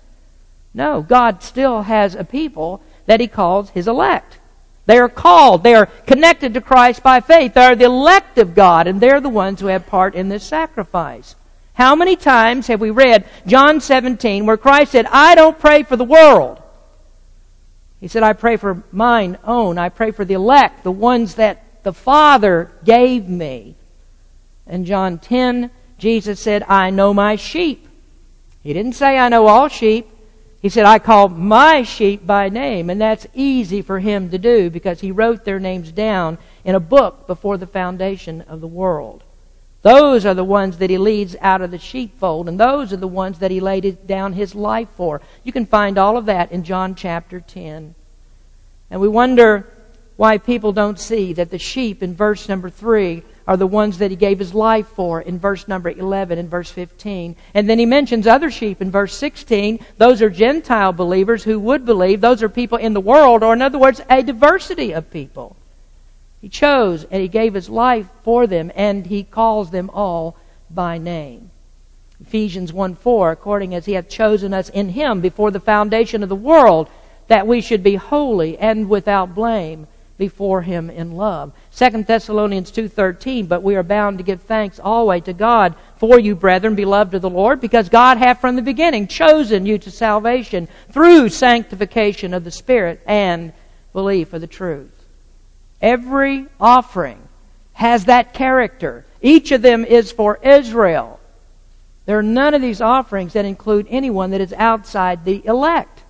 No, 0.75 1.03
God 1.03 1.43
still 1.43 1.83
has 1.83 2.15
a 2.15 2.25
people 2.25 2.83
that 3.07 3.21
He 3.21 3.27
calls 3.27 3.71
His 3.71 3.89
elect. 3.89 4.39
They 4.87 4.99
are 4.99 5.09
called. 5.09 5.63
They 5.63 5.75
are 5.75 5.87
connected 5.87 6.55
to 6.55 6.61
Christ 6.61 7.03
by 7.03 7.21
faith. 7.21 7.55
They 7.55 7.65
are 7.65 7.77
the 7.77 7.85
elect 7.85 8.39
of 8.39 8.55
God, 8.55 8.87
and 8.87 9.01
they're 9.01 9.21
the 9.21 9.29
ones 9.29 9.61
who 9.61 9.69
have 9.69 9.87
part 9.87 10.15
in 10.15 10.29
this 10.29 10.45
sacrifice. 10.45 11.37
How 11.75 11.95
many 11.95 12.17
times 12.17 12.67
have 12.67 12.81
we 12.81 12.91
read 12.91 13.25
John 13.47 13.81
17 13.81 14.45
where 14.45 14.57
Christ 14.57 14.93
said, 14.93 15.07
I 15.07 15.35
don't 15.35 15.59
pray 15.59 15.85
for 15.85 15.97
the 15.97 16.05
world. 16.05 16.63
He 18.01 18.09
said, 18.09 18.23
I 18.23 18.33
pray 18.33 18.57
for 18.57 18.83
mine 18.91 19.39
own. 19.45 19.79
I 19.79 19.89
pray 19.89 20.11
for 20.11 20.25
the 20.25 20.35
elect, 20.35 20.85
the 20.85 20.91
ones 20.91 21.37
that 21.37 21.83
the 21.85 21.93
Father 21.93 22.71
gave 22.85 23.29
me. 23.29 23.77
In 24.73 24.87
John 24.87 25.19
10, 25.19 25.71
Jesus 25.99 26.41
said, 26.41 26.63
I 26.67 26.89
know 26.89 27.13
my 27.13 27.37
sheep. 27.37 27.87
He 28.63 28.73
didn't 28.73 28.95
say, 28.95 29.19
I 29.19 29.29
know 29.29 29.47
all 29.47 29.69
sheep. 29.69 30.09
He 30.63 30.71
said, 30.71 30.87
I 30.87 30.99
call 30.99 31.29
my 31.29 31.83
sheep 31.83 32.27
by 32.27 32.49
name. 32.49 32.89
And 32.89 32.99
that's 32.99 33.27
easy 33.35 33.83
for 33.83 34.01
him 34.01 34.31
to 34.31 34.39
do 34.39 34.71
because 34.71 35.03
he 35.03 35.13
wrote 35.13 35.45
their 35.45 35.61
names 35.61 35.93
down 35.93 36.39
in 36.65 36.75
a 36.75 36.81
book 36.81 37.27
before 37.27 37.59
the 37.59 37.67
foundation 37.67 38.41
of 38.43 38.63
the 38.63 38.67
world. 38.67 39.23
Those 39.83 40.25
are 40.25 40.33
the 40.33 40.43
ones 40.43 40.79
that 40.79 40.89
he 40.89 40.97
leads 40.97 41.37
out 41.43 41.61
of 41.61 41.71
the 41.71 41.79
sheepfold, 41.79 42.49
and 42.49 42.59
those 42.59 42.95
are 42.95 42.97
the 42.97 43.07
ones 43.07 43.41
that 43.41 43.51
he 43.51 43.61
laid 43.61 44.07
down 44.07 44.33
his 44.33 44.55
life 44.55 44.89
for. 44.97 45.21
You 45.45 45.53
can 45.53 45.67
find 45.67 45.99
all 45.99 46.17
of 46.17 46.25
that 46.27 46.51
in 46.51 46.65
John 46.65 46.95
chapter 46.95 47.41
10. 47.41 47.95
And 48.91 49.01
we 49.03 49.09
wonder 49.09 49.69
why 50.23 50.39
people 50.39 50.73
don't 50.73 51.01
see 51.01 51.33
that 51.33 51.51
the 51.51 51.59
sheep 51.59 52.01
in 52.01 52.15
verse 52.15 52.49
number 52.49 52.71
3 52.71 53.25
are 53.49 53.57
the 53.57 53.67
ones 53.67 53.99
that 53.99 54.13
he 54.13 54.17
gave 54.17 54.39
his 54.39 54.55
life 54.55 54.87
for 54.87 55.21
in 55.21 55.37
verse 55.37 55.67
number 55.67 55.91
11 55.91 56.39
and 56.39 56.49
verse 56.49 56.71
15. 56.71 57.35
And 57.55 57.69
then 57.69 57.81
he 57.81 57.87
mentions 57.87 58.29
other 58.29 58.49
sheep 58.49 58.81
in 58.81 58.93
verse 58.93 59.17
16. 59.17 59.85
Those 59.99 60.23
are 60.23 60.31
Gentile 60.31 60.93
believers 60.93 61.43
who 61.43 61.59
would 61.59 61.85
believe. 61.85 62.21
Those 62.21 62.41
are 62.41 62.49
people 62.49 62.79
in 62.79 62.93
the 62.93 63.01
world, 63.01 63.43
or 63.43 63.53
in 63.53 63.63
other 63.63 63.81
words, 63.81 64.01
a 64.09 64.23
diversity 64.23 64.93
of 64.93 65.11
people. 65.11 65.57
He 66.41 66.49
chose 66.49 67.03
and 67.11 67.21
He 67.21 67.27
gave 67.27 67.55
His 67.55 67.69
life 67.69 68.07
for 68.23 68.47
them, 68.47 68.71
and 68.77 69.05
He 69.05 69.25
calls 69.25 69.73
them 69.73 69.91
all 69.91 70.37
by 70.71 70.99
name. 70.99 71.51
Ephesians 72.21 72.73
1 72.73 72.95
4, 72.95 73.33
according 73.33 73.75
as 73.75 73.87
He 73.87 73.95
hath 73.95 74.09
chosen 74.09 74.55
us 74.55 74.69
in 74.69 74.91
Him 74.91 75.21
before 75.21 75.51
the 75.51 75.59
foundation 75.59 76.23
of 76.23 76.29
the 76.29 76.37
world, 76.37 76.89
that 77.27 77.49
we 77.49 77.61
should 77.61 77.83
be 77.83 77.97
holy 77.97 78.57
and 78.57 78.89
without 78.89 79.35
blame 79.35 79.89
before 80.19 80.63
him 80.63 80.91
in 80.91 81.13
love. 81.13 81.53
2 81.75 82.05
Thessalonians 82.05 82.71
2:13 82.71 83.49
but 83.49 83.63
we 83.63 83.77
are 83.77 83.83
bound 83.83 84.19
to 84.19 84.25
give 84.25 84.43
thanks 84.43 84.79
always 84.79 85.23
to 85.23 85.33
God 85.33 85.75
for 85.97 86.19
you 86.19 86.35
brethren 86.35 86.75
beloved 86.75 87.15
of 87.15 87.23
the 87.23 87.31
Lord 87.31 87.61
because 87.61 87.89
God 87.89 88.19
hath 88.19 88.41
from 88.41 88.57
the 88.57 88.63
beginning 88.63 89.07
chosen 89.07 89.67
you 89.67 89.79
to 89.79 89.91
salvation 89.91 90.69
through 90.91 91.29
sanctification 91.29 92.35
of 92.35 92.45
the 92.45 92.51
spirit 92.51 93.01
and 93.07 93.53
belief 93.93 94.33
of 94.33 94.41
the 94.41 94.47
truth. 94.47 95.07
Every 95.81 96.47
offering 96.61 97.29
has 97.73 98.05
that 98.05 98.33
character. 98.35 99.05
Each 99.21 99.51
of 99.53 99.63
them 99.63 99.85
is 99.85 100.13
for 100.13 100.39
Israel. 100.43 101.19
There 102.07 102.19
are 102.19 102.23
none 102.23 102.55
of 102.55 102.63
these 102.63 102.81
offerings 102.81 103.33
that 103.35 103.45
include 103.45 103.87
anyone 103.89 104.31
that 104.31 104.41
is 104.41 104.53
outside 104.53 105.25
the 105.25 105.45
elect. 105.47 106.02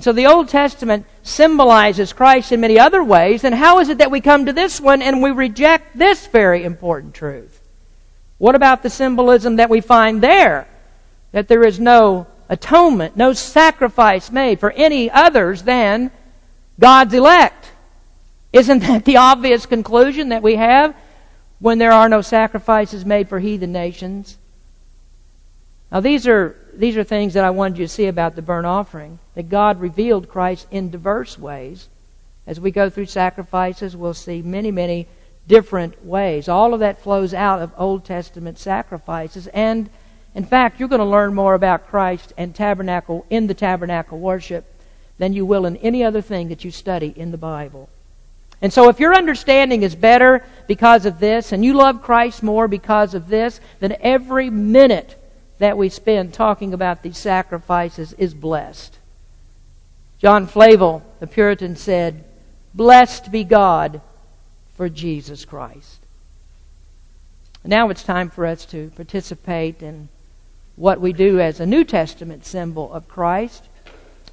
And 0.00 0.04
so 0.04 0.12
the 0.14 0.28
Old 0.28 0.48
Testament 0.48 1.04
symbolizes 1.22 2.14
Christ 2.14 2.52
in 2.52 2.62
many 2.62 2.78
other 2.78 3.04
ways. 3.04 3.44
And 3.44 3.54
how 3.54 3.80
is 3.80 3.90
it 3.90 3.98
that 3.98 4.10
we 4.10 4.22
come 4.22 4.46
to 4.46 4.52
this 4.54 4.80
one 4.80 5.02
and 5.02 5.20
we 5.20 5.30
reject 5.30 5.98
this 5.98 6.26
very 6.26 6.64
important 6.64 7.12
truth? 7.12 7.60
What 8.38 8.54
about 8.54 8.82
the 8.82 8.88
symbolism 8.88 9.56
that 9.56 9.68
we 9.68 9.82
find 9.82 10.22
there? 10.22 10.66
That 11.32 11.48
there 11.48 11.64
is 11.64 11.78
no 11.78 12.26
atonement, 12.48 13.14
no 13.14 13.34
sacrifice 13.34 14.30
made 14.30 14.58
for 14.58 14.70
any 14.70 15.10
others 15.10 15.64
than 15.64 16.10
God's 16.78 17.12
elect. 17.12 17.70
Isn't 18.54 18.78
that 18.78 19.04
the 19.04 19.18
obvious 19.18 19.66
conclusion 19.66 20.30
that 20.30 20.42
we 20.42 20.56
have? 20.56 20.96
when 21.60 21.76
there 21.76 21.92
are 21.92 22.08
no 22.08 22.22
sacrifices 22.22 23.04
made 23.04 23.28
for 23.28 23.38
heathen 23.38 23.70
nations. 23.70 24.38
Now 25.90 26.00
these 26.00 26.26
are 26.26 26.56
these 26.72 26.96
are 26.96 27.04
things 27.04 27.34
that 27.34 27.44
I 27.44 27.50
wanted 27.50 27.78
you 27.78 27.84
to 27.86 27.92
see 27.92 28.06
about 28.06 28.36
the 28.36 28.42
burnt 28.42 28.66
offering. 28.66 29.18
That 29.34 29.48
God 29.48 29.80
revealed 29.80 30.28
Christ 30.28 30.66
in 30.70 30.90
diverse 30.90 31.38
ways. 31.38 31.88
As 32.46 32.60
we 32.60 32.70
go 32.70 32.88
through 32.88 33.06
sacrifices, 33.06 33.96
we'll 33.96 34.14
see 34.14 34.42
many, 34.42 34.70
many 34.70 35.06
different 35.46 36.04
ways. 36.04 36.48
All 36.48 36.74
of 36.74 36.80
that 36.80 37.02
flows 37.02 37.34
out 37.34 37.60
of 37.60 37.72
Old 37.76 38.04
Testament 38.04 38.58
sacrifices. 38.58 39.46
And 39.48 39.90
in 40.34 40.44
fact, 40.44 40.78
you're 40.78 40.88
going 40.88 41.00
to 41.00 41.04
learn 41.04 41.34
more 41.34 41.54
about 41.54 41.88
Christ 41.88 42.32
and 42.36 42.54
tabernacle 42.54 43.26
in 43.30 43.46
the 43.46 43.54
tabernacle 43.54 44.18
worship 44.18 44.64
than 45.18 45.32
you 45.32 45.44
will 45.44 45.66
in 45.66 45.76
any 45.78 46.04
other 46.04 46.22
thing 46.22 46.48
that 46.48 46.64
you 46.64 46.70
study 46.70 47.12
in 47.16 47.30
the 47.30 47.38
Bible. 47.38 47.88
And 48.62 48.72
so 48.72 48.88
if 48.88 49.00
your 49.00 49.14
understanding 49.14 49.82
is 49.82 49.94
better 49.94 50.44
because 50.66 51.04
of 51.04 51.18
this, 51.18 51.52
and 51.52 51.64
you 51.64 51.74
love 51.74 52.02
Christ 52.02 52.42
more 52.42 52.68
because 52.68 53.14
of 53.14 53.28
this, 53.28 53.60
then 53.80 53.96
every 54.00 54.50
minute 54.50 55.19
that 55.60 55.76
we 55.76 55.90
spend 55.90 56.32
talking 56.32 56.74
about 56.74 57.02
these 57.02 57.18
sacrifices 57.18 58.14
is 58.14 58.34
blessed. 58.34 58.98
John 60.18 60.46
Flavel, 60.46 61.02
the 61.20 61.26
Puritan, 61.26 61.76
said, 61.76 62.24
Blessed 62.74 63.30
be 63.30 63.44
God 63.44 64.00
for 64.74 64.88
Jesus 64.88 65.44
Christ. 65.44 65.98
Now 67.62 67.90
it's 67.90 68.02
time 68.02 68.30
for 68.30 68.46
us 68.46 68.64
to 68.66 68.90
participate 68.96 69.82
in 69.82 70.08
what 70.76 70.98
we 70.98 71.12
do 71.12 71.38
as 71.40 71.60
a 71.60 71.66
New 71.66 71.84
Testament 71.84 72.46
symbol 72.46 72.90
of 72.90 73.06
Christ. 73.06 73.68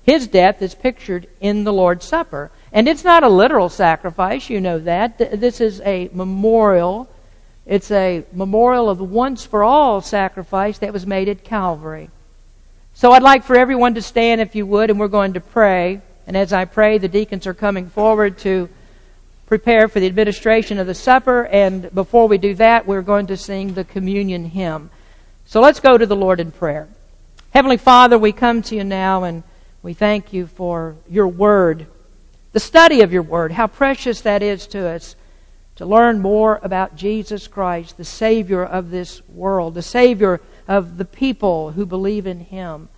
His 0.04 0.28
death 0.28 0.62
is 0.62 0.76
pictured 0.76 1.28
in 1.42 1.66
the 1.66 1.74
Lord's 1.74 2.06
Supper. 2.06 2.52
And 2.72 2.88
it's 2.88 3.04
not 3.04 3.24
a 3.24 3.30
literal 3.30 3.68
sacrifice, 3.68 4.50
you 4.50 4.62
know 4.62 4.80
that. 4.80 5.18
This 5.18 5.60
is 5.60 5.82
a 5.82 6.10
memorial. 6.14 7.10
It's 7.68 7.92
a 7.92 8.24
memorial 8.32 8.90
of 8.90 8.98
the 8.98 9.04
once 9.04 9.46
for 9.46 9.62
all 9.62 10.00
sacrifice 10.00 10.78
that 10.78 10.94
was 10.94 11.06
made 11.06 11.28
at 11.28 11.44
Calvary. 11.44 12.10
So 12.94 13.12
I'd 13.12 13.22
like 13.22 13.44
for 13.44 13.58
everyone 13.58 13.94
to 13.96 14.02
stand 14.02 14.40
if 14.40 14.56
you 14.56 14.66
would, 14.66 14.90
and 14.90 14.98
we're 14.98 15.10
going 15.10 15.34
to 15.34 15.42
pray. 15.42 16.02
And 16.26 16.38
as 16.38 16.54
I 16.54 16.64
pray, 16.64 16.98
the 16.98 17.10
deacons 17.10 17.46
are 17.46 17.54
coming 17.54 17.90
forward 17.90 18.38
to 18.40 18.70
prepare 19.48 19.90
for 19.90 20.00
the 20.00 20.06
administration 20.08 20.80
of 20.80 20.88
the 20.88 20.96
supper. 20.96 21.46
And 21.46 21.94
before 21.94 22.30
we 22.30 22.38
do 22.38 22.54
that, 22.56 22.88
we're 22.88 23.02
going 23.02 23.28
to 23.28 23.38
sing 23.38 23.74
the 23.74 23.84
communion 23.84 24.46
hymn. 24.46 24.90
So 25.46 25.60
let's 25.60 25.82
go 25.82 25.98
to 25.98 26.06
the 26.06 26.16
Lord 26.16 26.40
in 26.40 26.52
prayer. 26.52 26.88
Heavenly 27.54 27.78
Father, 27.78 28.18
we 28.18 28.32
come 28.32 28.62
to 28.64 28.76
you 28.76 28.84
now 28.86 29.24
and 29.24 29.44
we 29.84 29.94
thank 29.94 30.32
you 30.32 30.48
for 30.48 30.96
your 31.10 31.28
word, 31.28 31.88
the 32.54 32.60
study 32.62 33.02
of 33.02 33.12
your 33.12 33.24
word, 33.24 33.52
how 33.52 33.68
precious 33.68 34.22
that 34.22 34.42
is 34.42 34.68
to 34.68 34.88
us 34.88 35.18
to 35.78 35.86
learn 35.86 36.20
more 36.20 36.60
about 36.64 36.96
Jesus 36.96 37.48
Christ, 37.48 37.98
the 37.98 38.04
Savior 38.04 38.64
of 38.64 38.90
this 38.90 39.22
world, 39.30 39.76
the 39.76 39.82
Savior 39.82 40.42
of 40.68 40.98
the 40.98 41.06
people 41.06 41.72
who 41.72 41.86
believe 41.86 42.28
in 42.28 42.42
Him. 42.42 42.90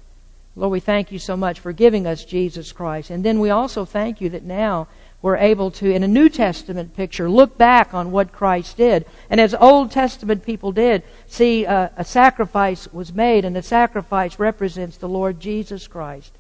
Lord, 0.56 0.72
we 0.72 0.80
thank 0.80 1.12
you 1.12 1.20
so 1.20 1.38
much 1.38 1.60
for 1.60 1.72
giving 1.72 2.08
us 2.08 2.26
Jesus 2.26 2.72
Christ. 2.72 3.10
And 3.10 3.24
then 3.24 3.40
we 3.40 3.50
also 3.50 3.86
thank 3.86 4.22
you 4.22 4.30
that 4.30 4.44
now 4.44 4.88
we're 5.22 5.36
able 5.36 5.72
to, 5.72 5.94
in 5.94 6.04
a 6.04 6.08
New 6.08 6.30
Testament 6.30 6.96
picture, 6.96 7.30
look 7.30 7.58
back 7.58 7.94
on 7.94 8.12
what 8.12 8.32
Christ 8.32 8.78
did. 8.78 9.06
And 9.30 9.42
as 9.42 9.54
Old 9.54 9.92
Testament 9.92 10.46
people 10.46 10.72
did, 10.72 11.04
see 11.28 11.66
uh, 11.66 11.90
a 11.98 12.06
sacrifice 12.06 12.92
was 12.94 13.14
made, 13.14 13.44
and 13.44 13.56
the 13.56 13.62
sacrifice 13.62 14.40
represents 14.40 14.96
the 14.96 15.10
Lord 15.10 15.42
Jesus 15.42 15.86
Christ. 15.86 16.32